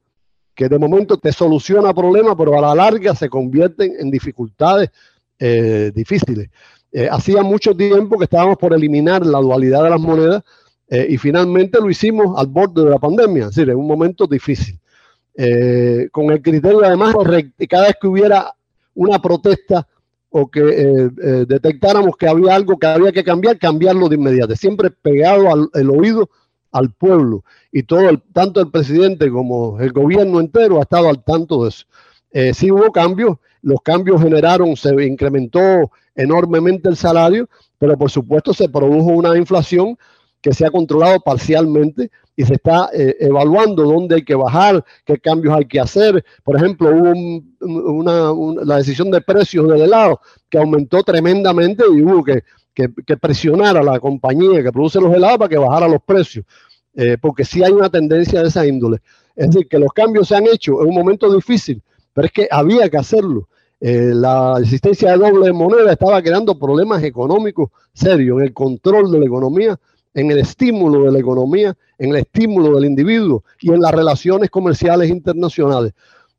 que 0.53 0.69
de 0.69 0.81
momento 0.81 1.17
te 1.17 1.33
soluciona 1.33 1.95
problemas, 1.95 2.35
pero 2.37 2.59
a 2.59 2.61
la 2.61 2.75
larga 2.75 3.15
se 3.15 3.29
convierten 3.29 3.95
en 4.01 4.11
dificultades 4.11 4.91
eh, 5.39 5.93
difíciles. 5.95 6.51
Eh, 6.91 7.09
hacía 7.09 7.45
mucho 7.45 7.77
tiempo 7.77 8.19
que 8.19 8.25
estábamos 8.25 8.57
por 8.57 8.75
eliminar 8.75 9.25
la 9.25 9.39
dualidad 9.39 9.85
de 9.85 9.91
las 9.91 10.01
monedas 10.01 10.43
eh, 10.89 11.07
y 11.09 11.19
finalmente 11.19 11.81
lo 11.81 11.89
hicimos 11.89 12.37
al 12.37 12.49
borde 12.49 12.83
de 12.83 12.91
la 12.91 12.99
pandemia, 12.99 13.45
es 13.45 13.51
decir, 13.51 13.71
en 13.71 13.77
un 13.77 13.87
momento 13.87 14.27
difícil. 14.27 14.77
con 16.11 16.33
el 16.33 16.43
criterio 16.43 16.85
además, 16.85 17.15
cada 17.69 17.85
vez 17.85 17.97
que 18.01 18.09
hubiera 18.09 18.53
una 18.93 19.23
protesta 19.23 19.87
o 20.31 20.51
que 20.51 20.61
eh, 20.61 21.11
eh, 21.23 21.45
detectáramos 21.49 22.17
que 22.17 22.29
había 22.29 22.55
algo 22.55 22.79
que 22.79 22.87
había 22.87 23.13
que 23.13 23.25
cambiar, 23.25 23.59
cambiarlo 23.59 24.09
de 24.09 24.17
inmediato, 24.17 24.55
siempre 24.57 24.91
pegado 24.91 25.49
al 25.51 25.91
oído 25.91 26.29
al 26.77 26.93
pueblo. 26.93 27.45
Y 27.73 27.85
todo 27.85 28.09
el, 28.09 28.23
tanto 28.33 28.61
el 28.61 28.71
presidente 28.71 29.31
como 29.31 29.81
el 29.81 29.93
gobierno 29.93 30.41
entero 30.41 30.79
ha 30.79 30.83
estado 30.83 31.09
al 31.09 31.25
tanto 31.25 31.63
de 31.63 31.71
eso. 31.71 31.87
Eh, 32.33 32.53
hubo 32.71 32.93
cambios, 32.93 33.39
los 33.63 33.81
cambios 33.81 34.23
generaron, 34.23 34.77
se 34.77 34.91
incrementó 35.07 35.91
enormemente 36.15 36.89
el 36.89 36.97
salario, 36.97 37.49
pero 37.79 37.97
por 37.97 38.11
supuesto 38.11 38.53
se 38.53 38.69
produjo 38.69 39.11
una 39.11 39.37
inflación 39.37 39.97
que 40.43 40.53
se 40.53 40.67
ha 40.67 40.71
controlado 40.71 41.21
parcialmente 41.21 42.11
y 42.37 42.45
se 42.45 42.55
está 42.55 42.91
eh, 42.93 43.17
evaluando 43.19 43.85
dónde 43.85 44.17
hay 44.17 44.23
que 44.23 44.35
bajar, 44.35 44.85
qué 45.05 45.19
cambios 45.19 45.57
hay 45.57 45.65
que 45.65 45.81
hacer. 45.81 46.23
Por 46.45 46.57
ejemplo, 46.57 46.91
hubo 46.91 47.13
una, 47.61 48.65
la 48.65 48.77
decisión 48.77 49.11
de 49.11 49.23
precios 49.23 49.67
del 49.67 49.81
helado 49.81 50.21
que 50.51 50.59
aumentó 50.59 51.03
tremendamente 51.03 51.85
y 51.91 52.03
hubo 52.03 52.23
que, 52.23 52.43
presionar 53.19 53.79
a 53.79 53.83
la 53.83 53.99
compañía 53.99 54.63
que 54.63 54.71
produce 54.71 55.01
los 55.01 55.15
helados 55.15 55.39
para 55.39 55.49
que 55.49 55.57
bajara 55.57 55.89
los 55.89 56.03
precios, 56.03 56.45
eh, 56.95 57.17
porque 57.19 57.43
sí 57.43 57.65
hay 57.65 57.73
una 57.73 57.89
tendencia 57.89 58.43
de 58.43 58.49
esa 58.49 58.67
índole. 58.67 58.99
Es 59.35 59.47
decir, 59.49 59.67
que 59.67 59.79
los 59.79 59.93
cambios 59.95 60.29
se 60.29 60.37
han 60.37 60.47
hecho 60.47 60.83
en 60.83 60.89
un 60.89 60.95
momento 60.95 61.33
difícil, 61.33 61.83
pero 62.13 62.27
es 62.27 62.33
que 62.33 62.47
había 62.51 62.91
que 62.91 62.99
hacerlo. 62.99 63.49
Eh, 63.81 64.11
la 64.13 64.57
existencia 64.61 65.13
de 65.13 65.19
doble 65.19 65.53
moneda 65.53 65.91
estaba 65.91 66.23
creando 66.23 66.59
problemas 66.59 67.03
económicos 67.03 67.71
serios 67.95 68.39
en 68.39 68.45
el 68.45 68.53
control 68.53 69.11
de 69.11 69.21
la 69.21 69.27
economía 69.27 69.79
en 70.17 70.31
el 70.31 70.39
estímulo 70.39 71.05
de 71.05 71.13
la 71.13 71.19
economía, 71.19 71.77
en 71.99 72.11
el 72.11 72.17
estímulo 72.17 72.75
del 72.75 72.87
individuo 72.87 73.45
y 73.61 73.71
en 73.71 73.83
las 73.83 73.93
relaciones 73.93 74.49
comerciales 74.49 75.11
internacionales. 75.11 75.93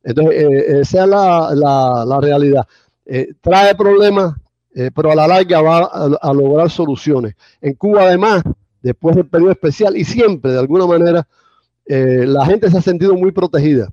Entonces, 0.03 0.35
eh, 0.35 0.79
esa 0.81 1.03
es 1.03 1.09
la, 1.09 2.19
realidad. 2.19 2.67
Eh, 3.05 3.33
trae 3.39 3.75
problemas, 3.75 4.35
eh, 4.73 4.89
pero 4.93 5.11
a 5.11 5.15
la 5.15 5.27
larga 5.27 5.61
va 5.61 5.83
a, 5.83 6.33
lograr 6.33 6.71
soluciones. 6.71 7.35
En 7.61 7.75
Cuba, 7.75 8.01
además, 8.07 8.41
después 8.81 9.15
del 9.15 9.27
periodo 9.27 9.51
especial 9.51 9.95
y 9.95 10.03
siempre, 10.03 10.53
de 10.53 10.59
alguna 10.59 10.87
manera, 10.87 11.27
la 11.85 12.45
gente 12.47 12.69
se 12.69 12.79
ha 12.79 12.81
sentido 12.81 13.13
muy 13.15 13.31
protegida. 13.31 13.87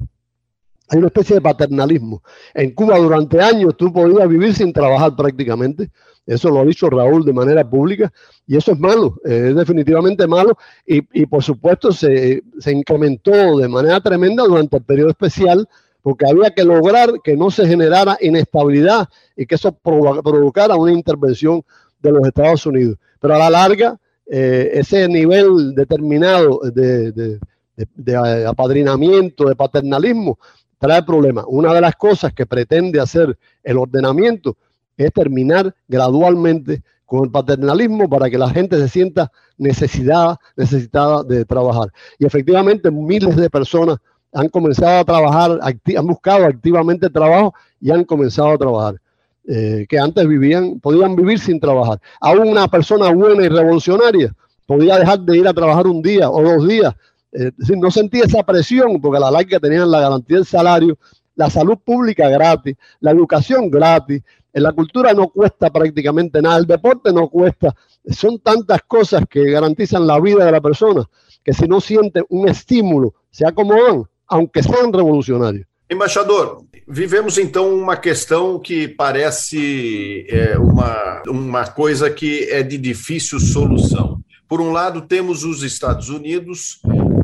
Hay 0.89 0.99
una 0.99 1.09
especie 1.09 1.37
de 1.37 1.43
paternalismo. 1.43 2.23
En 2.55 2.75
Cuba 2.75 2.99
durante 2.99 3.41
años 3.41 3.77
tú 3.77 3.93
podías 3.93 4.29
vivir 4.29 4.55
sin 4.55 4.73
trabajar 4.73 5.15
prácticamente. 5.15 5.91
Eso 6.27 6.49
lo 6.51 6.61
ha 6.61 6.65
dicho 6.65 6.89
Raúl 6.89 7.25
de 7.25 7.33
manera 7.33 7.69
pública 7.69 8.11
y 8.47 8.57
eso 8.57 8.73
es 8.73 8.79
malo, 8.79 9.17
es 9.25 9.55
definitivamente 9.55 10.27
malo 10.27 10.57
y, 10.87 11.27
por 11.27 11.43
supuesto 11.43 11.93
se, 11.93 12.43
incrementó 12.67 13.59
de 13.59 13.69
manera 13.69 14.01
tremenda 14.01 14.45
durante 14.45 14.79
el 14.79 14.83
periodo 14.85 15.11
especial 15.11 15.69
porque 16.01 16.27
había 16.29 16.51
que 16.51 16.65
lograr 16.65 17.21
que 17.23 17.37
no 17.37 17.51
se 17.51 17.67
generara 17.67 18.17
inestabilidad 18.21 19.09
y 19.37 19.47
que 19.47 19.55
eso 19.55 19.73
provocara 19.73 20.77
una 20.77 20.93
intervención 20.93 21.63
de 22.01 22.13
los 22.13 22.27
Estados 22.27 22.65
Unidos. 22.67 22.99
Pero 23.21 23.35
a 23.35 23.39
la 23.39 23.51
larga, 23.51 23.99
eh, 24.27 24.71
ese 24.75 25.09
nivel 25.09 25.75
determinado 25.75 26.61
de, 26.75 27.39
de 27.77 28.47
apadrinamiento, 28.47 29.49
de 29.49 29.57
paternalismo, 29.57 30.39
trae 30.79 31.03
problemas. 31.03 31.47
Una 31.49 31.73
de 31.73 31.81
las 31.81 31.97
cosas 31.97 32.35
que 32.35 32.45
pretende 32.45 33.01
hacer 33.01 33.39
el 33.63 33.79
ordenamiento 33.79 34.59
es 34.97 35.13
terminar 35.13 35.75
gradualmente 35.89 36.83
con 37.05 37.25
el 37.25 37.31
paternalismo 37.31 38.09
para 38.09 38.31
que 38.31 38.39
la 38.39 38.51
gente 38.51 38.77
se 38.77 38.89
sienta 38.89 39.31
necesitada, 39.57 40.39
necesitada 40.57 41.23
de 41.23 41.45
trabajar. 41.45 41.93
Y 42.19 42.27
efectivamente 42.27 42.91
miles 42.91 43.37
de 43.37 43.51
personas 43.51 43.99
han 44.33 44.49
comenzado 44.49 44.99
a 44.99 45.05
trabajar, 45.05 45.61
han 45.63 46.07
buscado 46.07 46.47
activamente 46.47 47.09
trabajo 47.09 47.55
y 47.81 47.91
han 47.91 48.05
comenzado 48.05 48.51
a 48.51 48.59
trabajar. 48.59 49.01
Eh, 49.47 49.85
que 49.89 49.99
antes 49.99 50.27
vivían, 50.27 50.81
podían 50.81 51.15
vivir 51.15 51.39
sin 51.39 51.61
trabajar. 51.61 52.01
Aún 52.19 52.49
una 52.49 52.67
persona 52.67 53.13
buena 53.13 53.45
y 53.45 53.49
revolucionaria 53.49 54.35
podía 54.67 54.99
dejar 54.99 55.21
de 55.21 55.37
ir 55.37 55.47
a 55.47 55.53
trabajar 55.53 55.87
un 55.87 56.01
día 56.01 56.31
o 56.31 56.43
dos 56.43 56.67
días. 56.67 56.95
Eh, 57.33 57.51
no 57.77 57.91
sentía 57.91 58.25
esa 58.25 58.43
presión 58.43 59.01
porque 59.01 59.19
a 59.19 59.21
la 59.21 59.31
larga 59.31 59.61
tenían 59.61 59.91
la 59.91 60.01
garantía 60.01 60.39
del 60.39 60.47
salario, 60.47 60.97
la 61.37 61.51
salud 61.51 61.79
pública 61.85 62.29
gratis, 62.29 62.77
la 63.01 63.11
educación 63.11 63.71
gratis, 63.71 64.23
la 64.53 64.73
cultura 64.73 65.13
no 65.13 65.29
cuesta 65.29 65.71
prácticamente 65.71 66.41
nada, 66.41 66.59
el 66.59 66.67
deporte 66.67 67.13
no 67.13 67.29
cuesta. 67.29 67.75
Son 68.11 68.39
tantas 68.39 68.83
cosas 68.87 69.25
que 69.29 69.51
garantizan 69.51 70.07
la 70.07 70.21
vida 70.21 70.45
de 70.45 70.53
la 70.53 70.61
persona 70.61 71.09
que 71.45 71.53
si 71.53 71.69
no 71.69 71.81
sienten 71.81 72.25
un 72.31 72.49
estímulo, 72.49 73.15
se 73.31 73.47
acomodan, 73.47 74.05
aunque 74.27 74.63
sean 74.63 74.93
revolucionarios. 74.93 75.67
Embaixador, 75.91 76.65
vivemos 76.89 77.37
então 77.37 77.73
uma 77.75 77.99
questão 77.99 78.59
que 78.59 78.89
parece 78.89 80.27
é, 80.31 80.59
uma, 80.59 81.23
uma 81.29 81.67
coisa 81.67 82.11
que 82.11 82.49
é 82.51 82.63
de 82.63 82.79
difícil 82.79 83.39
solução. 83.39 84.19
Por 84.49 84.61
um 84.61 84.73
lado, 84.73 85.03
temos 85.03 85.45
os 85.45 85.63
Estados 85.63 86.09
Unidos 86.09 86.81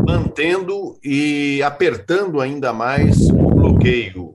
mantendo 0.06 0.98
e 1.02 1.62
apertando 1.62 2.40
ainda 2.40 2.72
mais 2.72 3.16
bloqueio, 3.80 4.34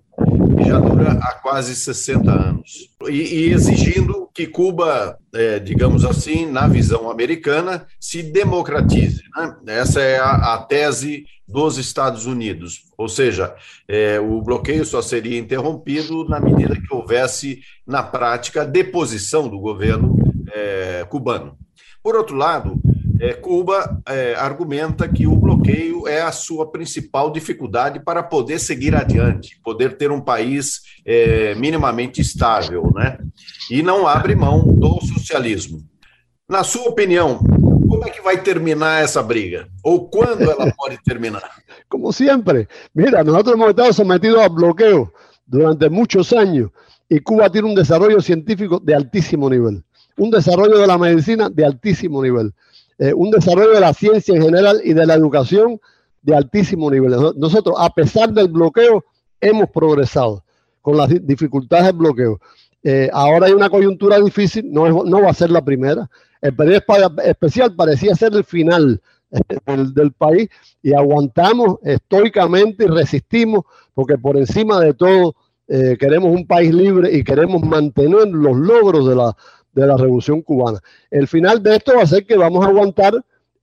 que 0.58 0.64
já 0.68 0.80
dura 0.80 1.12
há 1.12 1.34
quase 1.42 1.76
60 1.76 2.32
anos, 2.32 2.90
e, 3.08 3.12
e 3.12 3.54
exigindo 3.54 4.28
que 4.34 4.48
Cuba, 4.48 5.18
é, 5.34 5.60
digamos 5.60 6.04
assim, 6.04 6.46
na 6.46 6.68
visão 6.68 7.10
americana, 7.10 7.86
se 8.00 8.24
democratize. 8.24 9.22
Né? 9.64 9.78
Essa 9.80 10.02
é 10.02 10.18
a, 10.18 10.56
a, 10.56 10.58
tese 10.58 11.26
dos 11.48 11.78
Estados 11.78 12.26
Unidos, 12.26 12.86
ou 12.98 13.08
seja, 13.08 13.56
é, 13.88 14.20
o 14.20 14.42
bloqueio 14.42 14.84
só 14.84 15.02
seria 15.02 15.38
interrompido 15.38 16.28
na 16.28 16.40
medida 16.40 16.76
que 16.76 16.94
houvesse, 16.94 17.60
na 17.86 18.02
prática, 18.02 18.66
deposição 18.66 19.48
do 19.48 19.60
governo 19.60 20.18
é, 20.52 21.06
cubano. 21.08 21.56
Por 22.04 22.16
outro 22.16 22.36
lado, 22.36 22.82
é, 23.20 23.34
Cuba 23.34 24.02
é, 24.08 24.36
argumenta 24.36 25.08
que 25.08 25.26
o 25.26 25.36
bloqueio 25.66 26.08
é 26.08 26.22
a 26.22 26.32
sua 26.32 26.72
principal 26.72 27.32
dificuldade 27.32 28.00
para 28.00 28.22
poder 28.22 28.60
seguir 28.60 28.96
adiante, 28.96 29.60
poder 29.64 29.98
ter 29.98 30.12
um 30.12 30.22
país 30.22 30.82
é, 31.06 31.56
minimamente 31.56 32.22
estável, 32.22 32.92
né? 32.94 33.18
E 33.72 33.82
não 33.82 34.08
abre 34.08 34.36
mão 34.36 34.66
do 34.68 35.00
socialismo. 35.02 35.80
Na 36.48 36.64
sua 36.64 36.90
opinião, 36.90 37.40
como 37.90 38.06
é 38.06 38.10
que 38.12 38.22
vai 38.22 38.42
terminar 38.42 39.04
essa 39.04 39.24
briga? 39.24 39.68
Ou 39.84 40.08
quando 40.08 40.44
ela 40.44 40.72
pode 40.78 41.00
terminar? 41.04 41.50
Como 41.90 42.14
sempre, 42.14 42.68
mira, 42.94 43.24
nós 43.24 43.48
hemos 43.48 43.70
estado 43.70 43.94
sometidos 43.94 44.40
a 44.40 44.50
bloqueo 44.50 45.12
durante 45.48 45.90
muitos 45.90 46.32
anos 46.34 46.70
e 47.10 47.20
Cuba 47.20 47.50
tem 47.50 47.64
um 47.64 47.74
desenvolvimento 47.74 48.24
científico 48.24 48.80
de 48.80 48.94
altíssimo 48.94 49.50
nível. 49.50 49.82
un 50.18 50.32
desarrollo 50.32 50.80
de 50.80 50.88
la 50.88 50.98
medicina 50.98 51.50
de 51.50 51.66
altísimo 51.66 52.24
nivel, 52.24 52.54
eh, 52.98 53.14
un 53.14 53.30
desarrollo 53.30 53.72
de 53.72 53.82
la 53.82 53.94
ciencia 53.94 54.34
en 54.34 54.42
general 54.42 54.80
y 54.84 54.94
de 54.94 55.06
la 55.06 55.16
educación 55.16 55.80
de 56.22 56.36
altísimo 56.36 56.90
nivel. 56.90 57.14
Nosotros, 57.36 57.76
a 57.78 57.90
pesar 57.90 58.32
del 58.32 58.48
bloqueo, 58.48 59.04
hemos 59.42 59.70
progresado 59.70 60.44
con 60.82 60.96
las 60.98 61.10
dificultades 61.26 61.88
del 61.88 61.96
bloqueo. 61.96 62.40
Eh, 62.84 63.10
ahora 63.12 63.48
hay 63.48 63.54
una 63.54 63.70
coyuntura 63.70 64.20
difícil, 64.20 64.72
no, 64.72 65.04
no 65.04 65.22
va 65.22 65.30
a 65.30 65.34
ser 65.34 65.50
la 65.50 65.64
primera. 65.64 66.10
El 66.42 66.56
periodo 66.56 66.84
especial 67.24 67.76
parecía 67.76 68.16
ser 68.16 68.34
el 68.34 68.46
final 68.46 69.02
eh, 69.32 69.86
del, 69.94 70.14
país 70.14 70.48
y 70.82 70.94
aguantamos 70.94 71.80
estoicamente 71.84 72.86
y 72.86 72.88
resistimos 72.88 73.66
porque 73.94 74.18
por 74.18 74.38
encima 74.38 74.80
de 74.80 74.94
todo 74.94 75.36
queremos 75.68 76.30
un 76.30 76.46
país 76.46 76.72
libre 76.72 77.12
y 77.12 77.24
queremos 77.24 77.64
mantener 77.64 78.28
los 78.28 78.56
logros 78.56 79.08
de 79.08 79.16
la, 79.16 79.36
de 79.76 79.86
la 79.86 79.98
revolución 79.98 80.42
cubana. 80.42 80.80
El 81.12 81.28
final 81.28 81.62
de 81.62 81.76
esto 81.76 81.94
va 81.96 82.04
a 82.04 82.08
ser 82.08 82.26
que 82.26 82.38
vamos 82.38 82.66
a 82.66 82.70
aguantar 82.70 83.14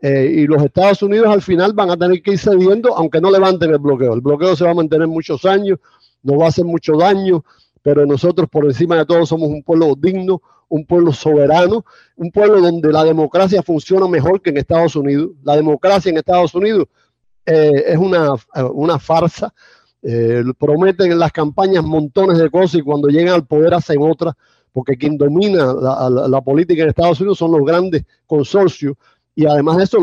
eh, 0.00 0.30
y 0.36 0.46
los 0.46 0.62
Estados 0.62 1.02
Unidos 1.02 1.28
al 1.28 1.42
final 1.42 1.72
van 1.72 1.90
a 1.90 1.96
tener 1.96 2.22
que 2.22 2.32
ir 2.32 2.38
cediendo, 2.38 2.94
aunque 2.96 3.20
no 3.20 3.30
levanten 3.30 3.70
el 3.70 3.78
bloqueo. 3.78 4.14
El 4.14 4.20
bloqueo 4.20 4.54
se 4.54 4.64
va 4.64 4.72
a 4.72 4.74
mantener 4.74 5.08
muchos 5.08 5.44
años, 5.44 5.78
no 6.22 6.36
va 6.36 6.46
a 6.46 6.48
hacer 6.48 6.64
mucho 6.64 6.96
daño, 6.96 7.44
pero 7.82 8.04
nosotros 8.04 8.48
por 8.48 8.66
encima 8.66 8.96
de 8.96 9.06
todo 9.06 9.24
somos 9.24 9.48
un 9.48 9.62
pueblo 9.62 9.94
digno, 9.96 10.42
un 10.68 10.84
pueblo 10.84 11.12
soberano, 11.12 11.84
un 12.16 12.30
pueblo 12.30 12.60
donde 12.60 12.92
la 12.92 13.04
democracia 13.04 13.62
funciona 13.62 14.06
mejor 14.06 14.42
que 14.42 14.50
en 14.50 14.58
Estados 14.58 14.96
Unidos. 14.96 15.30
La 15.42 15.56
democracia 15.56 16.10
en 16.10 16.18
Estados 16.18 16.54
Unidos 16.54 16.88
eh, 17.46 17.84
es 17.86 17.96
una, 17.96 18.34
una 18.72 18.98
farsa. 18.98 19.52
Eh, 20.04 20.42
prometen 20.58 21.12
en 21.12 21.18
las 21.20 21.30
campañas 21.30 21.84
montones 21.84 22.36
de 22.36 22.50
cosas 22.50 22.80
y 22.80 22.82
cuando 22.82 23.08
llegan 23.08 23.34
al 23.34 23.46
poder 23.46 23.72
hacen 23.72 23.98
otras 24.02 24.34
porque 24.72 24.96
quien 24.96 25.18
domina 25.18 25.72
la, 25.72 26.40
política 26.40 26.82
en 26.82 26.88
Estados 26.88 27.20
Unidos 27.20 27.38
son 27.38 27.52
los 27.52 27.64
grandes 27.64 28.04
consorcios 28.26 28.96
y 29.34 29.46
además 29.46 29.76
de 29.76 29.84
eso 29.84 29.98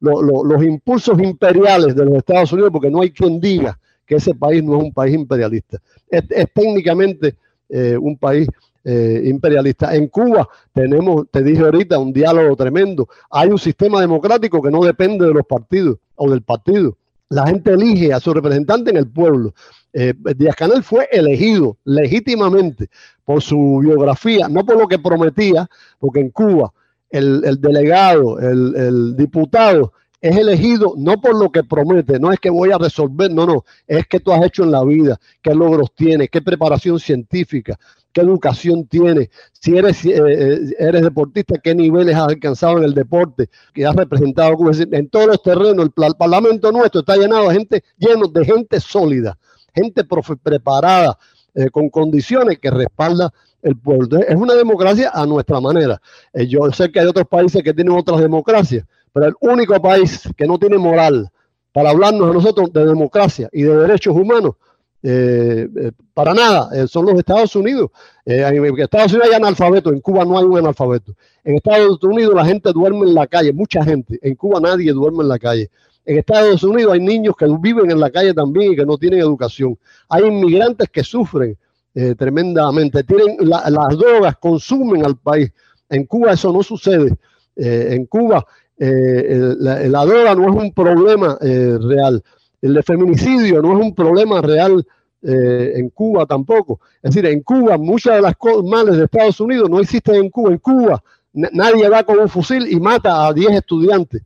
los 0.00 0.62
impulsos 0.62 1.18
imperiales 1.20 1.94
de 1.94 2.04
los 2.04 2.14
Estados 2.14 2.52
Unidos, 2.52 2.70
porque 2.72 2.90
no 2.90 3.00
hay 3.00 3.10
quien 3.10 3.40
diga 3.40 3.78
que 4.06 4.16
ese 4.16 4.34
país 4.34 4.62
no 4.62 4.76
es 4.78 4.84
un 4.84 4.92
país 4.92 5.14
imperialista. 5.14 5.78
Es, 6.08 6.24
técnicamente 6.52 7.36
eh, 7.68 7.96
un 7.96 8.16
país 8.16 8.48
eh, 8.82 9.22
imperialista. 9.26 9.94
En 9.94 10.08
Cuba 10.08 10.48
tenemos, 10.72 11.26
te 11.30 11.42
dije 11.42 11.62
ahorita, 11.62 11.98
un 11.98 12.12
diálogo 12.12 12.56
tremendo. 12.56 13.08
Hay 13.30 13.50
un 13.50 13.58
sistema 13.58 14.00
democrático 14.00 14.62
que 14.62 14.70
no 14.70 14.82
depende 14.82 15.26
de 15.26 15.34
los 15.34 15.46
partidos 15.46 15.98
o 16.16 16.30
del 16.30 16.42
partido. 16.42 16.96
La 17.28 17.46
gente 17.46 17.72
elige 17.72 18.12
a 18.12 18.20
su 18.20 18.32
representante 18.34 18.90
en 18.90 18.96
el 18.96 19.06
pueblo. 19.06 19.54
Eh, 19.92 20.14
Díaz 20.36 20.54
Canel 20.56 20.82
fue 20.82 21.08
elegido 21.10 21.76
legítimamente 21.84 22.88
por 23.24 23.42
su 23.42 23.80
biografía, 23.82 24.48
no 24.48 24.64
por 24.64 24.78
lo 24.78 24.86
que 24.86 24.98
prometía, 24.98 25.68
porque 25.98 26.20
en 26.20 26.30
Cuba 26.30 26.72
el, 27.10 27.60
delegado, 27.60 28.38
el, 28.38 29.16
diputado 29.16 29.92
es 30.20 30.36
elegido 30.36 30.94
no 30.96 31.20
por 31.20 31.38
lo 31.38 31.50
que 31.50 31.64
promete, 31.64 32.20
no 32.20 32.30
es 32.30 32.38
que 32.38 32.50
voy 32.50 32.70
a 32.70 32.78
resolver, 32.78 33.32
no, 33.32 33.46
no, 33.46 33.64
es 33.86 34.06
que 34.06 34.20
tú 34.20 34.32
has 34.32 34.44
hecho 34.44 34.62
en 34.64 34.70
la 34.70 34.84
vida, 34.84 35.18
qué 35.42 35.54
logros 35.54 35.92
tienes, 35.94 36.28
qué 36.30 36.42
preparación 36.42 37.00
científica, 37.00 37.78
qué 38.12 38.20
educación 38.20 38.86
tienes, 38.86 39.30
si 39.52 39.76
eres, 39.76 40.04
eh, 40.04 40.74
eh, 40.78 40.92
deportista, 40.92 41.58
qué 41.58 41.74
niveles 41.74 42.14
has 42.14 42.28
alcanzado 42.28 42.78
en 42.78 42.84
el 42.84 42.94
deporte, 42.94 43.48
que 43.72 43.86
has 43.86 43.96
representado 43.96 44.56
en 44.92 45.08
todos 45.08 45.26
los 45.26 45.42
terrenos, 45.42 45.86
el, 45.96 46.04
el 46.04 46.14
parlamento 46.16 46.70
nuestro 46.70 47.00
está 47.00 47.16
llenado 47.16 47.48
de 47.48 47.54
gente, 47.54 47.84
lleno 47.96 48.28
de 48.28 48.44
gente 48.44 48.78
sólida, 48.78 49.38
gente 49.74 50.04
preparada, 50.04 51.18
eh, 51.54 51.68
con 51.68 51.90
condiciones 51.90 52.58
que 52.60 52.70
respalda 52.70 53.32
el 53.62 53.76
pueblo. 53.76 54.20
es 54.20 54.36
una 54.36 54.54
democracia 54.54 55.10
a 55.12 55.26
nuestra 55.26 55.60
manera. 55.60 56.00
Eh, 56.32 56.46
yo 56.46 56.70
sé 56.70 56.92
que 56.92 57.00
hay 57.00 57.06
otros 57.06 57.26
países 57.26 57.62
que 57.62 57.74
tienen 57.74 57.92
otras 57.92 58.20
democracias, 58.20 58.84
pero 59.12 59.26
el 59.26 59.34
único 59.40 59.80
país 59.82 60.28
que 60.36 60.46
no 60.46 60.58
tiene 60.58 60.78
moral 60.78 61.28
para 61.72 61.90
hablarnos 61.90 62.30
a 62.30 62.32
nosotros 62.32 62.72
de 62.72 62.86
democracia 62.86 63.48
y 63.52 63.62
de 63.62 63.76
derechos 63.76 64.14
humanos, 64.14 64.54
eh, 65.02 65.68
para 66.14 66.34
nada, 66.34 66.86
son 66.86 67.06
los 67.06 67.18
Estados 67.18 67.56
Unidos. 67.56 67.90
en 68.24 68.78
Estados 68.78 69.12
Unidos 69.12 69.28
hay 69.28 69.34
analfabetos, 69.34 69.92
en 69.92 70.00
Cuba 70.00 70.24
no 70.24 70.38
hay 70.38 70.44
un 70.44 70.58
analfabeto. 70.58 71.14
En 71.42 71.56
Estados 71.56 71.98
Unidos 72.02 72.34
la 72.34 72.44
gente 72.44 72.72
duerme 72.72 73.08
en 73.08 73.14
la 73.14 73.26
calle, 73.26 73.52
mucha 73.52 73.84
gente. 73.84 74.18
En 74.22 74.36
Cuba 74.36 74.60
nadie 74.60 74.92
duerme 74.92 75.22
en 75.22 75.28
la 75.28 75.38
calle. 75.38 75.68
En 76.10 76.18
Estados 76.18 76.64
Unidos 76.64 76.92
hay 76.94 76.98
niños 76.98 77.36
que 77.38 77.46
viven 77.60 77.88
en 77.88 78.00
la 78.00 78.10
calle 78.10 78.34
también 78.34 78.72
y 78.72 78.76
que 78.76 78.84
no 78.84 78.98
tienen 78.98 79.20
educación. 79.20 79.78
Hay 80.08 80.24
inmigrantes 80.24 80.88
que 80.88 81.04
sufren 81.04 81.56
eh, 81.94 82.16
tremendamente. 82.16 83.04
Tienen 83.04 83.36
las 83.42 83.96
drogas, 83.96 84.36
consumen 84.38 85.06
al 85.06 85.16
país. 85.16 85.52
En 85.88 86.06
Cuba 86.06 86.32
eso 86.32 86.52
no 86.52 86.64
sucede. 86.64 87.16
Eh, 87.54 87.90
en 87.92 88.06
Cuba 88.06 88.44
eh, 88.76 89.54
la, 89.60 90.04
droga 90.04 90.34
no 90.34 90.50
es 90.50 90.56
un 90.56 90.72
problema 90.72 91.38
real. 91.40 92.20
El 92.60 92.82
feminicidio 92.82 93.62
no 93.62 93.78
es 93.78 93.86
un 93.86 93.94
problema 93.94 94.40
real 94.40 94.84
en 95.22 95.90
Cuba 95.90 96.26
tampoco. 96.26 96.80
Es 97.00 97.14
decir, 97.14 97.24
en 97.26 97.40
Cuba 97.42 97.78
muchas 97.78 98.16
de 98.16 98.22
las 98.22 98.34
males 98.64 98.96
de 98.96 99.04
Estados 99.04 99.38
Unidos 99.38 99.70
no 99.70 99.78
existen 99.78 100.16
en 100.16 100.30
Cuba. 100.30 100.50
En 100.50 100.58
Cuba 100.58 101.04
nadie 101.34 101.88
va 101.88 102.02
con 102.02 102.18
un 102.18 102.28
fusil 102.28 102.66
y 102.68 102.80
mata 102.80 103.28
a 103.28 103.32
10 103.32 103.52
estudiantes. 103.52 104.22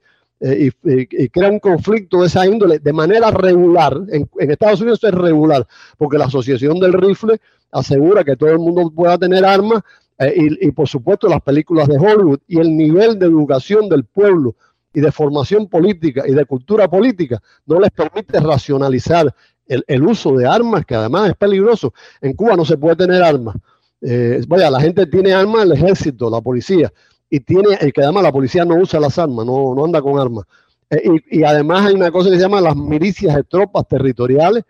Eh, 0.47 0.71
y, 1.11 1.29
crea 1.31 1.49
un 1.49 1.59
conflicto 1.59 2.21
de 2.21 2.27
esa 2.27 2.47
índole 2.47 2.79
de 2.79 2.93
manera 2.93 3.31
regular. 3.31 3.99
En, 4.13 4.29
Estados 4.51 4.83
Unidos 4.83 5.03
es 5.03 5.15
regular, 5.15 5.67
porque 5.97 6.19
la 6.19 6.27
Asociación 6.27 6.79
del 6.79 6.93
Rifle 6.93 7.41
asegura 7.73 8.23
que 8.23 8.37
todo 8.37 8.51
el 8.51 8.59
mundo 8.59 8.93
pueda 8.95 9.17
tener 9.17 9.43
armas 9.43 9.81
eh, 10.19 10.35
y, 10.61 10.71
por 10.73 10.87
supuesto 10.87 11.29
las 11.29 11.41
películas 11.41 11.89
de 11.89 11.97
Hollywood 11.97 12.41
y 12.47 12.61
el 12.61 12.77
nivel 12.77 13.19
de 13.19 13.25
educación 13.25 13.89
del 13.89 14.05
pueblo 14.05 14.55
y 14.93 15.01
de 15.01 15.11
formación 15.11 15.67
política 15.67 16.25
y 16.27 16.35
de 16.35 16.45
cultura 16.45 16.89
política 16.89 17.43
no 17.65 17.81
les 17.81 17.91
permite 17.91 18.39
racionalizar 18.39 19.35
el, 19.67 20.03
uso 20.03 20.37
de 20.37 20.47
armas, 20.47 20.85
que 20.85 20.95
además 20.95 21.31
es 21.31 21.37
peligroso. 21.37 21.95
En 22.21 22.35
Cuba 22.35 22.55
no 22.55 22.67
se 22.67 22.77
puede 22.77 22.97
tener 22.97 23.23
armas. 23.23 23.57
Eh, 24.03 24.43
vaya, 24.47 24.71
la 24.71 24.81
gente 24.81 25.07
tiene 25.07 25.33
armas, 25.33 25.65
el 25.65 25.73
ejército, 25.73 26.29
la 26.29 26.43
policía, 26.43 26.93
y 27.31 27.41
tiene, 27.41 27.75
el 27.81 27.93
que 27.93 28.03
además 28.03 28.23
la 28.23 28.33
policía 28.33 28.65
no 28.65 28.77
usa 28.77 29.01
las 29.01 29.19
armas, 29.19 29.45
no, 29.47 29.75
no 29.75 29.85
anda 29.85 30.01
con 30.01 30.19
armas. 30.19 30.45
Eh, 30.91 31.21
y, 31.31 31.43
además 31.43 31.87
hay 31.87 31.95
una 31.95 32.11
cosa 32.11 32.31
que 32.31 32.37
se 32.37 32.43
llama 32.43 32.61
las 32.61 32.77
milicias 32.77 33.35
de 33.35 33.45
tropas 33.45 33.87
territoriales, 33.89 34.65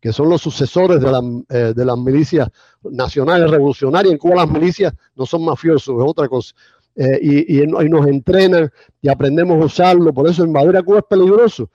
que 0.00 0.12
son 0.12 0.28
los 0.28 0.40
sucesores 0.40 1.00
de, 1.00 1.44
eh, 1.48 1.72
de 1.74 1.84
las 1.84 1.98
milicias 1.98 2.48
nacionales 2.82 3.50
revolucionarias. 3.50 4.12
En 4.12 4.18
Cuba 4.18 4.36
las 4.36 4.50
milicias 4.50 4.92
no 5.16 5.26
son 5.26 5.44
mafiosos, 5.44 5.96
es 5.96 6.10
otra 6.10 6.28
cosa. 6.28 6.54
Eh, 6.94 7.18
y, 7.20 7.62
y, 7.62 7.66
nos 7.66 8.06
entrenan 8.06 8.70
y 9.02 9.08
aprendemos 9.08 9.60
a 9.60 9.66
usarlo. 9.66 10.14
Por 10.14 10.28
eso 10.28 10.44
invadir 10.44 10.76
a 10.76 10.82
Cuba 10.82 10.98
es 10.98 11.04
peligroso. 11.08 11.70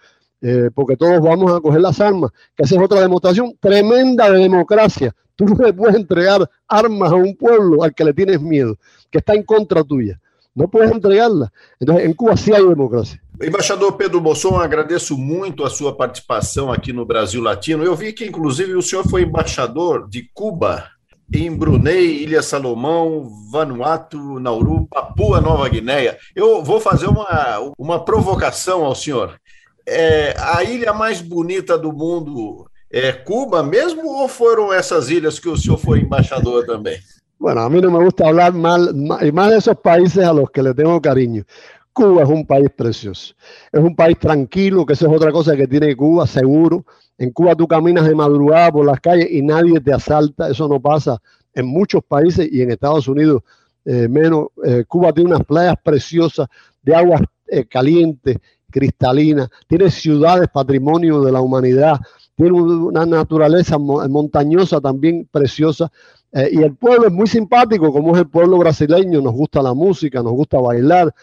porque 0.73 0.97
todos 0.97 1.21
vamos 1.21 1.51
a 1.51 1.59
coger 1.61 1.81
las 1.81 1.99
armas, 2.01 2.31
que 2.55 2.63
esa 2.63 2.75
es 2.75 2.81
otra 2.81 2.99
demostración 3.01 3.55
tremenda 3.59 4.31
de 4.31 4.39
democracia. 4.39 5.13
Tú 5.35 5.45
no 5.45 5.63
le 5.63 5.71
puedes 5.71 5.95
entregar 5.95 6.49
armas 6.67 7.11
a 7.11 7.15
un 7.15 7.35
pueblo 7.35 7.83
al 7.83 7.93
que 7.93 8.03
le 8.03 8.13
tienes 8.13 8.41
miedo, 8.41 8.75
que 9.11 9.19
está 9.19 9.35
en 9.35 9.43
contra 9.43 9.83
tuya. 9.83 10.19
No 10.53 10.67
puedes 10.69 10.91
entregarla. 10.91 11.51
Entonces, 11.79 12.05
em 12.05 12.13
Cuba 12.13 12.35
sim 12.35 12.53
há 12.53 12.59
democracia. 12.59 13.19
Embaixador 13.41 13.93
Pedro 13.93 14.21
Bolson, 14.21 14.57
agradeço 14.57 15.17
muito 15.17 15.63
a 15.63 15.69
sua 15.69 15.95
participação 15.95 16.71
aqui 16.71 16.93
no 16.93 17.05
Brasil 17.05 17.41
Latino. 17.41 17.83
Eu 17.83 17.95
vi 17.95 18.13
que, 18.13 18.25
inclusive, 18.25 18.75
o 18.75 18.81
senhor 18.81 19.07
foi 19.07 19.23
embaixador 19.23 20.07
de 20.07 20.29
Cuba 20.33 20.87
em 21.33 21.49
Brunei, 21.49 22.23
Ilha 22.23 22.41
Salomão, 22.41 23.29
Vanuatu, 23.49 24.39
Nauru, 24.39 24.85
Papua 24.87 25.39
Nova 25.39 25.67
Guiné. 25.69 26.17
Eu 26.35 26.61
vou 26.61 26.79
fazer 26.79 27.07
uma, 27.07 27.73
uma 27.77 28.03
provocação 28.03 28.83
ao 28.83 28.93
senhor. 28.93 29.39
É, 29.87 30.35
a 30.37 30.63
ilha 30.63 30.93
mais 30.93 31.21
bonita 31.21 31.77
do 31.77 31.91
mundo 31.91 32.69
é 32.91 33.13
Cuba 33.13 33.63
mesmo 33.63 34.05
ou 34.05 34.27
foram 34.27 34.71
essas 34.71 35.09
ilhas 35.09 35.39
que 35.39 35.47
o 35.47 35.57
senhor 35.57 35.77
foi 35.77 36.01
embaixador 36.01 36.65
também? 36.65 36.99
Bueno, 37.41 37.61
a 37.61 37.69
mí 37.71 37.81
no 37.81 37.89
me 37.89 38.03
gusta 38.03 38.27
hablar 38.27 38.53
mal, 38.53 38.93
y 39.19 39.31
más 39.31 39.49
de 39.49 39.57
esos 39.57 39.75
países 39.77 40.23
a 40.23 40.31
los 40.31 40.51
que 40.51 40.61
le 40.61 40.75
tengo 40.75 41.01
cariño. 41.01 41.43
Cuba 41.91 42.21
es 42.21 42.29
un 42.29 42.45
país 42.45 42.69
precioso, 42.69 43.33
es 43.71 43.81
un 43.81 43.95
país 43.95 44.19
tranquilo, 44.19 44.85
que 44.85 44.93
eso 44.93 45.07
es 45.07 45.11
otra 45.11 45.31
cosa 45.31 45.57
que 45.57 45.65
tiene 45.67 45.95
Cuba, 45.95 46.27
seguro. 46.27 46.85
En 47.17 47.31
Cuba 47.31 47.55
tú 47.55 47.67
caminas 47.67 48.05
de 48.07 48.13
madrugada 48.13 48.71
por 48.71 48.85
las 48.85 48.99
calles 48.99 49.27
y 49.31 49.41
nadie 49.41 49.81
te 49.81 49.91
asalta, 49.91 50.51
eso 50.51 50.67
no 50.67 50.79
pasa 50.79 51.19
en 51.55 51.65
muchos 51.65 52.03
países 52.03 52.47
y 52.51 52.61
en 52.61 52.69
Estados 52.69 53.07
Unidos 53.07 53.41
eh, 53.85 54.07
menos. 54.07 54.49
Eh, 54.63 54.83
Cuba 54.87 55.11
tiene 55.11 55.31
unas 55.31 55.43
playas 55.43 55.77
preciosas 55.83 56.47
de 56.83 56.93
agua 56.93 57.21
eh, 57.47 57.65
caliente, 57.65 58.39
cristalina, 58.69 59.49
tiene 59.67 59.89
ciudades 59.89 60.47
patrimonio 60.53 61.21
de 61.23 61.31
la 61.31 61.41
humanidad, 61.41 61.99
tiene 62.35 62.51
una 62.51 63.03
naturaleza 63.03 63.79
montañosa 63.79 64.79
también 64.79 65.27
preciosa. 65.31 65.91
Eh, 66.33 66.49
y 66.53 66.61
el 66.63 66.75
pueblo 66.75 67.07
es 67.07 67.13
muy 67.13 67.27
simpático, 67.27 67.91
como 67.91 68.13
es 68.13 68.21
el 68.21 68.29
pueblo 68.29 68.57
brasileño, 68.57 69.21
nos 69.21 69.33
gusta 69.33 69.61
la 69.61 69.73
música, 69.73 70.21
nos 70.23 70.33
gusta 70.33 70.59
bailar. 70.59 71.13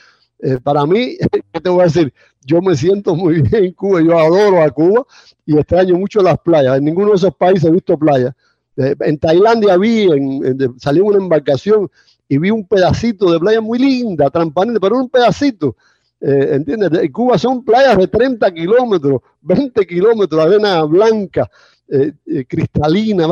Eh, 0.40 0.58
para 0.62 0.84
mí, 0.86 1.16
¿qué 1.52 1.60
te 1.60 1.70
voy 1.70 1.80
a 1.80 1.84
decir? 1.84 2.12
Yo 2.44 2.60
me 2.60 2.76
siento 2.76 3.14
muy 3.14 3.42
bien 3.42 3.64
en 3.64 3.72
Cuba, 3.72 4.00
yo 4.02 4.18
adoro 4.18 4.62
a 4.62 4.70
Cuba 4.70 5.04
y 5.44 5.56
extraño 5.56 5.96
mucho 5.96 6.22
las 6.22 6.38
playas. 6.38 6.78
En 6.78 6.84
ninguno 6.84 7.10
de 7.10 7.16
esos 7.16 7.34
países 7.34 7.64
he 7.64 7.72
visto 7.72 7.98
playas. 7.98 8.34
Eh, 8.76 8.94
en 9.00 9.18
Tailandia 9.18 9.76
vi, 9.76 10.02
en, 10.02 10.44
en 10.44 11.02
una 11.02 11.18
embarcación 11.18 11.90
y 12.28 12.38
vi 12.38 12.50
un 12.50 12.66
pedacito 12.66 13.32
de 13.32 13.40
playa 13.40 13.60
muy 13.60 13.78
linda, 13.78 14.30
transparente, 14.30 14.78
pero 14.80 14.96
un 14.96 15.08
pedacito. 15.08 15.74
¿Entiendes? 16.20 16.90
En 17.00 17.12
Cuba 17.12 17.38
son 17.38 17.64
playas 17.64 17.96
de 17.96 18.08
30 18.08 18.52
kilómetros, 18.52 19.20
20 19.42 19.86
kilómetros, 19.86 20.44
arena 20.44 20.82
blanca, 20.84 21.48
cristalina. 22.48 23.26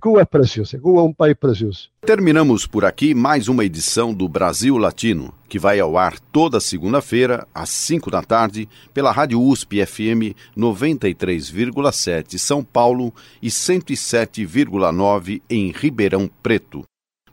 Cuba 0.00 0.22
é 0.22 0.24
preciosa, 0.24 0.78
Cuba 0.78 1.00
é 1.00 1.04
um 1.04 1.12
país 1.12 1.36
precioso. 1.36 1.90
Terminamos 2.00 2.66
por 2.66 2.84
aqui 2.84 3.14
mais 3.14 3.46
uma 3.46 3.64
edição 3.64 4.12
do 4.12 4.26
Brasil 4.28 4.78
Latino, 4.78 5.32
que 5.48 5.58
vai 5.58 5.78
ao 5.78 5.98
ar 5.98 6.18
toda 6.18 6.58
segunda-feira, 6.60 7.46
às 7.54 7.68
5 7.68 8.10
da 8.10 8.22
tarde, 8.22 8.68
pela 8.94 9.12
Rádio 9.12 9.40
USP 9.40 9.84
FM 9.84 10.34
93,7 10.56 12.38
São 12.38 12.64
Paulo 12.64 13.14
e 13.40 13.48
107,9 13.48 15.42
em 15.48 15.70
Ribeirão 15.70 16.28
Preto. 16.42 16.82